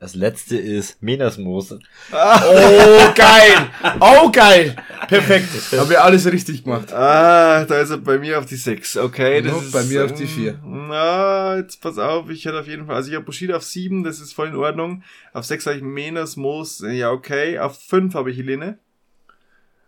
Das 0.00 0.16
letzte 0.16 0.56
ist 0.56 1.00
Menasmoos. 1.00 1.70
Oh, 2.12 3.12
geil! 3.14 3.70
Oh, 4.00 4.32
geil! 4.32 4.74
Perfekt. 5.06 5.48
Haben 5.78 5.90
wir 5.90 6.02
alles 6.02 6.26
richtig 6.26 6.64
gemacht. 6.64 6.92
Ah, 6.92 7.64
da 7.64 7.78
ist 7.78 7.90
er 7.90 7.98
bei 7.98 8.18
mir 8.18 8.36
auf 8.36 8.46
die 8.46 8.56
6. 8.56 8.96
Okay, 8.96 9.42
das 9.42 9.52
Nope, 9.52 9.64
ist 9.66 9.72
bei 9.72 9.84
mir 9.84 10.06
auf 10.06 10.12
die 10.14 10.24
ähm, 10.24 10.28
vier. 10.28 10.60
Na, 10.64 11.56
jetzt 11.58 11.80
pass 11.80 11.98
auf, 11.98 12.28
ich 12.30 12.44
hätte 12.44 12.58
auf 12.58 12.66
jeden 12.66 12.86
Fall, 12.86 12.96
also 12.96 13.10
ich 13.10 13.14
habe 13.14 13.24
Bushido 13.24 13.54
auf 13.54 13.62
7, 13.62 14.02
das 14.02 14.18
ist 14.18 14.32
voll 14.32 14.48
in 14.48 14.56
Ordnung. 14.56 15.04
Auf 15.32 15.44
6 15.44 15.66
habe 15.66 15.76
ich 15.76 15.82
Menas, 15.84 16.34
Moos, 16.34 16.80
äh, 16.80 16.94
ja 16.94 17.12
okay. 17.12 17.60
Auf 17.60 17.80
5 17.80 18.12
habe 18.14 18.32
ich 18.32 18.38
Helene. 18.38 18.78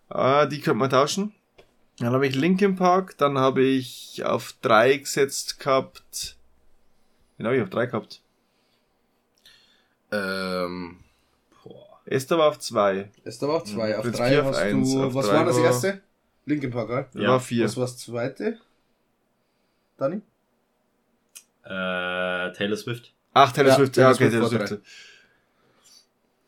Ah, 0.09 0.47
die 0.47 0.61
könnte 0.61 0.79
man 0.79 0.91
tauschen. 0.91 1.35
Dann 1.99 2.13
habe 2.13 2.27
ich 2.27 2.35
Linkin 2.35 2.77
Park, 2.77 3.17
dann 3.19 3.39
habe 3.39 3.63
ich 3.63 4.23
auf 4.25 4.55
3 4.63 4.99
gesetzt 4.99 5.59
gehabt. 5.61 6.37
Genau, 7.39 7.53
ich 7.53 7.63
auf 7.63 7.71
3 7.71 7.87
gehabt. 7.87 8.21
Ähm, 10.13 10.99
Esther 12.05 12.39
war 12.39 12.49
auf 12.49 12.59
2. 12.59 13.11
ist 13.25 13.43
aber 13.43 13.55
auch 13.57 13.65
zwei. 13.65 13.97
Auf 13.97 14.03
Prinz 14.03 14.17
drei 14.17 14.41
auf 14.41 14.47
hast 14.49 14.57
eins, 14.59 14.93
du, 14.93 15.03
auf 15.05 15.15
was 15.15 15.27
drei 15.27 15.35
war 15.39 15.45
das 15.47 15.57
war- 15.57 15.65
erste? 15.65 16.03
Linkin 16.45 16.71
Park, 16.71 16.89
gell? 16.89 17.07
Da 17.13 17.21
Ja, 17.21 17.29
war 17.31 17.41
4. 17.41 17.65
Was 17.65 17.77
war 17.77 17.85
das 17.87 17.99
zweite? 17.99 18.59
Dani? 19.97 20.21
Äh, 21.65 22.53
Taylor 22.53 22.77
Swift. 22.77 23.13
Ach, 23.35 23.51
Taylor 23.51 23.71
Ja, 23.71 23.75
Swift, 23.77 23.97
ja, 23.97 24.13
Taylor 24.13 24.15
okay, 24.15 24.31
Swift 24.31 24.51
Taylor 24.51 24.61
war 24.61 24.67
Swift. 24.69 24.83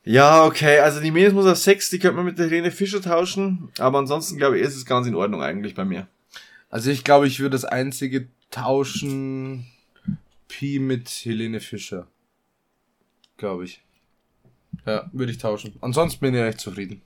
Ja, 0.09 0.47
okay, 0.47 0.79
also 0.79 1.01
die 1.01 1.11
Menes 1.11 1.35
muss 1.35 1.45
auf 1.45 1.59
6, 1.59 1.91
die 1.91 1.99
könnte 1.99 2.17
man 2.17 2.25
mit 2.25 2.39
der 2.39 2.47
Helene 2.47 2.71
Fischer 2.71 3.03
tauschen, 3.03 3.71
aber 3.79 3.99
ansonsten 3.99 4.39
glaube 4.39 4.59
ich, 4.59 4.65
ist 4.65 4.75
es 4.75 4.87
ganz 4.87 5.07
in 5.07 5.15
Ordnung 5.15 5.43
eigentlich 5.43 5.75
bei 5.75 5.85
mir. 5.85 6.09
Also 6.71 6.91
ich 6.91 7.05
glaube, 7.05 7.27
ich 7.27 7.41
würde 7.41 7.51
das 7.51 7.67
einzige 7.67 8.27
tauschen 8.51 9.67
Pi 10.49 10.79
mit 10.79 11.11
Helene 11.11 11.61
Fischer. 11.61 12.07
Glaube 13.37 13.65
ich. 13.65 13.83
Ja, 14.87 15.11
würde 15.13 15.31
ich 15.31 15.37
tauschen. 15.37 15.77
Ansonsten 15.83 16.21
bin 16.21 16.35
ich 16.35 16.41
recht 16.41 16.61
zufrieden. 16.61 17.03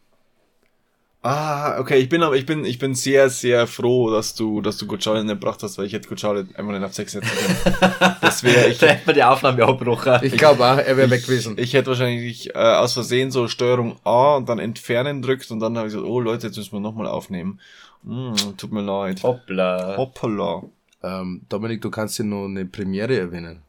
Ah, 1.24 1.78
okay, 1.78 1.98
ich 1.98 2.08
bin 2.08 2.24
aber, 2.24 2.34
ich 2.34 2.46
bin, 2.46 2.64
ich 2.64 2.80
bin 2.80 2.96
sehr, 2.96 3.30
sehr 3.30 3.68
froh, 3.68 4.10
dass 4.10 4.34
du, 4.34 4.60
dass 4.60 4.76
du 4.76 4.88
Good 4.88 5.04
Charlotte 5.04 5.24
nicht 5.24 5.34
gebracht 5.40 5.62
hast, 5.62 5.78
weil 5.78 5.86
ich 5.86 5.92
hätte 5.92 6.08
Good 6.08 6.18
Charlotte 6.18 6.48
einfach 6.58 6.72
nicht 6.72 6.82
auf 6.82 6.94
6 6.94 7.12
setzen 7.12 7.30
können. 7.30 8.16
Das 8.20 8.42
wäre, 8.42 8.66
ich, 8.70 8.78
Da 8.78 8.96
wir 9.04 9.14
die 9.14 9.22
Aufnahme 9.22 9.62
abgebrochen. 9.62 10.18
Ich 10.22 10.36
glaube 10.36 10.64
auch, 10.64 10.78
er 10.78 10.96
wäre 10.96 11.10
weg 11.10 11.22
gewesen. 11.22 11.54
ich 11.58 11.74
hätte 11.74 11.90
wahrscheinlich 11.90 12.52
äh, 12.56 12.58
aus 12.58 12.94
Versehen 12.94 13.30
so 13.30 13.46
Steuerung 13.46 14.00
A 14.02 14.34
und 14.34 14.48
dann 14.48 14.58
entfernen 14.58 15.22
drückt 15.22 15.48
und 15.52 15.60
dann 15.60 15.78
habe 15.78 15.86
ich 15.86 15.94
gesagt, 15.94 16.10
oh 16.10 16.18
Leute, 16.18 16.48
jetzt 16.48 16.56
müssen 16.56 16.72
wir 16.72 16.80
nochmal 16.80 17.06
aufnehmen. 17.06 17.60
Hm, 18.04 18.34
tut 18.56 18.72
mir 18.72 18.82
leid. 18.82 19.22
Hoppla. 19.22 19.96
Hoppala. 19.96 20.64
Ähm, 21.04 21.42
Dominik, 21.48 21.82
du 21.82 21.90
kannst 21.90 22.18
dir 22.18 22.24
noch 22.24 22.46
eine 22.46 22.64
Premiere 22.64 23.16
erwähnen. 23.16 23.62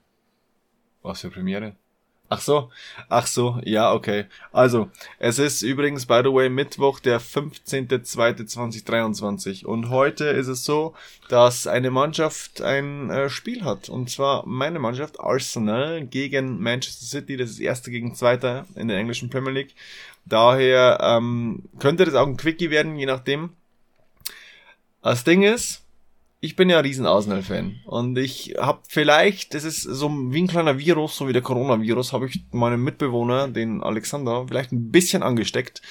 Was 1.04 1.22
für 1.22 1.30
Premiere? 1.30 1.76
Ach 2.34 2.42
so, 2.42 2.70
ach 3.10 3.28
so, 3.28 3.60
ja, 3.64 3.94
okay. 3.94 4.26
Also, 4.52 4.90
es 5.20 5.38
ist 5.38 5.62
übrigens, 5.62 6.08
by 6.08 6.22
the 6.24 6.34
way, 6.34 6.50
Mittwoch, 6.50 7.00
der 7.00 7.22
15.02.2023. 7.22 9.66
Und 9.66 9.92
heute 9.92 10.26
ist 10.26 10.48
es 10.48 10.66
so, 10.66 10.96
dass 11.30 11.68
eine 11.68 11.92
Mannschaft 11.92 12.64
ein 12.64 13.12
äh, 13.12 13.30
Spiel 13.30 13.64
hat. 13.64 13.88
Und 13.88 14.10
zwar 14.10 14.48
meine 14.48 14.80
Mannschaft, 14.80 15.20
Arsenal, 15.20 16.08
gegen 16.08 16.60
Manchester 16.60 17.06
City. 17.06 17.38
Das 17.38 17.52
ist 17.52 17.60
Erster 17.60 17.92
gegen 17.92 18.16
Zweiter 18.16 18.66
in 18.74 18.88
der 18.88 18.98
englischen 18.98 19.30
Premier 19.30 19.52
League. 19.52 19.76
Daher 20.26 20.98
ähm, 21.04 21.70
könnte 21.78 22.06
das 22.06 22.16
auch 22.16 22.26
ein 22.26 22.38
Quickie 22.38 22.72
werden, 22.72 22.96
je 22.96 23.06
nachdem. 23.06 23.52
Das 25.04 25.24
Ding 25.24 25.44
ist, 25.44 25.83
ich 26.44 26.58
bin 26.58 26.70
ja 26.70 26.80
ein 26.80 26.84
riesen 26.84 27.06
Arsenal-Fan 27.06 27.80
und 27.86 28.18
ich 28.18 28.56
habe 28.60 28.80
vielleicht, 28.90 29.54
das 29.54 29.64
ist 29.64 29.82
so 29.82 30.10
wie 30.10 30.42
ein 30.42 30.48
kleiner 30.48 30.78
Virus, 30.78 31.16
so 31.16 31.26
wie 31.26 31.32
der 31.32 31.42
Coronavirus, 31.42 32.12
habe 32.12 32.28
ich 32.28 32.44
meinen 32.52 32.84
Mitbewohner, 32.84 33.48
den 33.48 33.82
Alexander, 33.82 34.46
vielleicht 34.50 34.74
ein 34.74 34.92
bisschen 34.92 35.24
angesteckt. 35.24 35.82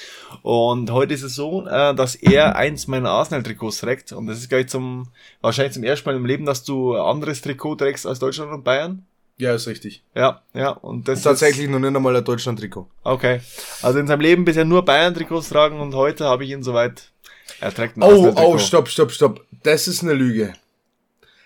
Und 0.42 0.90
heute 0.90 1.14
ist 1.14 1.22
es 1.22 1.36
so, 1.36 1.66
äh, 1.66 1.94
dass 1.94 2.16
er 2.16 2.54
eins 2.54 2.86
meiner 2.86 3.08
Arsenal-Trikots 3.08 3.78
trägt 3.78 4.12
und 4.12 4.26
das 4.26 4.40
ist 4.40 4.50
gleich 4.50 4.68
zum, 4.68 5.08
wahrscheinlich 5.40 5.72
zum 5.72 5.84
ersten 5.84 6.10
Mal 6.10 6.16
im 6.16 6.26
Leben, 6.26 6.44
dass 6.44 6.64
du 6.64 6.96
ein 6.96 7.00
anderes 7.00 7.40
Trikot 7.40 7.76
trägst 7.76 8.06
als 8.06 8.18
Deutschland 8.18 8.52
und 8.52 8.62
Bayern. 8.62 9.06
Ja, 9.38 9.54
ist 9.54 9.66
richtig. 9.66 10.02
Ja, 10.14 10.42
ja, 10.52 10.68
und 10.68 11.08
das 11.08 11.22
Tatsächlich 11.22 11.70
noch 11.70 11.78
nicht 11.78 11.96
einmal 11.96 12.14
ein 12.14 12.24
Deutschland-Trikot. 12.24 12.86
Okay. 13.04 13.40
Also 13.80 13.98
in 13.98 14.06
seinem 14.06 14.20
Leben 14.20 14.44
bisher 14.44 14.66
nur 14.66 14.84
Bayern-Trikots 14.84 15.48
tragen 15.48 15.80
und 15.80 15.94
heute 15.94 16.26
habe 16.26 16.44
ich 16.44 16.50
ihn 16.50 16.62
soweit. 16.62 17.08
Er 17.60 17.72
trägt 17.74 17.96
ein 17.96 18.02
Oh, 18.02 18.32
oh, 18.36 18.58
stopp, 18.58 18.88
stopp, 18.88 19.10
stopp. 19.12 19.44
Das 19.62 19.88
ist 19.88 20.02
eine 20.02 20.12
Lüge. 20.14 20.52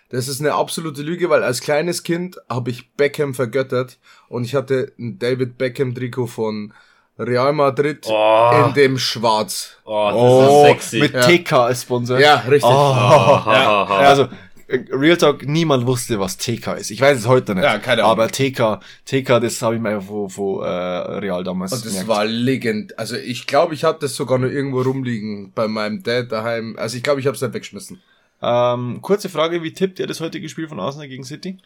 Das 0.09 0.28
ist 0.28 0.40
eine 0.40 0.55
absolute 0.55 1.03
Lüge, 1.03 1.28
weil 1.30 1.42
als 1.42 1.61
kleines 1.61 2.03
Kind 2.05 2.36
habe 2.49 2.70
ich 2.70 2.92
Beckham 2.94 3.34
vergöttert 3.34 3.99
und 4.28 4.44
ich 4.44 4.55
hatte 4.55 4.92
ein 4.99 5.18
David 5.18 5.59
Beckham 5.59 5.94
Trikot 5.94 6.28
von 6.28 6.72
Real 7.18 7.53
Madrid 7.53 8.07
Oh. 8.09 8.51
in 8.68 8.74
dem 8.74 8.99
Schwarz. 8.99 9.78
Oh, 9.84 10.07
das 10.11 10.14
Oh, 10.16 10.64
ist 10.64 10.68
sexy. 10.90 10.99
mit 11.01 11.14
Ja. 11.14 11.22
TK 11.22 11.53
als 11.53 11.82
Sponsor. 11.82 12.18
Ja, 12.20 12.36
richtig. 12.36 12.64
Oh, 12.64 12.94
ha, 12.94 13.44
ha. 13.44 13.99
Also, 14.09 14.28
Real 14.68 15.16
Talk, 15.16 15.46
niemand 15.46 15.86
wusste, 15.86 16.18
was 16.18 16.38
TK 16.38 16.74
ist. 16.78 16.90
Ich 16.90 17.00
weiß 17.00 17.18
es 17.18 17.26
heute 17.26 17.54
nicht. 17.54 17.62
Ja, 17.62 17.78
keine 17.78 18.02
Ahnung. 18.02 18.12
Aber 18.12 18.28
TK, 18.28 18.80
TK, 19.04 19.40
das 19.40 19.62
habe 19.62 19.76
ich 19.76 19.80
mir 19.80 19.90
einfach 19.90 20.06
von, 20.06 20.28
von 20.28 20.64
äh, 20.64 20.68
Real 20.68 21.44
damals 21.44 21.72
Und 21.72 21.84
das 21.84 21.92
gemerkt. 21.92 22.08
war 22.08 22.24
legend. 22.24 22.98
Also 22.98 23.16
ich 23.16 23.46
glaube, 23.46 23.74
ich 23.74 23.84
hatte 23.84 24.00
das 24.00 24.16
sogar 24.16 24.38
noch 24.38 24.48
irgendwo 24.48 24.82
rumliegen 24.82 25.52
bei 25.54 25.68
meinem 25.68 26.02
Dad 26.02 26.32
daheim. 26.32 26.76
Also 26.78 26.96
ich 26.96 27.04
glaube, 27.04 27.20
ich 27.20 27.26
habe 27.26 27.36
es 27.36 27.42
nicht 27.42 27.54
weggeschmissen. 27.54 28.00
Ähm, 28.42 28.98
kurze 29.02 29.28
Frage, 29.28 29.62
wie 29.62 29.72
tippt 29.72 30.00
ihr 30.00 30.06
das 30.08 30.20
heutige 30.20 30.48
Spiel 30.48 30.68
von 30.68 30.80
Arsenal 30.80 31.08
gegen 31.08 31.24
City? 31.24 31.58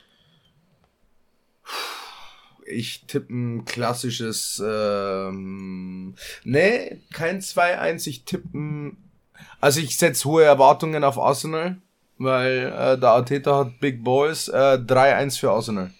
Ich 2.66 3.06
tippe 3.06 3.32
ein 3.34 3.64
klassisches, 3.64 4.62
ähm, 4.64 6.14
nee, 6.44 7.00
kein 7.12 7.40
2-1, 7.40 8.06
ich 8.08 8.24
tippe 8.24 8.92
also 9.60 9.80
ich 9.80 9.96
setze 9.96 10.28
hohe 10.28 10.44
Erwartungen 10.44 11.02
auf 11.02 11.18
Arsenal, 11.18 11.78
weil 12.20 12.66
äh, 12.66 12.98
der 12.98 13.10
Arteta 13.10 13.56
hat 13.56 13.80
Big 13.80 14.04
Boys, 14.04 14.48
äh, 14.48 14.78
3-1 14.78 15.38
für 15.38 15.50
Arsenal. 15.50 15.90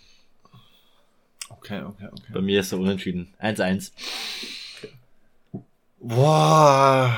Okay, 1.49 1.83
okay, 1.83 2.09
okay. 2.13 2.33
Bei 2.33 2.41
mir 2.43 2.61
ist 2.61 2.73
er 2.73 2.79
unentschieden. 2.79 3.33
1-1. 3.41 3.93
Boah, 5.99 7.15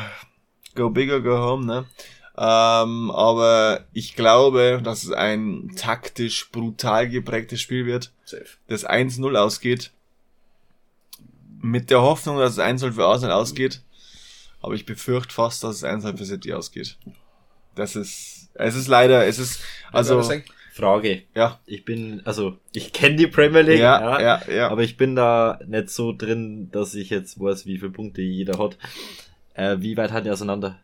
go 0.75 0.89
bigger, 0.91 1.21
go 1.21 1.37
home, 1.37 1.67
ne? 1.67 1.85
Ähm, 2.37 3.11
aber 3.11 3.85
ich 3.93 4.15
glaube, 4.15 4.81
dass 4.83 5.03
es 5.03 5.11
ein 5.11 5.73
taktisch 5.77 6.51
brutal 6.51 7.09
geprägtes 7.09 7.61
Spiel 7.61 7.87
wird. 7.87 8.13
Safe. 8.25 8.47
das 8.69 8.89
1-0 8.89 9.37
ausgeht. 9.37 9.91
Mit 11.61 11.91
der 11.91 12.03
Hoffnung, 12.03 12.39
dass 12.39 12.53
es 12.53 12.59
1-0 12.59 12.93
für 12.93 13.05
Arsenal 13.05 13.37
ausgeht. 13.37 13.83
Aber 14.61 14.75
ich 14.75 14.87
befürchte 14.87 15.35
fast, 15.35 15.65
dass 15.65 15.77
es 15.77 15.85
1-0 15.85 16.17
für 16.17 16.25
City 16.25 16.53
ausgeht. 16.53 16.99
Das 17.75 17.97
ist, 17.97 18.42
es 18.55 18.75
ist 18.75 18.89
leider, 18.89 19.27
es 19.27 19.39
ist, 19.39 19.61
also? 19.93 20.23
Frage. 20.75 21.23
ja, 21.35 21.61
Ich 21.67 21.85
bin, 21.85 22.23
also, 22.25 22.57
ich 22.73 22.95
kenne 22.95 23.17
die 23.17 23.27
Premier 23.27 23.61
League, 23.61 23.81
ja, 23.81 24.19
ja, 24.21 24.41
ja. 24.51 24.69
aber 24.71 24.83
ich 24.83 24.97
bin 24.97 25.15
da 25.15 25.61
nicht 25.67 25.91
so 25.91 26.15
drin, 26.17 26.71
dass 26.73 26.95
ich 26.95 27.11
jetzt 27.11 27.39
weiß, 27.39 27.67
wie 27.67 27.77
viele 27.79 27.91
Punkte 27.91 28.23
jeder 28.23 28.59
hat. 28.59 28.79
Äh, 29.53 29.77
wie 29.81 29.97
weit 29.99 30.13
hat 30.13 30.25
die 30.25 30.31
auseinander? 30.31 30.79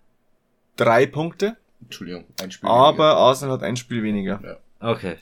drei 0.77 1.07
Punkte, 1.07 1.57
Entschuldigung, 1.83 2.25
ein 2.41 2.51
Spiel. 2.53 2.69
aber 2.69 3.17
Arsenal 3.17 3.55
hat 3.55 3.63
ein 3.65 3.77
Spiel 3.77 4.03
weniger. 4.03 4.59
Okay. 4.79 5.17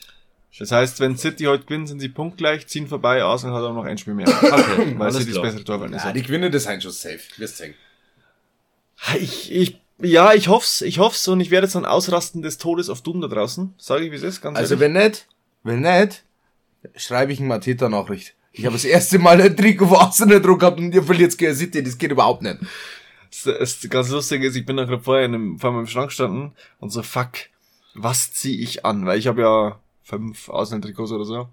Das 0.59 0.73
heißt, 0.73 1.01
wenn 1.01 1.17
City 1.17 1.45
heute 1.45 1.65
gewinnt, 1.65 1.89
sind 1.89 2.01
sie 2.01 2.09
punktgleich, 2.09 2.67
ziehen 2.67 2.89
vorbei, 2.89 3.23
Arsenal 3.23 3.57
hat 3.57 3.63
auch 3.71 3.75
noch 3.75 3.85
ein 3.85 3.97
Spiel 3.99 4.15
mehr. 4.15 4.27
Okay, 4.29 4.95
Weil 4.99 5.07
alles 5.07 5.19
City 5.19 5.33
das 5.33 5.43
bessere 5.43 5.65
Torverhältnis 5.65 6.03
Ja, 6.03 6.09
hat. 6.09 6.17
die 6.17 6.23
gewinnen 6.23 6.51
das 6.53 6.67
ein 6.67 6.81
schon 6.81 6.91
safe. 6.93 7.21
Wirst 7.39 7.59
sehen. 7.59 7.75
Ich, 9.19 9.53
ich, 9.53 9.81
ja, 10.01 10.35
ich 10.35 10.49
hoff's, 10.49 10.83
ich 10.83 10.99
hoff's 10.99 11.27
und 11.29 11.41
ich 11.41 11.51
werde 11.51 11.67
jetzt 11.67 11.75
dann 11.75 11.85
ausrasten 11.87 12.43
des 12.43 12.59
Todes 12.59 12.89
auf 12.91 13.03
Doom 13.03 13.21
da 13.21 13.29
draußen. 13.29 13.75
Sage 13.79 14.05
ich, 14.05 14.13
wie 14.13 14.17
es 14.17 14.23
ist, 14.23 14.41
ganz 14.43 14.59
Also 14.59 14.75
ehrlich. 14.75 14.81
wenn 14.81 14.93
nicht, 14.93 15.27
wenn 15.63 15.81
nicht, 15.81 16.25
schreibe 16.97 17.33
ich 17.33 17.39
eine 17.39 17.49
Mateta-Nachricht. 17.49 18.35
Ich 18.53 18.65
habe 18.65 18.75
das 18.75 18.85
erste 18.85 19.19
Mal 19.19 19.41
ein 19.41 19.57
Trikot 19.57 19.87
von 19.87 19.99
Arsenal 19.99 20.41
Druck 20.41 20.61
gehabt 20.61 20.79
und 20.79 20.95
ihr 20.95 21.03
verliert 21.03 21.37
gegen 21.37 21.55
City. 21.55 21.83
Das 21.83 21.99
geht 21.99 22.11
überhaupt 22.11 22.43
nicht. 22.43 22.59
Das, 23.45 23.81
das 23.81 23.91
ganz 23.91 24.09
lustige 24.11 24.47
ist, 24.47 24.57
ich 24.57 24.65
bin 24.65 24.79
da 24.79 24.85
gerade 24.85 25.03
vorher 25.03 25.27
in 25.27 25.35
einem, 25.35 25.59
vor 25.59 25.73
meinem 25.73 25.87
Schrank 25.87 26.09
gestanden 26.09 26.53
und 26.79 26.91
so, 26.91 27.03
fuck, 27.03 27.33
was 27.95 28.33
zieh 28.33 28.63
ich 28.63 28.87
an? 28.87 29.05
Weil 29.05 29.19
ich 29.19 29.27
habe 29.27 29.43
ja 29.43 29.79
fünf 30.03 30.49
Außentrikots 30.49 31.13
oder 31.13 31.25
so. 31.25 31.49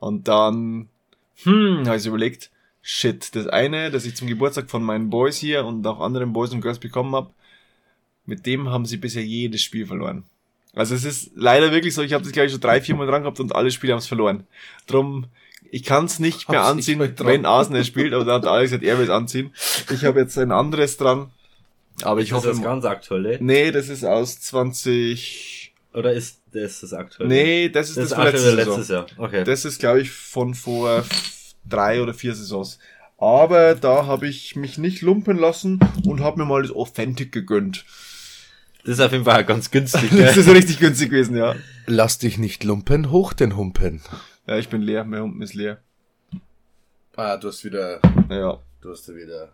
Und 0.00 0.26
dann, 0.26 0.88
hm, 1.42 1.84
habe 1.86 1.96
ich 1.96 2.06
überlegt, 2.06 2.50
shit, 2.82 3.34
das 3.36 3.46
eine, 3.46 3.90
das 3.90 4.04
ich 4.04 4.16
zum 4.16 4.26
Geburtstag 4.26 4.68
von 4.70 4.82
meinen 4.82 5.10
Boys 5.10 5.36
hier 5.36 5.64
und 5.64 5.86
auch 5.86 6.00
anderen 6.00 6.32
Boys 6.32 6.50
und 6.52 6.60
Girls 6.60 6.78
bekommen 6.78 7.14
habe, 7.14 7.30
mit 8.28 8.46
dem 8.46 8.68
haben 8.70 8.86
sie 8.86 8.96
bisher 8.98 9.24
jedes 9.24 9.62
Spiel 9.62 9.86
verloren. 9.86 10.24
Also 10.74 10.94
es 10.94 11.04
ist 11.04 11.30
leider 11.34 11.72
wirklich 11.72 11.94
so, 11.94 12.02
ich 12.02 12.12
habe 12.12 12.22
das 12.22 12.32
glaube 12.32 12.46
ich 12.46 12.52
schon 12.52 12.60
drei, 12.60 12.80
vier 12.80 12.94
Mal 12.94 13.06
dran 13.06 13.22
gehabt 13.22 13.40
und 13.40 13.54
alle 13.54 13.70
Spiele 13.70 13.94
haben 13.94 13.98
es 13.98 14.06
verloren. 14.06 14.46
Drum, 14.86 15.26
ich 15.70 15.82
kann 15.82 16.04
es 16.04 16.18
nicht 16.18 16.48
mehr 16.48 16.60
Hab's 16.62 16.76
nicht 16.76 16.88
anziehen, 17.00 17.14
dran. 17.16 17.26
wenn 17.26 17.46
Arsenal 17.46 17.84
spielt, 17.84 18.12
aber 18.14 18.24
da 18.24 18.34
hat 18.34 18.46
Alex 18.46 18.70
gesagt, 18.70 18.84
er 18.84 18.98
will 18.98 19.04
es 19.04 19.10
anziehen. 19.10 19.52
Ich 19.92 20.04
habe 20.04 20.20
jetzt 20.20 20.38
ein 20.38 20.52
anderes 20.52 20.96
dran. 20.96 21.30
Aber 22.02 22.20
ich 22.20 22.28
Ist 22.28 22.34
hoffe, 22.36 22.48
das 22.48 22.62
ganz 22.62 22.84
aktuelle? 22.84 23.38
nee, 23.40 23.72
das 23.72 23.88
ist 23.88 24.04
aus 24.04 24.40
20, 24.40 25.72
Oder 25.94 26.12
ist 26.12 26.38
das 26.52 26.80
das 26.80 26.92
aktuelle? 26.92 27.28
nee, 27.28 27.68
das 27.70 27.88
ist 27.88 27.96
das 27.96 28.10
das, 28.10 28.34
ist 28.34 28.40
Saison. 28.42 28.56
letztes 28.56 28.88
Jahr. 28.88 29.06
Okay. 29.16 29.42
Das 29.44 29.64
ist, 29.64 29.80
glaube 29.80 30.00
ich, 30.02 30.10
von 30.12 30.54
vor 30.54 31.04
drei 31.68 32.00
oder 32.02 32.14
vier 32.14 32.34
Saisons. 32.34 32.78
Aber 33.18 33.74
da 33.74 34.06
habe 34.06 34.28
ich 34.28 34.54
mich 34.54 34.78
nicht 34.78 35.02
lumpen 35.02 35.36
lassen 35.38 35.80
und 36.06 36.20
habe 36.20 36.38
mir 36.38 36.46
mal 36.46 36.62
das 36.62 36.70
Authentic 36.70 37.32
gegönnt. 37.32 37.84
Das 38.84 38.94
ist 38.94 39.00
auf 39.00 39.12
jeden 39.12 39.24
Fall 39.24 39.44
ganz 39.44 39.70
günstig. 39.70 40.10
Das 40.10 40.34
gell? 40.34 40.44
ist 40.44 40.48
richtig 40.48 40.78
günstig 40.78 41.10
gewesen, 41.10 41.36
ja. 41.36 41.54
Lass 41.86 42.18
dich 42.18 42.38
nicht 42.38 42.64
lumpen, 42.64 43.10
hoch 43.10 43.32
den 43.32 43.56
Humpen. 43.56 44.00
Ja, 44.46 44.56
ich 44.56 44.68
bin 44.68 44.80
leer, 44.82 45.04
mein 45.04 45.22
Humpen 45.22 45.42
ist 45.42 45.54
leer. 45.54 45.78
Ah, 47.16 47.36
du 47.36 47.48
hast 47.48 47.64
wieder, 47.64 48.00
Naja, 48.28 48.58
du 48.80 48.90
hast 48.90 49.08
wieder 49.12 49.52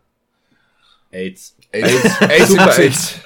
AIDS. 1.11 1.57
AIDS, 1.73 2.21
AIDS, 2.21 2.49
Super 2.49 2.77
im 2.77 2.83
AIDS. 2.83 3.21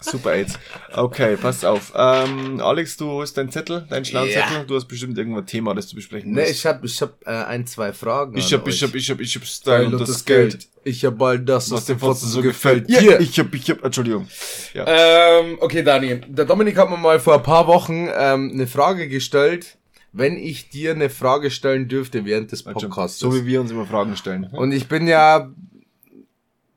Super 0.00 0.30
AIDS. 0.32 0.54
Okay, 0.94 1.36
pass 1.36 1.64
auf. 1.64 1.92
Ähm, 1.96 2.60
Alex, 2.60 2.96
du 2.96 3.06
holst 3.06 3.36
deinen 3.36 3.50
Zettel, 3.50 3.86
deinen 3.90 4.04
schlauen 4.04 4.28
Ja. 4.30 4.46
Zettel. 4.46 4.66
Du 4.66 4.76
hast 4.76 4.86
bestimmt 4.86 5.18
irgendein 5.18 5.46
Thema, 5.46 5.74
das 5.74 5.88
du 5.88 5.96
besprechen 5.96 6.32
Ne, 6.32 6.42
musst. 6.42 6.52
ich 6.52 6.66
hab, 6.66 6.84
ich 6.84 7.02
hab 7.02 7.14
äh, 7.26 7.30
ein, 7.30 7.66
zwei 7.66 7.92
Fragen. 7.92 8.36
ich 8.36 8.52
hab, 8.52 8.66
ich 8.68 8.82
hab, 8.82 8.94
ich 8.94 9.10
hab, 9.10 9.20
ich 9.20 9.34
hab 9.36 9.44
Style 9.44 9.86
und 9.86 10.00
das, 10.00 10.24
Geld. 10.24 10.68
Ich 10.84 11.04
hab 11.04 11.20
all 11.20 11.38
das, 11.40 11.70
Was 11.70 11.86
dem 11.86 11.98
Fotzen 11.98 12.28
so 12.28 12.40
gefällt. 12.42 12.88
Ja, 12.88 13.00
Hier. 13.00 13.20
ich 13.20 13.38
hab, 13.38 13.52
ich 13.52 13.68
hab, 13.70 13.84
Entschuldigung. 13.84 14.28
Ja. 14.72 14.84
Ähm, 14.86 15.58
okay, 15.60 15.82
Dani. 15.82 16.20
Der 16.28 16.44
Dominik 16.44 16.76
hat 16.78 16.88
mir 16.90 16.96
mal 16.96 17.18
vor 17.20 17.34
ein 17.34 17.42
paar 17.42 17.66
Wochen 17.66 18.08
ähm, 18.16 18.50
eine 18.54 18.66
Frage 18.66 19.08
gestellt, 19.08 19.76
wenn 20.12 20.36
ich 20.38 20.70
dir 20.70 20.92
eine 20.92 21.10
Frage 21.10 21.50
stellen 21.50 21.88
dürfte 21.88 22.24
während 22.24 22.50
des 22.52 22.62
Podcasts. 22.62 23.18
so 23.18 23.34
wie 23.34 23.44
wir 23.44 23.60
uns 23.60 23.70
immer 23.70 23.84
Fragen 23.84 24.16
stellen. 24.16 24.48
Und 24.52 24.72
ich 24.72 24.88
bin 24.88 25.06
ja 25.06 25.50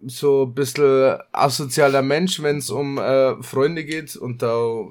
so 0.06 0.44
ein 0.44 0.54
bisschen 0.54 1.18
asozialer 1.32 2.02
Mensch, 2.02 2.42
wenn 2.42 2.58
es 2.58 2.70
um 2.70 2.98
äh, 2.98 3.42
Freunde 3.42 3.84
geht 3.84 4.16
und 4.16 4.42
da 4.42 4.86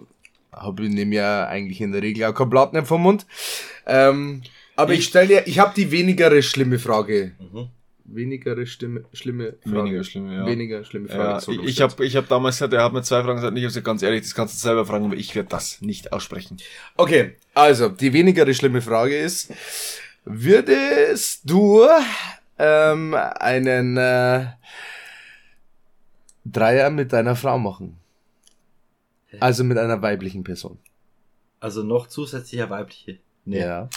habe 0.53 0.85
ich 0.85 0.91
nehme 0.91 1.15
ja 1.15 1.47
eigentlich 1.47 1.81
in 1.81 1.93
der 1.93 2.03
Regel 2.03 2.25
auch 2.25 2.35
kein 2.35 2.51
Blatt 2.51 2.73
nicht 2.73 2.87
vom 2.87 3.03
Mund. 3.03 3.27
Ähm, 3.87 4.43
aber 4.77 4.95
ich, 4.95 5.05
stelle 5.05 5.29
dir, 5.29 5.43
ich 5.47 5.59
habe 5.59 5.73
die 5.77 5.91
wenigere 5.91 6.43
schlimme 6.43 6.79
Frage. 6.79 7.33
Wenigere 8.05 8.67
Stimme, 8.67 9.05
schlimme 9.13 9.55
Frage. 9.63 9.77
Weniger 9.77 10.05
schlimm, 10.05 10.33
ja. 10.33 10.47
Weniger 10.47 10.85
schlimme 10.85 11.09
Frage. 11.09 11.53
Ja, 11.53 11.63
ich, 11.63 11.69
ich 11.69 11.81
habe 11.81 12.05
ich 12.05 12.17
hab 12.17 12.29
damals 12.29 12.57
gesagt, 12.57 12.73
er 12.73 12.83
hat 12.83 12.93
mir 12.93 13.03
zwei 13.03 13.23
Fragen 13.23 13.37
gesagt, 13.37 13.57
ich 13.57 13.63
habe 13.63 13.69
gesagt, 13.69 13.87
ganz 13.87 14.03
ehrlich, 14.03 14.23
das 14.23 14.35
kannst 14.35 14.55
du 14.55 14.59
selber 14.59 14.85
fragen, 14.85 15.05
aber 15.05 15.17
ich 15.17 15.35
werde 15.35 15.49
das 15.49 15.81
nicht 15.81 16.13
aussprechen. 16.13 16.57
Okay, 16.97 17.37
also 17.55 17.89
die 17.89 18.13
wenigere 18.13 18.53
schlimme 18.53 18.83
Frage 18.83 19.17
ist, 19.17 19.53
würdest 20.25 21.43
du 21.45 21.87
ähm, 22.59 23.15
einen 23.15 23.97
äh, 23.97 24.47
Dreier 26.45 26.91
mit 26.91 27.13
deiner 27.13 27.37
Frau 27.37 27.59
machen? 27.59 27.97
Also 29.39 29.63
mit 29.65 29.79
einer 29.79 30.03
weiblichen 30.03 30.43
Person. 30.43 30.79
Also 31.61 31.83
noch 31.83 32.09
zusätzlicher 32.09 32.69
weibliche. 32.71 33.19
Nee. 33.45 33.61
Ja. 33.61 33.89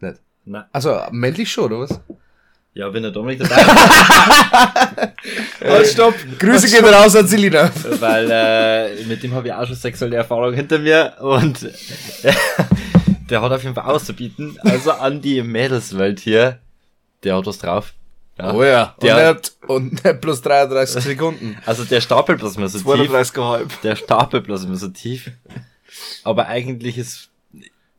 Nicht. 0.00 0.20
Na, 0.44 0.68
Also 0.72 1.00
männlich 1.10 1.50
schon, 1.50 1.64
oder 1.72 1.80
was? 1.80 2.00
ja, 2.74 2.92
wenn 2.92 3.02
der 3.02 3.10
Dominik 3.10 3.40
dabei 3.40 3.56
ist, 3.62 3.68
Halt, 5.64 5.86
stopp! 5.88 6.14
Grüße 6.38 6.68
gehen 6.68 6.84
raus 6.84 7.16
an 7.16 7.26
Selina. 7.26 7.70
weil 8.00 8.28
äh, 8.30 9.04
mit 9.06 9.22
dem 9.22 9.32
habe 9.34 9.48
ich 9.48 9.54
auch 9.54 9.66
schon 9.66 9.74
sexuelle 9.76 10.16
Erfahrung 10.16 10.52
hinter 10.54 10.78
mir 10.78 11.14
und 11.20 11.66
der 13.30 13.42
hat 13.42 13.50
auf 13.50 13.62
jeden 13.62 13.74
Fall 13.74 13.84
auszubieten. 13.90 14.58
Also 14.60 14.92
an 14.92 15.20
die 15.20 15.42
Mädelswelt 15.42 16.20
hier, 16.20 16.60
der 17.24 17.36
hat 17.36 17.46
was 17.46 17.58
drauf. 17.58 17.94
Ja. 18.38 18.52
Oh 18.52 18.62
ja. 18.64 18.94
Und, 18.98 19.02
Der- 19.04 19.34
nicht, 19.34 19.56
und 19.66 20.04
nicht 20.04 20.20
plus 20.20 20.42
33 20.42 21.02
Sekunden. 21.04 21.56
Also 21.64 21.84
der 21.84 22.00
stapelt 22.00 22.38
bloß 22.40 22.56
immer 22.56 22.68
so 22.68 22.78
tief. 22.78 22.86
32,5. 22.86 23.68
Der 23.82 23.96
stapelt 23.96 24.44
bloß 24.44 24.64
immer 24.64 24.76
so 24.76 24.88
tief. 24.88 25.30
Aber 26.24 26.46
eigentlich 26.48 26.98
ist 26.98 27.30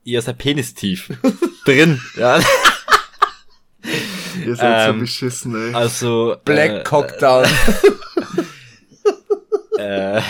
eher 0.06 0.22
sein 0.22 0.38
Penis 0.38 0.74
tief 0.76 1.10
drin. 1.66 2.00
Ja. 2.18 2.40
Ihr 4.46 4.56
seid 4.56 4.90
Ähm, 4.90 4.96
so 4.96 5.00
beschissen, 5.02 5.56
ey. 5.70 5.74
Also 5.74 6.36
Black 6.46 6.72
äh, 6.72 6.84
Cockdown. 6.84 7.46
Äh, 9.80 10.22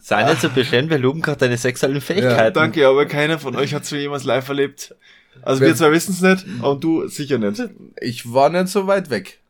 sei 0.00 0.24
nicht 0.24 0.40
so 0.40 0.48
beschämt, 0.50 0.90
wir 0.90 0.98
loben 0.98 1.22
gerade 1.22 1.38
deine 1.38 1.56
sexuellen 1.56 2.00
Fähigkeiten. 2.00 2.54
Danke, 2.54 2.86
aber 2.88 3.06
keiner 3.06 3.38
von 3.38 3.54
euch 3.56 3.72
hat 3.74 3.84
es 3.84 3.90
jemals 3.90 4.24
live 4.24 4.48
erlebt. 4.48 4.94
Also 5.42 5.60
wir 5.60 5.68
Wer- 5.68 5.76
zwei 5.76 5.92
wissen 5.92 6.12
es 6.12 6.20
nicht 6.20 6.46
und 6.62 6.82
du 6.84 7.06
sicher 7.08 7.38
nicht. 7.38 7.60
Ich 8.00 8.32
war 8.32 8.48
nicht 8.48 8.68
so 8.68 8.86
weit 8.86 9.10
weg. 9.10 9.40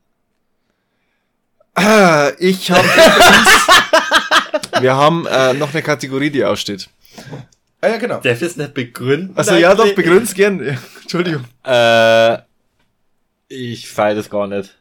Ah, 1.74 2.30
Ich 2.38 2.70
habe 2.70 2.86
Wir 4.80 4.94
haben 4.96 5.26
äh, 5.26 5.54
noch 5.54 5.72
eine 5.72 5.82
Kategorie, 5.82 6.30
die 6.30 6.44
aussteht. 6.44 6.88
Ah 7.80 7.88
ja, 7.88 7.96
genau. 7.98 8.20
Darf 8.20 8.36
ich 8.36 8.42
es 8.48 8.56
nicht 8.56 8.74
begründen? 8.74 9.32
Also 9.36 9.54
ja, 9.54 9.74
doch, 9.74 9.94
begründ's 9.94 10.34
gern. 10.34 10.60
Entschuldigung. 11.02 11.44
Äh, 11.64 12.38
ich 13.48 13.88
feiere 13.88 14.16
das 14.16 14.30
gar 14.30 14.46
nicht. 14.46 14.76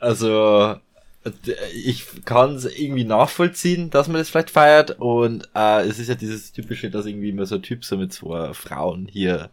Also, 0.00 0.76
d- 1.24 1.56
ich 1.74 2.04
kann 2.24 2.56
es 2.56 2.64
irgendwie 2.64 3.04
nachvollziehen, 3.04 3.90
dass 3.90 4.08
man 4.08 4.16
das 4.18 4.30
vielleicht 4.30 4.50
feiert. 4.50 4.98
Und 5.00 5.48
äh, 5.54 5.82
es 5.86 5.98
ist 5.98 6.08
ja 6.08 6.14
dieses 6.14 6.52
typische, 6.52 6.90
dass 6.90 7.06
irgendwie 7.06 7.30
immer 7.30 7.46
so 7.46 7.56
ein 7.56 7.62
Typ 7.62 7.84
so 7.84 7.96
mit 7.96 8.12
zwei 8.12 8.52
Frauen 8.54 9.06
hier 9.10 9.50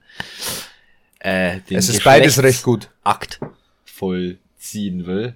äh, 1.24 1.60
den 1.62 1.78
Es 1.78 1.90
ist 1.90 2.04
beides 2.04 2.42
recht 2.42 2.64
gut. 2.64 2.90
Akt 3.04 3.40
vollziehen 3.86 5.06
will. 5.06 5.36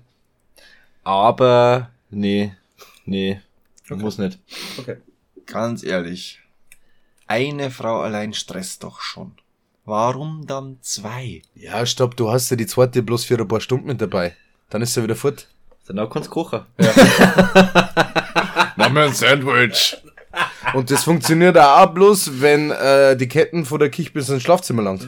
Aber 1.04 1.92
nee, 2.10 2.54
nee, 3.06 3.40
muss 3.90 4.18
nicht. 4.18 4.40
Ganz 5.46 5.84
ehrlich. 5.84 6.40
Eine 7.28 7.70
Frau 7.70 8.02
allein 8.02 8.34
stresst 8.34 8.84
doch 8.84 9.02
schon. 9.02 9.34
Warum 9.84 10.48
dann 10.48 10.80
zwei? 10.82 11.44
Ja, 11.54 11.86
stopp, 11.86 12.18
du 12.18 12.32
hast 12.32 12.50
ja 12.50 12.56
die 12.56 12.66
zweite 12.66 13.04
bloß 13.04 13.26
für 13.26 13.38
ein 13.38 13.48
paar 13.48 13.62
Stunden 13.62 13.86
mit 13.86 14.02
dabei. 14.02 14.36
Dann 14.72 14.82
ist 14.82 14.98
er 14.98 15.04
wieder 15.04 15.16
fort. 15.16 15.48
Danach 15.86 16.10
kannst 16.10 16.30
du 16.30 16.34
kochen. 16.34 16.66
Mach 18.76 18.90
mir 18.90 19.04
ein 19.04 19.14
Sandwich. 19.14 19.98
Und 20.74 20.92
das 20.92 21.04
funktioniert 21.04 21.58
auch 21.58 21.88
bloß, 21.88 22.42
wenn 22.42 22.72
äh, 22.72 23.16
die 23.16 23.28
Ketten 23.28 23.66
von 23.66 23.80
der 23.80 23.90
Küche 23.90 24.12
bis 24.12 24.30
ins 24.30 24.44
Schlafzimmer 24.44 24.84
langt. 24.84 25.08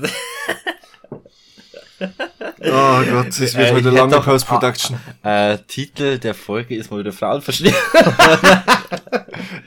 Oh 2.59 3.01
Gott, 3.11 3.27
es 3.27 3.39
wird 3.55 3.69
Äh, 3.69 3.73
heute 3.73 3.89
lange 3.89 4.11
doch- 4.11 4.25
Post-Production. 4.25 4.97
Äh, 5.23 5.57
Titel 5.67 6.17
der 6.17 6.33
Folge 6.33 6.75
ist 6.75 6.89
mal 6.91 6.99
wieder 6.99 7.11
Frauenverstehen. 7.11 7.75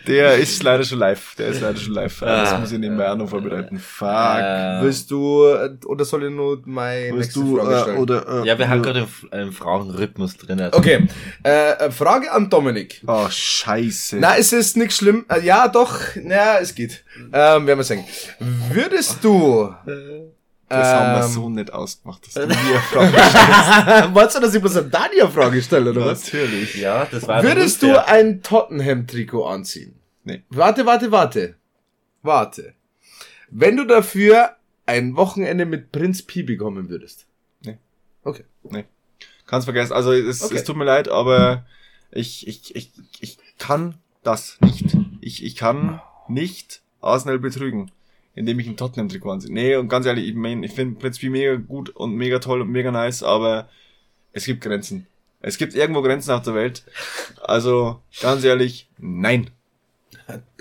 Der 0.07 0.35
ist 0.37 0.63
leider 0.63 0.83
schon 0.83 0.99
live. 0.99 1.35
Der 1.37 1.49
ist 1.49 1.61
leider 1.61 1.79
schon 1.79 1.93
live. 1.95 2.21
Das 2.21 2.53
Ah. 2.53 2.59
muss 2.59 2.73
ich 2.73 2.79
nebenbei 2.79 3.11
auch 3.11 3.17
noch 3.17 3.29
vorbereiten. 3.29 3.79
Fuck. 3.79 4.09
Äh, 4.09 4.83
Willst 4.83 5.11
du, 5.11 5.45
äh, 5.47 5.71
oder 5.87 6.05
soll 6.05 6.25
ich 6.25 6.31
nur 6.33 6.61
meine 6.65 7.13
Willst 7.15 7.37
nächste 7.37 7.41
du, 7.41 7.57
Frage 7.59 7.75
äh, 7.77 7.83
stellen? 7.83 7.99
oder, 7.99 8.43
äh, 8.43 8.47
ja, 8.47 8.59
wir 8.59 8.69
haben 8.69 8.83
gerade 8.83 9.07
einen, 9.31 9.53
Frauenrhythmus 9.53 10.37
drin. 10.39 10.61
Also. 10.61 10.77
Okay, 10.79 11.07
äh, 11.45 11.71
äh, 11.73 11.91
Frage 11.91 12.33
an 12.33 12.51
Dominik. 12.51 13.03
Oh, 13.07 13.27
scheiße. 13.29 14.17
Na, 14.19 14.37
es 14.37 14.53
ist 14.53 14.77
nichts 14.77 14.97
schlimm. 14.97 15.25
Äh, 15.29 15.45
ja, 15.45 15.69
doch, 15.69 15.97
na, 16.17 16.59
es 16.59 16.75
geht. 16.75 17.05
Ähm, 17.33 17.67
werden 17.67 17.79
wir 17.79 17.85
sehen. 17.85 18.05
Würdest 18.73 19.19
du... 19.23 19.73
das 20.71 20.87
haben 20.87 21.21
wir 21.21 21.25
ähm, 21.27 21.33
so 21.33 21.49
nicht 21.51 21.73
ausgemacht, 21.73 22.27
dass 22.27 22.35
du 22.35 22.47
mir 22.47 22.81
Fragen 22.81 24.15
Wolltest 24.15 24.37
du, 24.37 24.41
dass 24.41 24.55
ich 24.55 24.61
bloß 24.61 24.77
eine 24.77 24.89
Daniel-Frage 24.89 25.63
stelle, 25.63 25.91
oder 25.91 26.07
was? 26.07 26.25
Natürlich. 26.25 26.77
Ja, 26.77 27.07
das 27.11 27.27
war 27.27 27.43
Würdest 27.43 27.83
du 27.83 28.07
ein 28.07 28.43
Tottenham-Trikot 28.43 29.45
anziehen? 29.47 29.99
Nee. 30.25 30.43
Warte, 30.49 30.87
warte, 30.87 31.11
warte. 31.11 31.57
Warte. 32.23 32.75
Wenn 33.51 33.77
du 33.77 33.85
dafür 33.85 34.57
ein 34.87 35.17
Wochenende 35.17 35.67
mit 35.67 35.93
Prinz 35.93 36.23
Pi 36.23 36.43
bekommen 36.43 36.89
würdest. 36.89 37.27
Nee. 37.63 37.79
Okay. 38.23 38.45
Kann's 39.47 39.65
vergessen. 39.65 39.93
Also 39.93 40.13
es, 40.13 40.43
Okay. 40.43 40.55
es 40.57 40.65
tut 40.65 40.77
mir 40.77 40.85
leid, 40.85 41.09
aber 41.09 41.65
ich, 42.13 42.47
ich, 42.47 42.77
ich, 42.77 42.93
ich 43.21 43.39
kann 43.59 43.95
das 44.23 44.59
nicht. 44.61 44.97
Ich, 45.21 45.45
ich 45.45 45.57
kann 45.57 46.01
nicht 46.29 46.83
Arsenal 47.01 47.39
betrügen, 47.39 47.91
indem 48.35 48.59
ich 48.61 48.67
im 48.67 48.77
Tottenham-Trikot 48.77 49.31
anziehe. 49.31 49.53
Nee, 49.53 49.77
und 49.77 49.89
ganz 49.89 50.07
ehrlich, 50.07 50.29
ich 50.29 50.35
mein, 50.35 50.63
ich 50.63 50.73
finde 50.73 50.99
Prinz 50.99 51.19
Pi 51.19 51.31
mega 51.31 51.57
gut 51.57 51.91
und 51.91 52.15
mega 52.15 52.39
toll 52.39 52.61
und 52.61 52.71
mega 52.71 52.91
nice, 52.91 53.23
aber 53.23 53.69
es 54.33 54.45
gibt 54.45 54.63
Grenzen. 54.63 55.07
Es 55.41 55.59
gibt 55.59 55.75
irgendwo 55.75 56.03
Grenzen 56.03 56.33
auf 56.33 56.43
der 56.43 56.55
Welt. 56.55 56.85
Also, 57.43 58.01
ganz 58.21 58.45
ehrlich, 58.45 58.89
nein. 58.99 59.51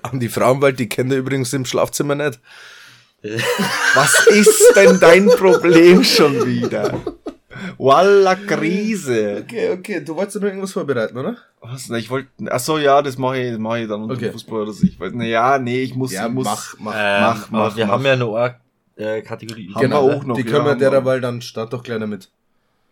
An 0.01 0.19
die 0.19 0.29
Frauenwald, 0.29 0.79
die 0.79 0.89
kennt 0.89 1.11
ihr 1.11 1.19
übrigens 1.19 1.53
im 1.53 1.65
Schlafzimmer 1.65 2.15
nicht. 2.15 2.39
Was 3.95 4.27
ist 4.27 4.73
denn 4.75 4.99
dein 4.99 5.27
Problem 5.27 6.03
schon 6.03 6.45
wieder? 6.45 7.01
Walla 7.77 8.35
Krise. 8.35 9.43
Okay, 9.43 9.71
okay. 9.71 10.03
Du 10.03 10.15
wolltest 10.15 10.37
noch 10.37 10.43
irgendwas 10.43 10.71
vorbereiten, 10.71 11.17
oder? 11.17 11.37
Was? 11.61 11.89
Na, 11.89 11.97
ich 11.97 12.09
wollte. 12.09 12.29
Ach 12.49 12.59
so, 12.59 12.77
ja, 12.77 13.01
das 13.01 13.17
mache 13.17 13.39
ich, 13.39 13.51
das 13.51 13.59
mache 13.59 13.81
ich 13.81 13.87
dann 13.87 14.01
unter 14.03 14.15
Okay. 14.15 14.31
Fußball 14.31 14.61
oder 14.61 14.71
so. 14.73 14.85
Ich 14.85 14.99
wollte, 14.99 15.17
na 15.17 15.25
ja, 15.25 15.59
nee, 15.59 15.81
ich 15.81 15.95
muss, 15.95 16.11
ich 16.13 16.27
muss. 16.29 16.45
mach, 16.45 16.75
mach. 16.79 16.93
Ähm, 16.95 17.21
Mach, 17.21 17.49
mach, 17.51 17.75
wir 17.77 17.85
mach. 17.85 17.93
haben 17.93 18.05
ja 18.05 18.15
noch 18.15 18.35
eine 18.35 18.55
äh, 18.97 19.21
Kategorie. 19.21 19.71
Haben 19.75 19.89
wir 19.89 19.97
auch 19.97 20.23
noch, 20.23 20.35
die 20.35 20.41
ja, 20.43 20.47
können 20.51 20.65
wir 20.65 20.75
derweil 20.75 21.21
dann 21.21 21.41
start 21.41 21.73
doch 21.73 21.83
gleich 21.83 21.99
mit. 22.05 22.29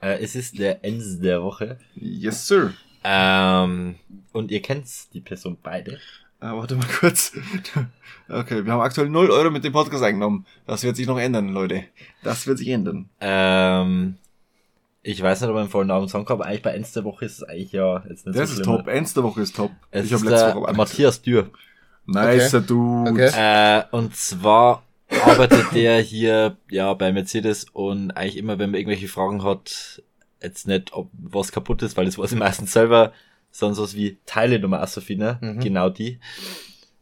Äh, 0.01 0.19
es 0.23 0.35
ist 0.35 0.59
der 0.59 0.83
Ende 0.85 1.17
der 1.17 1.41
Woche. 1.41 1.77
Yes, 1.95 2.47
sir. 2.47 2.73
Ähm, 3.03 3.95
und 4.33 4.51
ihr 4.51 4.61
kennt 4.61 4.85
die 5.13 5.21
Person 5.21 5.57
beide. 5.63 5.93
Äh, 6.39 6.51
warte 6.51 6.75
mal 6.75 6.85
kurz. 6.99 7.31
Okay, 8.29 8.65
wir 8.65 8.73
haben 8.73 8.81
aktuell 8.81 9.07
0 9.07 9.31
Euro 9.31 9.49
mit 9.49 9.63
dem 9.63 9.71
Podcast 9.71 10.03
eingenommen. 10.03 10.45
Das 10.65 10.83
wird 10.83 10.97
sich 10.97 11.07
noch 11.07 11.17
ändern, 11.17 11.47
Leute. 11.47 11.85
Das 12.23 12.45
wird 12.45 12.57
sich 12.57 12.67
ändern. 12.67 13.07
Ähm, 13.21 14.17
ich 15.03 15.21
weiß 15.21 15.41
nicht, 15.41 15.49
ob 15.49 15.55
ich 15.55 15.61
einen 15.61 15.69
vollen 15.69 15.87
Namen 15.87 16.07
sagen 16.07 16.25
kann, 16.25 16.35
aber 16.35 16.45
eigentlich 16.45 16.63
bei 16.63 16.71
Ende 16.73 16.87
der 16.93 17.03
Woche 17.05 17.25
ist 17.25 17.37
es 17.37 17.43
eigentlich 17.43 17.71
ja 17.71 18.03
jetzt 18.09 18.25
nicht 18.25 18.37
Das 18.37 18.49
so 18.49 18.55
ist 18.59 18.63
schlimm. 18.65 18.77
top. 18.77 18.87
Ends 18.87 19.13
der 19.13 19.23
Woche 19.23 19.41
ist 19.41 19.55
top. 19.55 19.71
Es 19.91 20.05
ich 20.05 20.11
ist 20.11 20.19
habe 20.21 20.31
letzte 20.31 20.55
Woche 20.55 20.67
aber 20.67 20.77
Matthias 20.77 21.21
Dürr. 21.21 21.49
Nice, 22.05 22.51
Dude. 22.65 23.11
Okay. 23.11 23.31
Äh, 23.35 23.83
und 23.91 24.15
zwar 24.15 24.83
arbeitet 25.25 25.65
der 25.73 25.99
hier 26.01 26.57
ja 26.69 26.93
bei 26.93 27.11
Mercedes 27.13 27.65
und 27.71 28.11
eigentlich 28.11 28.37
immer, 28.37 28.59
wenn 28.59 28.71
man 28.71 28.79
irgendwelche 28.79 29.07
Fragen 29.07 29.43
hat, 29.43 30.01
jetzt 30.41 30.67
nicht, 30.67 30.93
ob 30.93 31.09
was 31.13 31.51
kaputt 31.51 31.81
ist, 31.81 31.95
weil 31.97 32.05
das 32.05 32.17
weiß 32.17 32.31
ich 32.33 32.37
meistens 32.37 32.71
selber, 32.73 33.11
sondern 33.51 33.75
sowas 33.75 33.95
wie 33.95 34.17
Teile 34.25 34.59
Nummer 34.59 34.81
Assophine, 34.81 35.37
Mhm. 35.41 35.59
genau 35.59 35.89
die. 35.89 36.19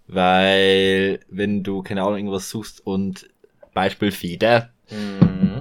Weil, 0.08 1.20
wenn 1.30 1.64
du, 1.64 1.82
keine 1.82 2.02
Ahnung, 2.04 2.18
irgendwas 2.18 2.50
suchst 2.50 2.86
und 2.86 3.28
Beispiel 3.74 4.12
Feder, 4.12 4.70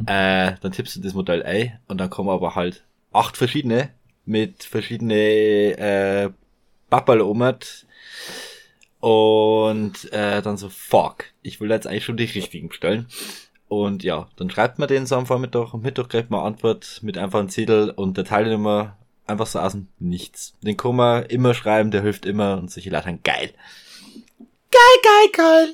äh, 0.06 0.54
dann 0.60 0.72
tippst 0.72 0.96
du 0.96 1.00
das 1.00 1.14
Modell 1.14 1.42
ein 1.42 1.78
und 1.88 1.98
dann 1.98 2.10
kommen 2.10 2.30
aber 2.30 2.54
halt 2.54 2.84
acht 3.12 3.36
verschiedene 3.36 3.90
mit 4.24 4.64
verschiedene 4.64 5.14
äh, 5.14 6.30
Bappal 6.90 7.20
omat 7.20 7.86
und 9.00 10.12
äh, 10.12 10.40
dann 10.40 10.56
so, 10.56 10.68
fuck, 10.68 11.26
ich 11.42 11.60
will 11.60 11.70
jetzt 11.70 11.86
eigentlich 11.86 12.04
schon 12.04 12.16
die 12.16 12.24
richtigen 12.24 12.68
bestellen. 12.68 13.06
Und 13.68 14.04
ja, 14.04 14.28
dann 14.36 14.50
schreibt 14.50 14.78
man 14.78 14.88
den 14.88 15.06
so 15.06 15.16
am 15.16 15.26
Vormittag 15.26 15.74
und 15.74 15.82
Mittag 15.82 16.08
kriegt 16.08 16.30
man 16.30 16.44
Antwort 16.44 17.00
mit 17.02 17.18
einfach 17.18 17.40
einem 17.40 17.48
Zettel 17.48 17.90
und 17.90 18.16
der 18.16 18.24
Teilnehmer 18.24 18.96
einfach 19.26 19.46
so 19.46 19.58
aus 19.58 19.72
dem 19.72 19.88
Nichts. 19.98 20.54
Den 20.62 20.76
kann 20.76 20.96
man 20.96 21.24
immer 21.26 21.54
schreiben, 21.54 21.90
der 21.90 22.02
hilft 22.02 22.26
immer 22.26 22.56
und 22.58 22.70
solche 22.70 22.90
Leute 22.90 23.06
haben 23.06 23.22
geil. 23.22 23.50
Geil, 24.70 25.00
geil, 25.02 25.28
geil. 25.32 25.68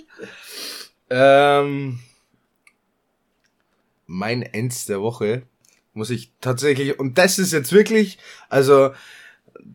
Ähm, 1.11 2.01
mein 4.11 4.43
Ends 4.43 4.87
der 4.87 5.01
Woche 5.01 5.43
muss 5.95 6.11
ich 6.11 6.33
tatsächlich, 6.41 6.99
und 6.99 7.17
das 7.17 7.39
ist 7.39 7.53
jetzt 7.53 7.73
wirklich, 7.73 8.19
also, 8.49 8.91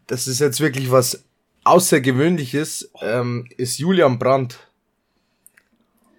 das 0.08 0.28
ist 0.28 0.40
jetzt 0.40 0.60
wirklich 0.60 0.92
was 0.92 1.24
Außergewöhnliches, 1.64 2.92
ähm, 3.02 3.48
ist 3.58 3.80
Julian 3.80 4.20
Brandt. 4.20 4.60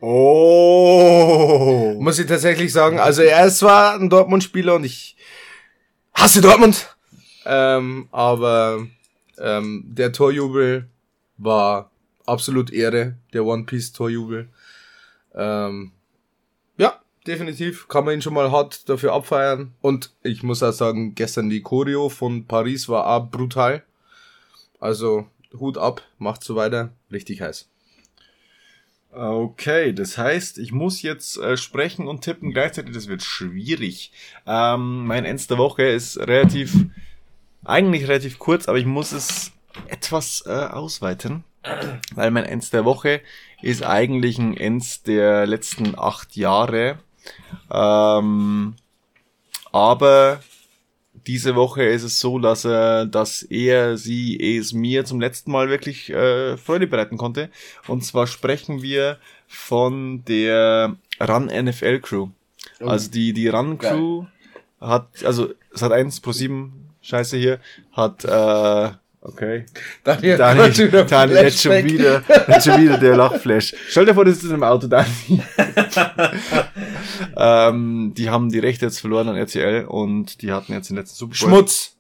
Oh. 0.01 1.97
Muss 2.01 2.19
ich 2.19 2.27
tatsächlich 2.27 2.73
sagen. 2.73 2.99
Also 2.99 3.23
er 3.23 3.47
ist 3.47 3.59
zwar 3.59 3.95
ein 3.95 4.11
Dortmund-Spieler 4.11 4.75
und 4.75 4.85
ich 4.85 5.17
hasse 6.14 6.41
Dortmund. 6.41 6.97
Ähm, 7.45 8.09
aber 8.12 8.87
ähm, 9.39 9.85
der 9.87 10.12
Torjubel 10.12 10.89
war 11.39 11.91
absolut 12.27 12.73
Ehre, 12.73 13.17
der 13.33 13.45
One 13.45 13.64
Piece 13.64 13.93
Torjubel. 13.93 14.49
Ähm, 15.35 15.93
definitiv 17.27 17.89
kann 17.89 18.05
man 18.05 18.14
ihn 18.14 18.22
schon 18.22 18.35
mal 18.35 18.51
hart 18.51 18.89
dafür 18.89 19.12
abfeiern. 19.12 19.74
Und 19.81 20.12
ich 20.22 20.43
muss 20.43 20.62
auch 20.62 20.72
sagen, 20.72 21.14
gestern 21.14 21.51
die 21.51 21.62
Choreo 21.62 22.09
von 22.09 22.47
Paris 22.47 22.89
war 22.89 23.07
auch 23.07 23.31
brutal. 23.31 23.83
Also 24.81 25.27
Hut 25.59 25.79
ab, 25.79 26.03
macht 26.18 26.45
so 26.45 26.57
weiter, 26.57 26.93
richtig 27.11 27.41
heiß. 27.41 27.68
Okay, 29.11 29.95
das 29.95 30.18
heißt, 30.18 30.59
ich 30.59 30.72
muss 30.72 31.01
jetzt 31.01 31.39
äh, 31.39 31.57
sprechen 31.57 32.07
und 32.07 32.20
tippen 32.20 32.53
gleichzeitig, 32.53 32.93
das 32.93 33.09
wird 33.09 33.22
schwierig. 33.22 34.12
Ähm, 34.47 35.07
mein 35.07 35.24
Ends 35.24 35.47
der 35.47 35.57
Woche 35.57 35.85
ist 35.85 36.18
relativ, 36.18 36.74
eigentlich 37.64 38.09
relativ 38.09 38.39
kurz, 38.39 38.68
aber 38.68 38.77
ich 38.77 38.85
muss 38.85 39.12
es 39.12 39.53
etwas 39.89 40.45
äh, 40.47 40.51
ausweiten, 40.51 41.45
weil 42.14 42.31
mein 42.31 42.45
Ends 42.45 42.68
der 42.68 42.85
Woche 42.85 43.22
ist 43.62 43.83
eigentlich 43.83 44.39
ein 44.39 44.55
Ends 44.55 45.03
der 45.03 45.47
letzten 45.47 45.99
acht 45.99 46.37
Jahre. 46.37 46.99
Ähm, 47.70 48.74
aber 49.72 50.41
diese 51.27 51.57
Woche 51.57 51.85
ist 51.85 52.05
es 52.05 52.20
so, 52.20 52.39
dass 52.39 52.64
er, 52.64 53.07
dass 53.07 53.43
er, 53.43 53.97
sie, 53.97 54.59
es 54.59 54.72
mir 54.72 55.05
zum 55.05 55.20
letzten 55.20 55.51
Mal 55.51 55.68
wirklich 55.68 56.11
äh, 56.11 56.57
Freude 56.57 56.87
bereiten 56.87 57.16
konnte. 57.16 57.51
Und 57.89 58.05
zwar 58.05 58.27
sprechen 58.27 58.83
wir 58.83 59.18
von 59.49 60.24
der 60.24 60.97
Run 61.20 61.47
NFL 61.47 62.01
Crew. 62.01 62.29
Also 62.81 63.11
die 63.11 63.33
die 63.33 63.49
Run 63.49 63.79
Crew 63.79 64.27
hat, 64.81 65.24
also 65.24 65.49
Sat 65.72 65.93
1 65.93 66.20
Pro 66.20 66.33
7 66.33 66.91
Scheiße 67.01 67.37
hier 67.37 67.61
hat 67.93 68.24
äh, 68.24 68.91
okay. 69.27 69.66
Daniel, 70.05 70.37
Dani, 70.37 70.61
kommt 70.61 70.79
wieder 70.79 71.05
Dani 71.05 71.33
jetzt 71.35 71.62
schon 71.62 71.85
wieder, 71.85 72.22
jetzt 72.49 72.64
schon 72.64 72.81
wieder 72.81 72.99
der 72.99 73.16
Lachflash. 73.16 73.74
Stell 73.89 74.07
dir 74.07 74.14
vor, 74.14 74.24
das 74.24 74.43
ist 74.43 74.51
im 74.51 74.62
Auto, 74.62 74.87
Dani. 74.87 75.09
ähm, 77.37 78.12
die 78.16 78.31
haben 78.31 78.51
die 78.51 78.59
Rechte 78.59 78.87
jetzt 78.87 79.01
verloren 79.01 79.29
an 79.29 79.37
RTL 79.37 79.85
und 79.87 80.43
die 80.43 80.53
hatten 80.53 80.72
jetzt 80.72 80.91
den 80.91 80.97
letzten 80.97 81.16
Super 81.16 81.37
Bowl. 81.39 81.49
Schmutz. 81.49 81.97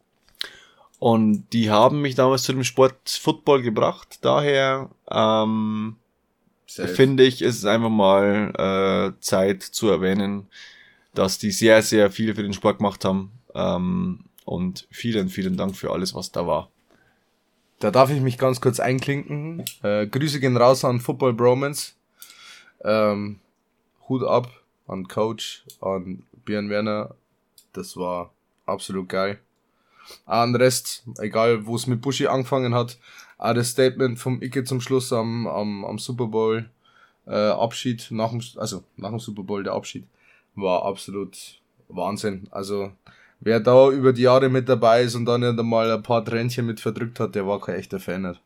Und 0.98 1.52
die 1.52 1.70
haben 1.70 2.00
mich 2.00 2.14
damals 2.14 2.44
zu 2.44 2.52
dem 2.52 2.64
Sport 2.64 2.96
Football 3.08 3.62
gebracht. 3.62 4.18
Daher 4.22 4.88
ähm, 5.10 5.96
finde 6.66 7.24
ich, 7.24 7.42
es 7.42 7.56
ist 7.56 7.66
einfach 7.66 7.90
mal 7.90 9.12
äh, 9.16 9.20
Zeit 9.20 9.62
zu 9.62 9.88
erwähnen, 9.88 10.46
dass 11.14 11.38
die 11.38 11.50
sehr, 11.50 11.82
sehr 11.82 12.10
viel 12.10 12.34
für 12.34 12.42
den 12.42 12.54
Sport 12.54 12.78
gemacht 12.78 13.04
haben. 13.04 13.32
Ähm, 13.54 14.20
und 14.44 14.86
vielen, 14.90 15.28
vielen 15.28 15.56
Dank 15.56 15.76
für 15.76 15.90
alles, 15.90 16.14
was 16.14 16.32
da 16.32 16.46
war. 16.46 16.70
Da 17.78 17.90
darf 17.90 18.10
ich 18.10 18.20
mich 18.20 18.38
ganz 18.38 18.60
kurz 18.60 18.80
einklinken. 18.80 19.64
Äh, 19.82 20.06
Grüße 20.06 20.40
gehen 20.40 20.56
raus 20.56 20.84
an 20.84 21.00
Football 21.00 21.34
Bromance. 21.34 21.92
Ähm, 22.82 23.40
Hut 24.08 24.22
ab 24.22 24.50
an 24.88 25.08
Coach, 25.08 25.64
an 25.80 26.22
Björn 26.44 26.70
Werner. 26.70 27.14
Das 27.72 27.96
war 27.96 28.30
absolut 28.64 29.08
geil. 29.08 29.38
Auch 30.24 30.32
An 30.32 30.54
Rest, 30.54 31.04
egal 31.18 31.66
wo 31.66 31.76
es 31.76 31.86
mit 31.86 32.00
Buschi 32.00 32.26
angefangen 32.26 32.74
hat. 32.74 32.98
Auch 33.38 33.54
das 33.54 33.70
Statement 33.70 34.18
vom 34.18 34.40
Icke 34.40 34.64
zum 34.64 34.80
Schluss 34.80 35.12
am, 35.12 35.46
am, 35.46 35.84
am 35.84 35.98
Super 35.98 36.26
Bowl 36.26 36.70
äh, 37.26 37.34
Abschied, 37.34 38.08
nach 38.10 38.30
dem, 38.30 38.40
also 38.56 38.84
nach 38.96 39.10
dem 39.10 39.18
Super 39.18 39.42
Bowl 39.42 39.62
der 39.62 39.72
Abschied, 39.72 40.06
war 40.54 40.84
absolut 40.84 41.60
Wahnsinn. 41.88 42.46
Also 42.50 42.92
wer 43.40 43.60
da 43.60 43.90
über 43.90 44.12
die 44.12 44.22
Jahre 44.22 44.48
mit 44.48 44.68
dabei 44.68 45.02
ist 45.02 45.14
und 45.14 45.24
dann 45.24 45.40
nicht 45.40 45.58
einmal 45.58 45.90
ein 45.90 46.02
paar 46.02 46.24
Tränchen 46.24 46.66
mit 46.66 46.80
verdrückt 46.80 47.20
hat, 47.20 47.34
der 47.34 47.46
war 47.46 47.60
kein 47.60 47.76
echter 47.76 48.00
Fan. 48.00 48.22
Nicht. 48.22 48.40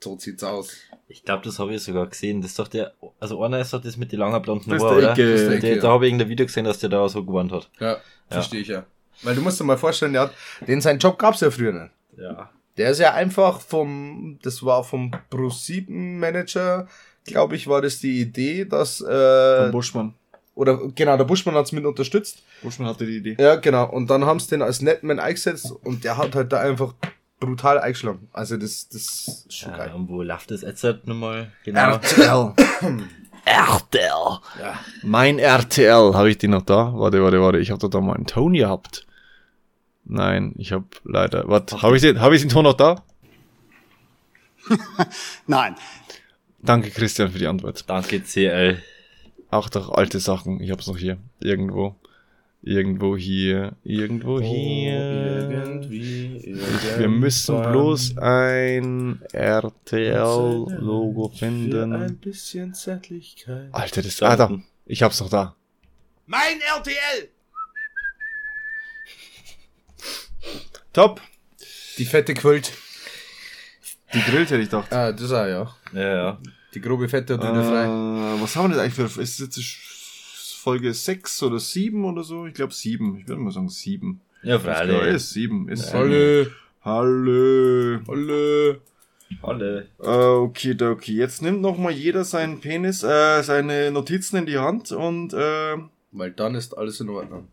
So 0.00 0.18
sieht's 0.18 0.44
aus. 0.44 0.70
Ich 1.08 1.24
glaube, 1.24 1.44
das 1.44 1.58
habe 1.58 1.74
ich 1.74 1.82
sogar 1.82 2.06
gesehen. 2.06 2.40
Das 2.40 2.50
ist 2.50 2.58
doch 2.58 2.68
der, 2.68 2.92
also 3.18 3.42
einer 3.42 3.60
ist 3.60 3.72
doch 3.72 3.80
das 3.80 3.96
mit 3.96 4.12
den 4.12 4.20
langen 4.20 4.40
blonden 4.42 4.70
Haaren, 4.70 4.80
der 4.80 4.96
oder? 4.98 5.14
Der 5.14 5.52
Icke, 5.54 5.78
da 5.78 5.86
ja. 5.86 5.92
habe 5.92 6.06
ich 6.06 6.10
irgendein 6.10 6.28
Video 6.28 6.46
gesehen, 6.46 6.64
dass 6.64 6.78
der 6.78 6.90
da 6.90 7.08
so 7.08 7.24
gewonnen 7.24 7.50
hat. 7.50 7.70
Ja, 7.80 7.98
verstehe 8.28 8.60
ich 8.60 8.68
ja. 8.68 8.84
Weil 9.22 9.34
du 9.34 9.40
musst 9.40 9.58
dir 9.58 9.64
mal 9.64 9.78
vorstellen, 9.78 10.12
der 10.12 10.22
hat, 10.22 10.34
den 10.66 10.80
sein 10.80 10.98
Job 10.98 11.18
gab's 11.18 11.40
ja 11.40 11.50
früher 11.50 11.72
nicht. 11.72 11.90
Ja. 12.18 12.50
Der 12.76 12.90
ist 12.90 12.98
ja 12.98 13.14
einfach 13.14 13.60
vom, 13.60 14.38
das 14.42 14.62
war 14.62 14.84
vom 14.84 15.10
Pro7 15.30 15.90
Manager, 15.90 16.86
glaube 17.24 17.56
ich, 17.56 17.66
war 17.66 17.80
das 17.80 17.98
die 17.98 18.20
Idee, 18.20 18.64
dass, 18.64 19.00
äh, 19.00 19.62
Von 19.62 19.70
Buschmann. 19.72 20.14
Oder 20.56 20.78
genau, 20.94 21.16
der 21.16 21.24
Buschmann 21.24 21.54
hat's 21.54 21.70
mit 21.70 21.84
unterstützt. 21.84 22.42
Buschmann 22.62 22.88
hatte 22.88 23.06
die 23.06 23.18
Idee. 23.18 23.36
Ja, 23.38 23.54
genau. 23.56 23.88
Und 23.88 24.10
dann 24.10 24.24
haben's 24.24 24.48
den 24.48 24.62
als 24.62 24.82
Netman 24.82 25.20
eingesetzt 25.20 25.70
und 25.84 26.02
der 26.02 26.16
hat 26.16 26.34
halt 26.34 26.52
da 26.52 26.58
einfach 26.60 26.94
brutal 27.38 27.78
eingeschlagen. 27.78 28.28
Also 28.32 28.56
das, 28.56 28.88
das 28.88 29.02
ist 29.46 29.52
schon 29.54 29.70
Ja, 29.72 29.76
geil. 29.78 29.92
und 29.94 30.08
wo 30.08 30.22
läuft 30.22 30.50
das 30.50 30.62
jetzt 30.62 30.82
halt 30.82 31.06
nochmal? 31.06 31.52
Genau. 31.64 31.92
RTL. 31.92 32.54
RTL. 33.44 34.38
Ja. 34.60 34.80
Mein 35.02 35.38
RTL, 35.38 36.14
habe 36.14 36.30
ich 36.30 36.38
die 36.38 36.48
noch 36.48 36.62
da? 36.62 36.92
Warte, 36.94 37.22
warte, 37.22 37.40
warte. 37.40 37.58
Ich 37.58 37.70
habe 37.70 37.78
doch 37.78 37.90
da 37.90 38.00
mal 38.00 38.16
einen 38.16 38.26
Ton 38.26 38.54
gehabt. 38.54 39.06
Nein, 40.04 40.54
ich 40.56 40.72
habe 40.72 40.86
leider. 41.04 41.46
Warte, 41.48 41.82
habe 41.82 41.96
ich 41.96 42.02
den, 42.02 42.20
habe 42.20 42.34
ich 42.34 42.40
den 42.40 42.48
Ton 42.50 42.64
noch 42.64 42.74
da? 42.74 43.02
Nein. 45.46 45.76
Danke, 46.60 46.90
Christian, 46.90 47.30
für 47.30 47.38
die 47.38 47.46
Antwort. 47.46 47.84
Danke, 47.88 48.22
CL. 48.22 48.82
Auch 49.50 49.68
doch 49.68 49.90
alte 49.90 50.20
Sachen. 50.20 50.60
Ich 50.60 50.70
hab's 50.70 50.86
noch 50.86 50.98
hier. 50.98 51.18
Irgendwo. 51.40 51.94
Irgendwo 52.62 53.16
hier. 53.16 53.76
Irgendwo 53.84 54.40
hier. 54.40 55.48
Irgendwie. 55.50 56.58
Wir 56.98 57.08
müssen 57.08 57.62
bloß 57.62 58.18
ein 58.18 59.22
RTL-Logo 59.32 61.28
finden. 61.28 62.18
bisschen 62.18 62.74
Zärtlichkeit. 62.74 63.68
Alter, 63.72 64.02
das. 64.02 64.20
Ah, 64.22 64.36
da. 64.36 64.50
Ich 64.84 65.02
hab's 65.02 65.20
noch 65.20 65.30
da. 65.30 65.54
Mein 66.26 66.60
RTL! 66.76 67.28
Top. 70.92 71.20
Die 71.98 72.04
fette 72.04 72.34
Quilt. 72.34 72.72
Die 74.12 74.20
grillt 74.22 74.50
hätte 74.50 74.62
ich 74.62 74.70
gedacht. 74.70 74.92
Ah, 74.92 75.12
das 75.12 75.30
auch, 75.30 75.46
ja. 75.46 75.74
Ja, 75.92 76.14
ja. 76.14 76.38
Die 76.74 76.80
grobe 76.80 77.08
fette 77.08 77.34
und 77.34 77.42
dünne 77.42 77.60
Äh, 77.60 77.64
frei. 77.64 77.86
was 78.42 78.54
haben 78.56 78.70
wir 78.70 78.76
denn 78.76 78.84
eigentlich 78.84 78.94
für. 79.12 79.20
Ist 79.22 79.40
das 79.40 79.56
jetzt 79.56 80.58
Folge 80.58 80.92
6 80.92 81.42
oder 81.44 81.58
7 81.58 82.04
oder 82.04 82.22
so? 82.22 82.46
Ich 82.46 82.54
glaube 82.54 82.72
7. 82.74 83.18
Ich 83.18 83.28
würde 83.28 83.40
mal 83.40 83.50
sagen 83.52 83.68
7. 83.68 84.20
Ja, 84.42 84.58
freilich. 84.58 85.14
ist 85.14 85.30
7. 85.30 85.68
Ist 85.68 85.92
Hallo. 85.94 86.46
Hallo. 86.82 88.00
Hallo. 88.06 88.76
Alle. 89.42 89.88
Äh, 90.00 90.06
okay, 90.08 90.76
okay. 90.80 91.12
Jetzt 91.12 91.42
nimmt 91.42 91.60
noch 91.60 91.78
mal 91.78 91.90
jeder 91.92 92.24
seinen 92.24 92.60
Penis, 92.60 93.02
äh, 93.02 93.42
seine 93.42 93.90
Notizen 93.90 94.36
in 94.36 94.46
die 94.46 94.58
Hand 94.58 94.92
und 94.92 95.32
äh, 95.34 95.76
Weil 96.12 96.30
dann 96.32 96.54
ist 96.54 96.76
alles 96.78 97.00
in 97.00 97.08
Ordnung. 97.08 97.48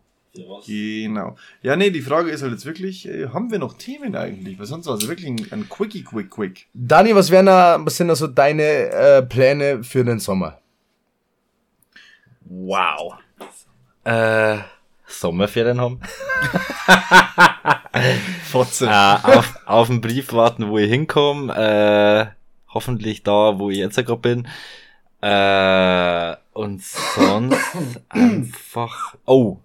Genau. 0.66 1.36
Ja, 1.62 1.76
nee, 1.76 1.90
die 1.90 2.02
Frage 2.02 2.30
ist 2.30 2.42
halt 2.42 2.52
jetzt 2.52 2.66
wirklich, 2.66 3.08
äh, 3.08 3.28
haben 3.28 3.50
wir 3.50 3.58
noch 3.58 3.74
Themen 3.74 4.16
eigentlich? 4.16 4.58
Weil 4.58 4.66
sonst 4.66 4.86
war 4.86 4.94
es 4.94 5.08
wirklich 5.08 5.28
ein, 5.28 5.52
ein 5.52 5.68
Quickie, 5.68 6.02
Quick, 6.02 6.30
Quick. 6.30 6.66
Dani, 6.74 7.14
was 7.14 7.30
wären 7.30 7.46
da, 7.46 7.78
was 7.80 7.96
sind 7.96 8.08
da 8.08 8.16
so 8.16 8.26
deine 8.26 8.62
äh, 8.62 9.22
Pläne 9.22 9.84
für 9.84 10.04
den 10.04 10.18
Sommer? 10.18 10.58
Wow. 12.44 13.14
Äh, 14.04 14.58
Sommerferien 15.06 15.80
haben. 15.80 16.00
Fotze. 18.50 18.86
äh, 18.86 19.16
auf, 19.22 19.54
auf 19.66 19.88
den 19.88 20.00
Brief 20.00 20.32
warten, 20.32 20.68
wo 20.68 20.78
ich 20.78 20.90
hinkomme. 20.90 21.54
Äh, 21.54 22.26
hoffentlich 22.72 23.22
da, 23.22 23.58
wo 23.58 23.68
ich 23.70 23.78
jetzt 23.78 23.96
gerade 23.96 24.16
bin. 24.16 24.48
Äh, 25.20 26.36
und 26.52 26.82
sonst 26.82 27.58
einfach. 28.08 29.14
Oh. 29.24 29.58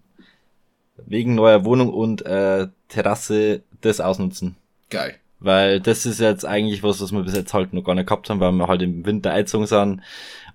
Wegen 1.10 1.36
neuer 1.36 1.66
Wohnung 1.66 1.90
und 1.90 2.26
äh, 2.26 2.68
Terrasse 2.88 3.64
das 3.82 4.00
ausnutzen. 4.00 4.56
Geil. 4.90 5.16
Weil 5.40 5.80
das 5.80 6.06
ist 6.06 6.20
jetzt 6.20 6.46
eigentlich 6.46 6.84
was, 6.84 7.02
was 7.02 7.12
wir 7.12 7.24
bis 7.24 7.36
jetzt 7.36 7.54
halt 7.54 7.74
noch 7.74 7.84
gar 7.84 7.96
nicht 7.96 8.08
gehabt 8.08 8.30
haben, 8.30 8.40
weil 8.40 8.52
wir 8.52 8.68
halt 8.68 8.82
im 8.82 9.06
Winter 9.06 9.32
eingezogen 9.32 9.68
sind. 9.68 10.02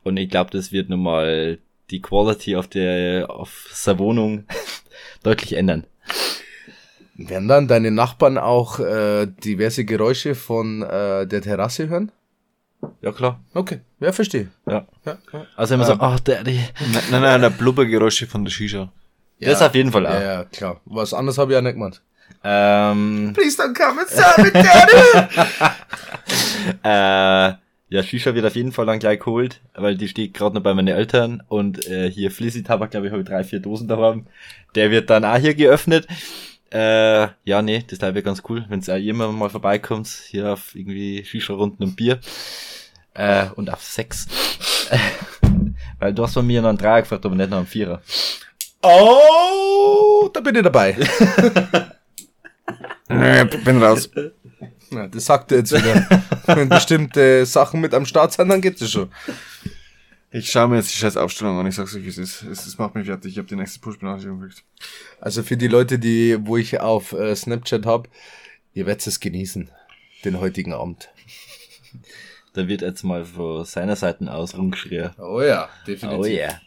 Und 0.02 0.16
ich 0.16 0.28
glaube, 0.28 0.50
das 0.50 0.72
wird 0.72 0.90
nochmal 0.90 1.58
die 1.90 2.00
Quality 2.00 2.56
auf 2.56 2.68
der, 2.68 3.30
auf 3.30 3.66
der 3.86 3.98
Wohnung 3.98 4.44
deutlich 5.22 5.54
ändern. 5.54 5.84
Werden 7.16 7.48
dann 7.48 7.68
deine 7.68 7.90
Nachbarn 7.90 8.38
auch 8.38 8.80
äh, 8.80 9.26
diverse 9.26 9.84
Geräusche 9.84 10.34
von 10.34 10.82
äh, 10.82 11.26
der 11.26 11.42
Terrasse 11.42 11.88
hören? 11.88 12.10
Ja, 13.00 13.12
klar. 13.12 13.40
Okay, 13.54 13.80
ja, 14.00 14.12
verstehe. 14.12 14.50
Ja. 14.66 14.86
Ja. 15.06 15.18
Also 15.56 15.72
wenn 15.72 15.78
man 15.78 15.88
sagt, 15.88 16.02
ach, 16.02 16.20
Daddy. 16.20 16.60
Nein, 16.92 17.02
nein, 17.10 17.22
nein, 17.22 17.40
der 17.40 17.50
Blubbergeräusche 17.50 18.26
von 18.26 18.44
der 18.44 18.50
Shisha. 18.50 18.92
Das 19.40 19.62
auf 19.62 19.74
jeden 19.74 19.92
Fall 19.92 20.06
auch. 20.06 20.14
Ja, 20.14 20.22
ja, 20.22 20.44
klar. 20.44 20.80
Was 20.84 21.12
anderes 21.12 21.38
habe 21.38 21.52
ich 21.52 21.54
ja 21.54 21.62
nicht 21.62 21.74
gemacht. 21.74 22.02
Ähm, 22.42 23.32
Please 23.34 23.60
don't 23.60 23.74
come 23.74 24.02
inside 24.02 24.42
me, 24.42 24.52
Daddy! 24.52 25.14
äh, 26.84 27.54
ja, 27.88 28.02
Shisha 28.02 28.34
wird 28.34 28.44
auf 28.44 28.56
jeden 28.56 28.72
Fall 28.72 28.86
dann 28.86 28.98
gleich 28.98 29.20
geholt, 29.20 29.60
weil 29.74 29.96
die 29.96 30.08
steht 30.08 30.34
gerade 30.34 30.54
noch 30.54 30.62
bei 30.62 30.74
meinen 30.74 30.88
Eltern 30.88 31.42
und 31.48 31.86
äh, 31.86 32.10
hier 32.10 32.30
Flizzy-Tabak, 32.30 32.90
glaube 32.90 33.06
ich, 33.06 33.12
habe 33.12 33.22
ich 33.22 33.28
drei, 33.28 33.44
vier 33.44 33.60
Dosen 33.60 33.88
daheim. 33.88 34.26
Der 34.74 34.90
wird 34.90 35.10
dann 35.10 35.24
auch 35.24 35.36
hier 35.36 35.54
geöffnet. 35.54 36.06
Äh, 36.70 37.28
ja, 37.44 37.62
nee, 37.62 37.84
das 37.86 38.00
wäre 38.00 38.22
ganz 38.22 38.42
cool, 38.48 38.64
wenn 38.68 38.80
auch 38.80 38.96
jemand 38.96 39.38
mal 39.38 39.48
vorbeikommt, 39.48 40.08
hier 40.08 40.52
auf 40.52 40.74
irgendwie 40.74 41.24
Shisha-Runden 41.24 41.82
und 41.84 41.96
Bier. 41.96 42.18
Äh, 43.14 43.46
und 43.54 43.70
auf 43.70 43.82
Sex. 43.82 44.26
weil 45.98 46.12
du 46.12 46.24
hast 46.24 46.34
von 46.34 46.46
mir 46.46 46.60
noch 46.60 46.70
einen 46.70 46.78
Dreier 46.78 47.02
gefragt, 47.02 47.24
aber 47.24 47.36
nicht 47.36 47.50
noch 47.50 47.58
einen 47.58 47.66
Vierer. 47.66 48.02
Oh, 48.84 50.28
da 50.32 50.40
bin 50.40 50.56
ich 50.56 50.62
dabei. 50.62 50.96
Nee, 53.06 53.44
bin 53.44 53.82
raus. 53.82 54.10
Ja, 54.90 55.06
das 55.06 55.26
sagt 55.26 55.52
er 55.52 55.58
jetzt 55.58 55.72
wieder. 55.72 56.22
Wenn 56.46 56.68
bestimmte 56.68 57.44
Sachen 57.46 57.80
mit 57.80 57.94
am 57.94 58.06
Start 58.06 58.32
sind, 58.32 58.48
dann 58.48 58.60
geht 58.60 58.80
es 58.80 58.90
schon. 58.90 59.10
Ich 60.30 60.50
schaue 60.50 60.68
mir 60.68 60.76
jetzt 60.76 60.90
die 60.92 60.96
scheiß 60.96 61.16
Aufstellung 61.16 61.58
an, 61.58 61.66
ich 61.66 61.74
sag's 61.74 61.94
euch, 61.94 62.02
wie 62.02 62.08
es 62.08 62.18
ist. 62.18 62.42
Es, 62.42 62.66
es 62.66 62.78
macht 62.78 62.94
mich 62.94 63.06
fertig, 63.06 63.32
ich 63.32 63.38
habe 63.38 63.46
die 63.46 63.54
nächste 63.56 63.78
Push-Benachrichtigung 63.80 64.40
gekriegt. 64.40 64.64
Also 65.20 65.42
für 65.42 65.56
die 65.56 65.68
Leute, 65.68 65.98
die, 65.98 66.38
wo 66.40 66.56
ich 66.56 66.80
auf 66.80 67.12
äh, 67.12 67.36
Snapchat 67.36 67.86
hab, 67.86 68.08
ihr 68.72 68.86
werdet 68.86 69.06
es 69.06 69.20
genießen, 69.20 69.70
den 70.24 70.40
heutigen 70.40 70.72
Abend. 70.72 71.08
Da 72.54 72.66
wird 72.66 72.82
jetzt 72.82 73.04
mal 73.04 73.24
von 73.24 73.64
seiner 73.64 73.96
Seite 73.96 74.32
aus 74.32 74.56
rumgeschrien. 74.56 75.10
Oh 75.18 75.40
ja, 75.40 75.68
definitiv. 75.86 76.20
Oh 76.20 76.24
yeah. 76.24 76.60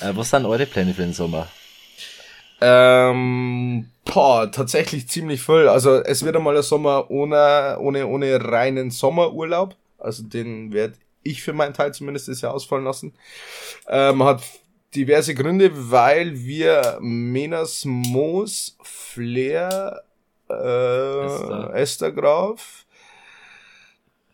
Äh, 0.00 0.14
was 0.14 0.30
sind 0.30 0.46
eure 0.46 0.66
Pläne 0.66 0.94
für 0.94 1.02
den 1.02 1.12
Sommer? 1.12 1.48
Ähm, 2.60 3.88
boah, 4.04 4.50
tatsächlich 4.50 5.08
ziemlich 5.08 5.42
voll. 5.42 5.68
Also 5.68 6.02
es 6.02 6.24
wird 6.24 6.36
einmal 6.36 6.54
der 6.54 6.62
Sommer 6.62 7.10
ohne, 7.10 7.78
ohne, 7.80 8.06
ohne 8.06 8.44
reinen 8.44 8.90
Sommerurlaub. 8.90 9.76
Also 9.98 10.24
den 10.24 10.72
werde 10.72 10.94
ich 11.22 11.42
für 11.42 11.52
meinen 11.52 11.74
Teil 11.74 11.92
zumindest 11.92 12.28
das 12.28 12.40
Jahr 12.40 12.54
ausfallen 12.54 12.84
lassen. 12.84 13.12
Ähm, 13.88 14.22
hat 14.22 14.42
diverse 14.94 15.34
Gründe, 15.34 15.70
weil 15.90 16.38
wir 16.38 16.98
Menas 17.00 17.84
Moos, 17.84 18.76
Flair, 18.82 20.02
äh, 20.48 21.26
Esther. 21.26 21.74
Esther 21.74 22.12
Graf, 22.12 22.86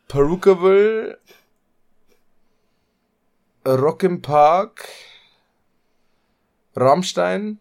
Perukaville, 0.08 1.18
Rock 3.66 4.02
im 4.02 4.22
Park, 4.22 4.88
Rammstein. 6.76 7.58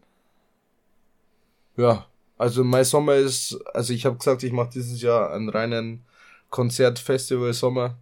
Ja, 1.77 2.05
also 2.37 2.63
mein 2.63 2.83
Sommer 2.83 3.15
ist, 3.15 3.59
also 3.73 3.93
ich 3.93 4.05
habe 4.05 4.17
gesagt, 4.17 4.43
ich 4.43 4.51
mache 4.51 4.69
dieses 4.73 5.01
Jahr 5.01 5.31
einen 5.33 5.49
reinen 5.49 6.03
Konzertfestival-Sommer, 6.49 7.97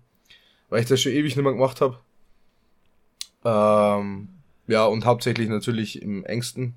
weil 0.69 0.81
ich 0.81 0.87
das 0.87 1.01
schon 1.01 1.11
ewig 1.11 1.35
nicht 1.35 1.43
mehr 1.43 1.53
gemacht 1.53 1.81
habe. 1.81 1.97
Ähm, 3.43 4.29
ja, 4.67 4.85
und 4.85 5.05
hauptsächlich 5.05 5.49
natürlich 5.49 6.01
im 6.01 6.25
engsten 6.25 6.75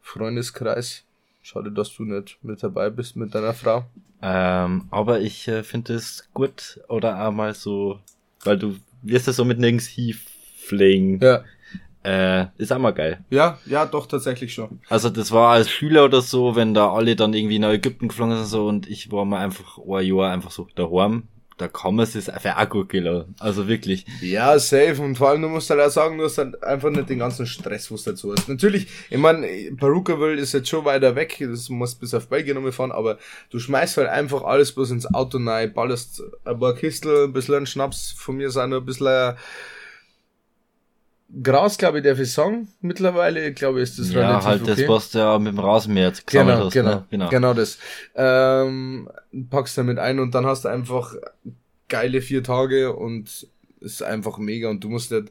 Freundeskreis. 0.00 1.04
Schade, 1.42 1.70
dass 1.70 1.94
du 1.94 2.04
nicht 2.04 2.38
mit 2.42 2.62
dabei 2.62 2.90
bist 2.90 3.16
mit 3.16 3.34
deiner 3.34 3.54
Frau. 3.54 3.84
Ähm, 4.22 4.88
aber 4.90 5.20
ich 5.20 5.46
äh, 5.48 5.62
finde 5.62 5.94
es 5.94 6.28
gut 6.34 6.80
oder 6.88 7.26
auch 7.26 7.32
mal 7.32 7.54
so, 7.54 8.00
weil 8.42 8.58
du 8.58 8.76
wirst 9.02 9.26
ja 9.26 9.32
so 9.32 9.44
mit 9.44 9.58
nirgends 9.58 9.86
hieflingen. 9.86 11.20
Ja. 11.20 11.44
Äh, 12.06 12.46
ist 12.56 12.72
auch 12.72 12.78
mal 12.78 12.92
geil. 12.92 13.24
Ja, 13.30 13.58
ja, 13.66 13.84
doch, 13.84 14.06
tatsächlich 14.06 14.54
schon. 14.54 14.78
Also 14.88 15.10
das 15.10 15.32
war 15.32 15.50
als 15.50 15.68
Schüler 15.68 16.04
oder 16.04 16.20
so, 16.20 16.54
wenn 16.54 16.72
da 16.72 16.92
alle 16.92 17.16
dann 17.16 17.34
irgendwie 17.34 17.58
nach 17.58 17.72
Ägypten 17.72 18.06
geflogen 18.06 18.34
sind 18.34 18.42
und 18.44 18.48
so 18.48 18.68
und 18.68 18.88
ich 18.88 19.10
war 19.10 19.24
mal 19.24 19.40
einfach 19.44 19.78
ein 19.78 20.06
Jahr 20.06 20.30
einfach 20.30 20.52
so 20.52 20.68
daheim. 20.76 21.24
Da 21.58 21.68
kann 21.68 21.94
man 21.94 22.04
es 22.04 22.28
einfach 22.28 22.58
auch 22.58 22.68
gut 22.68 22.90
gelassen. 22.90 23.34
Also 23.40 23.66
wirklich. 23.66 24.04
Ja, 24.20 24.58
safe. 24.58 25.00
Und 25.00 25.16
vor 25.16 25.30
allem, 25.30 25.40
du 25.40 25.48
musst 25.48 25.70
halt 25.70 25.80
auch 25.80 25.88
sagen, 25.88 26.18
du 26.18 26.24
hast 26.24 26.36
halt 26.36 26.62
einfach 26.62 26.90
nicht 26.90 27.08
den 27.08 27.18
ganzen 27.18 27.46
Stress, 27.46 27.90
was 27.90 28.04
dazu 28.04 28.32
hast. 28.32 28.46
Natürlich, 28.48 28.86
ich 29.08 29.16
meine, 29.16 29.48
Perukaville 29.74 30.40
ist 30.40 30.52
jetzt 30.52 30.68
schon 30.68 30.84
weiter 30.84 31.16
weg, 31.16 31.38
das 31.40 31.70
muss 31.70 31.94
bis 31.94 32.12
auf 32.12 32.28
Belgien 32.28 32.56
nochmal 32.56 32.72
fahren, 32.72 32.92
aber 32.92 33.18
du 33.50 33.58
schmeißt 33.58 33.96
halt 33.96 34.08
einfach 34.10 34.42
alles 34.44 34.72
bloß 34.72 34.90
ins 34.90 35.12
Auto 35.12 35.38
rein, 35.38 35.72
ballerst 35.72 36.22
ein 36.44 36.58
paar 36.58 36.74
Kistel, 36.74 37.24
ein 37.24 37.32
bisschen 37.32 37.66
Schnaps, 37.66 38.14
von 38.16 38.36
mir 38.36 38.50
sind 38.50 38.70
noch 38.70 38.80
ein 38.80 38.86
bisschen 38.86 39.34
Gras, 41.42 41.76
glaube 41.76 41.98
ich, 41.98 42.04
darf 42.04 42.18
ich 42.20 42.32
sagen. 42.32 42.68
Mittlerweile, 42.80 43.52
glaube 43.52 43.80
ich, 43.82 43.90
ist 43.90 43.98
das 43.98 44.12
ja, 44.12 44.20
relativ 44.20 44.46
halt 44.46 44.62
okay. 44.62 44.74
das, 44.82 44.88
was 44.88 45.10
du 45.10 45.18
ja 45.18 45.38
mit 45.38 45.52
dem 45.52 45.58
Rasenmäher 45.58 46.08
jetzt 46.08 46.26
gesammelt 46.26 46.56
Genau, 46.56 46.66
hast. 46.66 46.72
genau, 46.72 46.90
ne? 46.94 47.06
genau, 47.10 47.28
genau 47.28 47.54
das. 47.54 47.78
Ähm, 48.14 49.08
packst 49.50 49.76
damit 49.76 49.98
ein 49.98 50.20
und 50.20 50.34
dann 50.34 50.46
hast 50.46 50.64
du 50.64 50.68
einfach 50.68 51.14
geile 51.88 52.20
vier 52.22 52.42
Tage 52.42 52.94
und 52.94 53.46
ist 53.80 54.02
einfach 54.02 54.38
mega 54.38 54.68
und 54.70 54.82
du 54.82 54.88
musst 54.88 55.10
nicht 55.10 55.30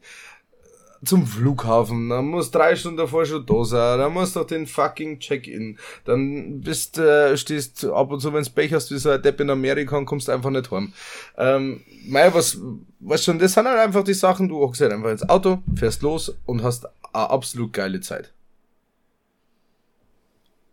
zum 1.06 1.26
Flughafen, 1.26 2.10
dann 2.10 2.26
musst 2.26 2.54
drei 2.54 2.76
Stunden 2.76 2.98
davor 2.98 3.26
schon 3.26 3.46
da 3.46 3.64
sein, 3.64 4.00
dann 4.00 4.14
musst 4.14 4.36
du 4.36 4.44
den 4.44 4.68
fucking 4.68 5.20
Check-in, 5.20 5.78
dann 6.06 6.62
bist, 6.62 6.98
äh, 6.98 7.38
stehst 7.38 7.86
ab 7.86 8.12
und 8.12 8.20
zu, 8.20 8.34
wenn's 8.34 8.50
Pech 8.50 8.74
hast, 8.74 8.92
wie 8.92 8.98
so 8.98 9.10
ein 9.10 9.22
Depp 9.22 9.40
in 9.40 9.50
Amerika 9.50 9.98
und 9.98 10.06
kommst 10.06 10.30
einfach 10.30 10.50
nicht 10.50 10.72
heim. 10.72 10.94
Ähm, 11.38 11.82
mei, 12.06 12.34
was, 12.34 12.58
was 13.00 13.24
schon, 13.24 13.40
das 13.40 13.54
sind 13.54 13.68
halt 13.68 13.80
einfach 13.80 14.04
die 14.04 14.14
Sachen, 14.14 14.50
du 14.50 14.60
hockst 14.60 14.82
halt 14.82 14.92
einfach 14.92 15.12
ins 15.12 15.28
Auto, 15.28 15.60
fährst 15.76 16.02
los 16.02 16.36
und 16.46 16.64
hast 16.64 16.86
eine 17.14 17.30
absolut 17.30 17.74
geile 17.74 18.02
Zeit. 18.02 18.35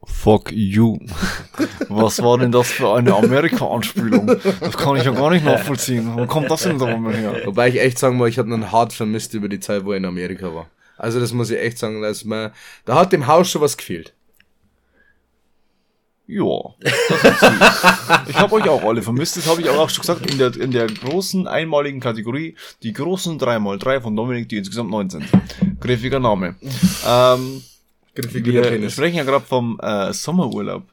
Fuck 0.04 0.50
you. 0.52 0.98
Was 1.88 2.22
war 2.22 2.38
denn 2.38 2.50
das 2.50 2.70
für 2.70 2.94
eine 2.94 3.14
Amerika-Anspielung? 3.14 4.26
Das 4.60 4.76
kann 4.76 4.96
ich 4.96 5.04
ja 5.04 5.12
gar 5.12 5.30
nicht 5.30 5.44
nachvollziehen. 5.44 6.16
Wo 6.16 6.26
kommt 6.26 6.50
das 6.50 6.62
denn 6.62 6.78
da 6.78 6.96
mal 6.96 7.14
her? 7.14 7.42
Wobei 7.44 7.68
ich 7.68 7.80
echt 7.80 7.98
sagen 7.98 8.16
muss, 8.16 8.28
ich 8.28 8.38
habe 8.38 8.52
ihn 8.52 8.72
hart 8.72 8.92
vermisst 8.92 9.34
über 9.34 9.48
die 9.48 9.60
Zeit, 9.60 9.84
wo 9.84 9.92
er 9.92 9.98
in 9.98 10.04
Amerika 10.04 10.54
war. 10.54 10.66
Also 10.96 11.20
das 11.20 11.32
muss 11.32 11.50
ich 11.50 11.58
echt 11.58 11.78
sagen, 11.78 12.02
dass 12.02 12.24
man, 12.24 12.52
da 12.84 12.96
hat 12.96 13.12
dem 13.12 13.26
Haus 13.26 13.50
schon 13.50 13.62
was 13.62 13.76
gefehlt. 13.76 14.12
Ja. 16.26 16.74
Ich 18.28 18.36
habe 18.36 18.54
euch 18.54 18.68
auch 18.68 18.82
alle 18.84 19.02
vermisst. 19.02 19.36
Das 19.36 19.46
habe 19.46 19.60
ich 19.60 19.68
auch 19.68 19.90
schon 19.90 20.02
gesagt 20.02 20.30
in 20.30 20.38
der, 20.38 20.56
in 20.56 20.70
der 20.70 20.86
großen 20.86 21.46
einmaligen 21.46 22.00
Kategorie. 22.00 22.56
Die 22.82 22.92
großen 22.92 23.38
3x3 23.38 24.00
von 24.00 24.16
Dominik, 24.16 24.48
die 24.48 24.58
insgesamt 24.58 24.90
9 24.90 25.10
sind. 25.10 25.26
Griffiger 25.80 26.20
Name. 26.20 26.56
Ähm, 27.06 27.62
wir 28.14 28.90
sprechen 28.90 29.16
ja 29.16 29.24
gerade 29.24 29.44
vom 29.44 29.78
äh, 29.80 30.12
Sommerurlaub. 30.12 30.84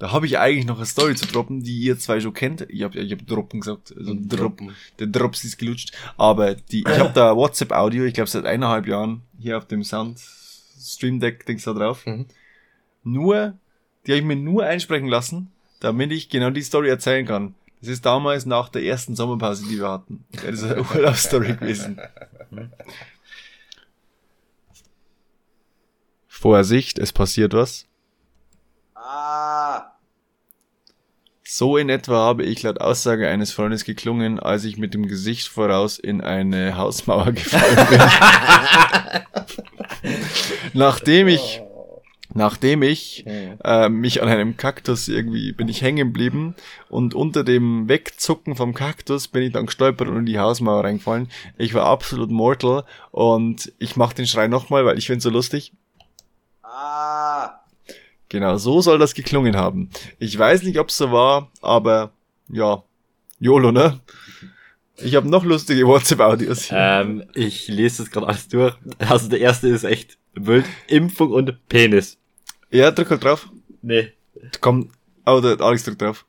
Da 0.00 0.12
habe 0.12 0.24
ich 0.24 0.38
eigentlich 0.38 0.64
noch 0.64 0.78
eine 0.78 0.86
Story 0.86 1.14
zu 1.14 1.26
droppen, 1.26 1.62
die 1.62 1.78
ihr 1.78 1.98
zwei 1.98 2.20
schon 2.20 2.32
kennt. 2.32 2.62
Ich 2.70 2.82
habe 2.82 2.98
ich 2.98 3.12
hab 3.12 3.26
Droppen 3.26 3.60
gesagt. 3.60 3.94
Also 3.94 4.16
Droppen. 4.18 4.74
Der 4.98 5.08
Drops 5.08 5.44
ist 5.44 5.58
gelutscht. 5.58 5.92
Aber 6.16 6.54
die, 6.54 6.80
ich 6.80 6.98
habe 6.98 7.12
da 7.12 7.36
WhatsApp-Audio, 7.36 8.04
ich 8.04 8.14
glaube 8.14 8.30
seit 8.30 8.46
eineinhalb 8.46 8.86
Jahren 8.86 9.20
hier 9.38 9.58
auf 9.58 9.66
dem 9.66 9.84
Sound 9.84 10.18
Stream 10.18 11.20
Deck 11.20 11.44
Dings 11.44 11.64
da 11.64 11.74
drauf. 11.74 12.06
Mhm. 12.06 12.26
Nur, 13.04 13.58
die 14.06 14.12
habe 14.12 14.20
ich 14.20 14.24
mir 14.24 14.36
nur 14.36 14.64
einsprechen 14.64 15.08
lassen, 15.08 15.52
damit 15.80 16.12
ich 16.12 16.30
genau 16.30 16.48
die 16.48 16.62
Story 16.62 16.88
erzählen 16.88 17.26
kann. 17.26 17.54
Das 17.82 17.90
ist 17.90 18.06
damals 18.06 18.46
nach 18.46 18.70
der 18.70 18.82
ersten 18.82 19.16
Sommerpause, 19.16 19.66
die 19.68 19.78
wir 19.78 19.90
hatten. 19.90 20.24
Das 20.32 20.44
ist 20.44 20.64
eine 20.64 20.82
Urlaubsstory 20.94 21.56
gewesen. 21.56 22.00
Vorsicht, 26.40 26.98
es 26.98 27.12
passiert 27.12 27.52
was. 27.52 27.84
So 31.44 31.76
in 31.76 31.90
etwa 31.90 32.14
habe 32.14 32.44
ich 32.44 32.62
laut 32.62 32.80
Aussage 32.80 33.28
eines 33.28 33.52
Freundes 33.52 33.84
geklungen, 33.84 34.40
als 34.40 34.64
ich 34.64 34.78
mit 34.78 34.94
dem 34.94 35.06
Gesicht 35.06 35.48
voraus 35.48 35.98
in 35.98 36.22
eine 36.22 36.78
Hausmauer 36.78 37.32
gefallen 37.32 37.86
bin. 37.90 38.00
nachdem 40.72 41.28
ich, 41.28 41.60
nachdem 42.32 42.80
ich 42.84 43.26
äh, 43.26 43.90
mich 43.90 44.22
an 44.22 44.30
einem 44.30 44.56
Kaktus 44.56 45.08
irgendwie 45.08 45.52
bin 45.52 45.68
ich 45.68 45.82
hängen 45.82 46.08
geblieben 46.08 46.54
und 46.88 47.14
unter 47.14 47.44
dem 47.44 47.86
Wegzucken 47.86 48.56
vom 48.56 48.72
Kaktus 48.72 49.28
bin 49.28 49.42
ich 49.42 49.52
dann 49.52 49.66
gestolpert 49.66 50.08
und 50.08 50.16
in 50.16 50.26
die 50.26 50.38
Hausmauer 50.38 50.84
reingefallen. 50.84 51.28
Ich 51.58 51.74
war 51.74 51.84
absolut 51.84 52.30
mortal 52.30 52.84
und 53.10 53.74
ich 53.78 53.96
mach 53.96 54.14
den 54.14 54.26
Schrei 54.26 54.48
nochmal, 54.48 54.86
weil 54.86 54.96
ich 54.96 55.06
find's 55.06 55.24
so 55.24 55.30
lustig. 55.30 55.72
Genau, 58.28 58.56
so 58.58 58.80
soll 58.80 58.98
das 58.98 59.14
geklungen 59.14 59.56
haben. 59.56 59.90
Ich 60.18 60.38
weiß 60.38 60.62
nicht, 60.62 60.78
ob's 60.78 60.96
so 60.96 61.10
war, 61.10 61.50
aber 61.60 62.12
ja, 62.48 62.82
YOLO, 63.40 63.72
ne? 63.72 64.00
Ich 65.02 65.14
habe 65.16 65.28
noch 65.28 65.44
lustige 65.44 65.86
WhatsApp-Audios. 65.86 66.68
Ähm, 66.72 67.24
ich 67.34 67.68
lese 67.68 68.02
das 68.02 68.10
gerade 68.12 68.28
alles 68.28 68.48
durch. 68.48 68.74
Also 68.98 69.28
der 69.28 69.40
erste 69.40 69.68
ist 69.68 69.84
echt 69.84 70.18
wild. 70.34 70.66
Impfung 70.88 71.32
und 71.32 71.58
Penis. 71.68 72.18
Ja, 72.70 72.90
drück 72.90 73.10
halt 73.10 73.24
drauf. 73.24 73.48
Nee. 73.82 74.12
Komm, 74.60 74.90
oh, 75.26 75.40
der 75.40 75.60
Alex 75.60 75.84
drückt 75.84 76.02
drauf. 76.02 76.26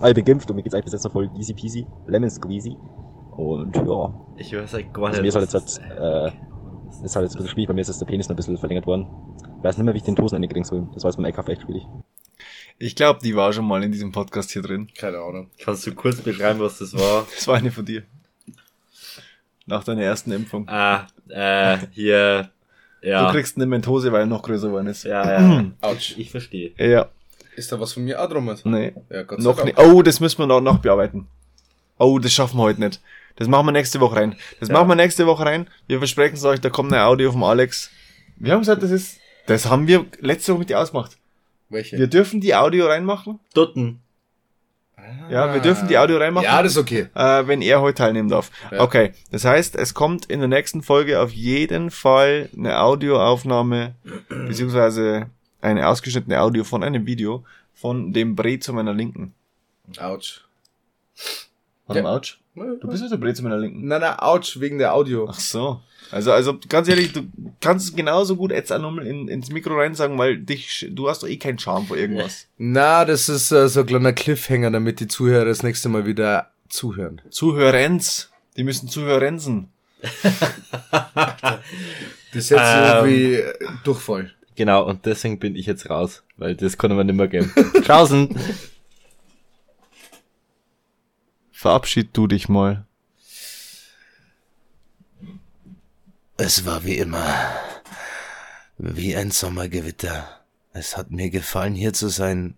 Ah, 0.00 0.08
ich 0.10 0.14
bin 0.14 0.24
geimpft 0.24 0.50
und 0.50 0.56
mir 0.56 0.62
geht's 0.62 0.74
eigentlich 0.74 0.84
bis 0.84 0.92
jetzt 0.92 1.04
noch 1.04 1.12
voll 1.12 1.30
easy 1.38 1.54
peasy, 1.54 1.86
lemon 2.06 2.28
squeezy. 2.30 2.76
Und 3.36 3.74
ja, 3.74 4.14
Ich 4.36 4.52
weiß 4.54 4.74
halt 4.74 4.92
gar 4.92 5.06
also 5.06 5.22
nicht. 5.22 5.34
mir 5.34 5.40
ist 5.44 5.52
halt 5.52 5.52
jetzt, 5.64 5.78
äh, 5.78 6.26
ist 7.04 7.16
halt 7.16 7.24
jetzt 7.24 7.34
ein 7.34 7.38
bisschen 7.38 7.48
schwierig, 7.48 7.68
bei 7.68 7.74
mir 7.74 7.80
ist 7.80 7.88
jetzt 7.88 8.00
der 8.00 8.06
Penis 8.06 8.28
noch 8.28 8.34
ein 8.34 8.36
bisschen 8.36 8.58
verlängert 8.58 8.86
worden. 8.86 9.06
Ich 9.60 9.64
weiß 9.64 9.76
nicht 9.76 9.84
mehr, 9.84 9.92
wie 9.92 9.98
ich 9.98 10.04
den 10.04 10.16
Tosen 10.16 10.36
eingekriegt 10.36 10.66
soll. 10.66 10.88
Das 10.94 11.04
war 11.04 11.10
jetzt 11.10 11.16
beim 11.16 11.26
LKF 11.26 11.48
echt 11.48 11.62
schwierig. 11.62 11.82
Ich 12.78 12.96
glaube, 12.96 13.20
die 13.22 13.36
war 13.36 13.52
schon 13.52 13.66
mal 13.66 13.82
in 13.84 13.92
diesem 13.92 14.10
Podcast 14.10 14.50
hier 14.50 14.62
drin. 14.62 14.88
Keine 14.96 15.18
Ahnung. 15.18 15.50
Kannst 15.62 15.86
du 15.86 15.94
kurz 15.94 16.20
beschreiben, 16.22 16.60
was 16.60 16.78
das 16.78 16.94
war? 16.94 17.26
Das 17.34 17.46
war 17.46 17.56
eine 17.56 17.70
von 17.70 17.84
dir. 17.84 18.04
Nach 19.66 19.84
deiner 19.84 20.02
ersten 20.02 20.32
Impfung. 20.32 20.66
Ah, 20.68 21.06
äh, 21.28 21.76
hier, 21.92 22.50
ja. 23.02 23.26
Du 23.26 23.32
kriegst 23.32 23.56
eine 23.56 23.66
Mentose, 23.66 24.10
weil 24.12 24.20
er 24.20 24.26
noch 24.26 24.42
größer 24.42 24.68
geworden 24.68 24.86
ist. 24.86 25.04
ja, 25.04 25.40
ja. 25.40 25.64
Autsch. 25.82 26.14
Ich 26.16 26.30
verstehe. 26.30 26.72
Ja, 26.78 27.08
Ist 27.54 27.70
da 27.70 27.78
was 27.78 27.92
von 27.92 28.04
mir 28.04 28.20
auch 28.22 28.28
drum? 28.30 28.50
nee. 28.64 28.94
Ja, 29.10 29.22
Gott 29.24 29.40
sei 29.40 29.44
Noch 29.44 29.56
Dank. 29.56 29.66
nicht. 29.66 29.78
Oh, 29.78 30.02
das 30.02 30.20
müssen 30.20 30.38
wir 30.38 30.46
noch, 30.46 30.60
noch 30.62 30.78
bearbeiten. 30.78 31.28
Oh, 31.98 32.18
das 32.18 32.32
schaffen 32.32 32.56
wir 32.58 32.62
heute 32.62 32.80
nicht. 32.80 33.00
Das 33.36 33.46
machen 33.46 33.66
wir 33.66 33.72
nächste 33.72 34.00
Woche 34.00 34.16
rein. 34.16 34.36
Das 34.58 34.70
machen 34.70 34.88
wir 34.88 34.94
nächste 34.96 35.26
Woche 35.26 35.44
rein. 35.44 35.68
Wir 35.86 35.98
versprechen 35.98 36.34
es 36.36 36.44
euch, 36.44 36.60
da 36.60 36.70
kommt 36.70 36.92
eine 36.92 37.04
Audio 37.04 37.30
vom 37.30 37.44
Alex. 37.44 37.90
Wir 38.36 38.52
haben 38.54 38.60
gesagt, 38.60 38.82
das 38.82 38.90
ist, 38.90 39.18
das 39.50 39.66
haben 39.66 39.88
wir 39.88 40.06
letzte 40.20 40.52
Woche 40.52 40.60
mit 40.60 40.70
dir 40.70 40.78
ausgemacht. 40.78 41.18
Welche? 41.68 41.98
Wir 41.98 42.06
dürfen 42.06 42.40
die 42.40 42.54
Audio 42.54 42.86
reinmachen. 42.86 43.40
Dutten. 43.52 44.00
Ja, 45.28 45.52
wir 45.52 45.60
dürfen 45.60 45.88
die 45.88 45.98
Audio 45.98 46.18
reinmachen. 46.18 46.44
ja, 46.44 46.62
das 46.62 46.72
ist 46.72 46.78
okay. 46.78 47.08
äh, 47.14 47.46
wenn 47.46 47.62
er 47.62 47.80
heute 47.80 47.96
teilnehmen 47.98 48.28
darf. 48.28 48.50
Ja. 48.70 48.80
Okay, 48.80 49.12
das 49.32 49.44
heißt, 49.44 49.74
es 49.74 49.94
kommt 49.94 50.26
in 50.26 50.38
der 50.40 50.48
nächsten 50.48 50.82
Folge 50.82 51.20
auf 51.20 51.32
jeden 51.32 51.90
Fall 51.90 52.48
eine 52.56 52.78
Audioaufnahme, 52.78 53.94
beziehungsweise 54.28 55.30
eine 55.60 55.88
ausgeschnittene 55.88 56.40
Audio 56.40 56.62
von 56.64 56.84
einem 56.84 57.06
Video 57.06 57.44
von 57.74 58.12
dem 58.12 58.36
Bre 58.36 58.60
zu 58.60 58.72
meiner 58.72 58.92
Linken. 58.94 59.34
Autsch. 59.98 60.44
Warte 61.90 62.02
Ja. 62.02 62.06
Autsch. 62.06 62.38
Du 62.54 62.88
bist 62.88 63.00
nicht 63.02 63.12
der 63.12 63.16
Bre 63.18 63.32
zu 63.34 63.42
meiner 63.42 63.58
Linken. 63.58 63.86
Nein, 63.86 64.00
nein, 64.00 64.18
Autsch, 64.18 64.58
wegen 64.60 64.78
der 64.78 64.94
Audio. 64.94 65.26
Ach 65.30 65.38
so. 65.38 65.80
Also, 66.10 66.32
also 66.32 66.58
ganz 66.68 66.88
ehrlich, 66.88 67.12
du 67.12 67.22
kannst 67.60 67.88
es 67.90 67.94
genauso 67.96 68.34
gut 68.36 68.50
jetzt 68.50 68.72
auch 68.72 68.80
nochmal 68.80 69.06
in, 69.06 69.28
ins 69.28 69.50
Mikro 69.50 69.74
rein 69.76 69.94
sagen, 69.94 70.18
weil 70.18 70.38
dich, 70.38 70.88
du 70.90 71.08
hast 71.08 71.22
doch 71.22 71.28
eh 71.28 71.36
keinen 71.36 71.58
Charme 71.58 71.86
vor 71.86 71.96
irgendwas. 71.96 72.46
Na, 72.58 73.04
das 73.04 73.28
ist 73.28 73.52
äh, 73.52 73.68
so 73.68 73.80
ein 73.80 73.86
kleiner 73.86 74.12
Cliffhanger, 74.12 74.70
damit 74.72 74.98
die 75.00 75.06
Zuhörer 75.08 75.44
das 75.44 75.62
nächste 75.62 75.88
Mal 75.88 76.06
wieder 76.06 76.50
zuhören. 76.68 77.20
Zuhörenz. 77.30 78.30
Die 78.56 78.64
müssen 78.64 78.88
zuhörensen. 78.88 79.68
Das 82.32 82.44
ist 82.44 82.50
jetzt 82.50 82.60
Ähm. 82.62 83.00
so 83.00 83.06
wie 83.06 83.34
äh, 83.34 83.54
Durchfall. 83.84 84.30
Genau, 84.56 84.84
und 84.86 85.04
deswegen 85.06 85.38
bin 85.38 85.56
ich 85.56 85.66
jetzt 85.66 85.88
raus, 85.90 86.22
weil 86.36 86.54
das 86.54 86.78
konnte 86.78 86.94
man 86.94 87.06
nicht 87.06 87.16
mehr 87.16 87.28
geben. 87.28 87.52
Tschaußen. 87.82 88.28
Verabschied 91.60 92.16
du 92.16 92.26
dich 92.26 92.48
mal. 92.48 92.86
Es 96.38 96.64
war 96.64 96.84
wie 96.84 96.96
immer, 96.96 97.52
wie 98.78 99.14
ein 99.14 99.30
Sommergewitter. 99.30 100.40
Es 100.72 100.96
hat 100.96 101.10
mir 101.10 101.28
gefallen, 101.28 101.74
hier 101.74 101.92
zu 101.92 102.08
sein, 102.08 102.54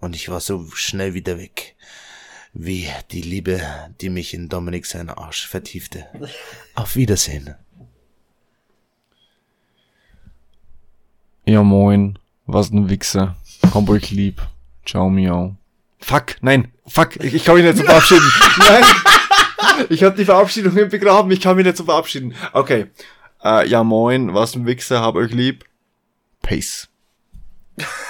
und 0.00 0.16
ich 0.16 0.30
war 0.30 0.40
so 0.40 0.68
schnell 0.72 1.14
wieder 1.14 1.38
weg. 1.38 1.76
Wie 2.52 2.88
die 3.12 3.22
Liebe, 3.22 3.60
die 4.00 4.10
mich 4.10 4.34
in 4.34 4.48
Dominik 4.48 4.84
seinen 4.84 5.10
Arsch 5.10 5.46
vertiefte. 5.46 6.08
Auf 6.74 6.96
Wiedersehen. 6.96 7.54
Ja 11.46 11.62
moin, 11.62 12.18
was 12.46 12.72
ein 12.72 12.88
Wichser. 12.88 13.36
Hab 13.72 13.88
euch 13.88 14.10
lieb. 14.10 14.42
Ciao 14.84 15.08
miau. 15.08 15.54
Fuck, 16.00 16.36
nein, 16.40 16.72
fuck, 16.86 17.16
ich, 17.16 17.34
ich 17.34 17.44
kann 17.44 17.56
mich 17.56 17.64
nicht 17.64 17.78
so 17.78 17.84
verabschieden. 17.84 18.32
nein, 18.58 18.84
ich 19.88 20.02
hab 20.02 20.16
die 20.16 20.24
Verabschiedung 20.24 20.74
begraben, 20.74 21.30
ich 21.30 21.40
kann 21.40 21.56
mich 21.56 21.66
nicht 21.66 21.76
so 21.76 21.84
verabschieden. 21.84 22.34
Okay, 22.52 22.86
äh, 23.44 23.68
ja 23.68 23.84
moin, 23.84 24.34
was 24.34 24.54
ein 24.54 24.66
Wichser, 24.66 25.00
hab 25.00 25.14
euch 25.14 25.32
lieb. 25.32 25.64
Peace. 26.42 26.88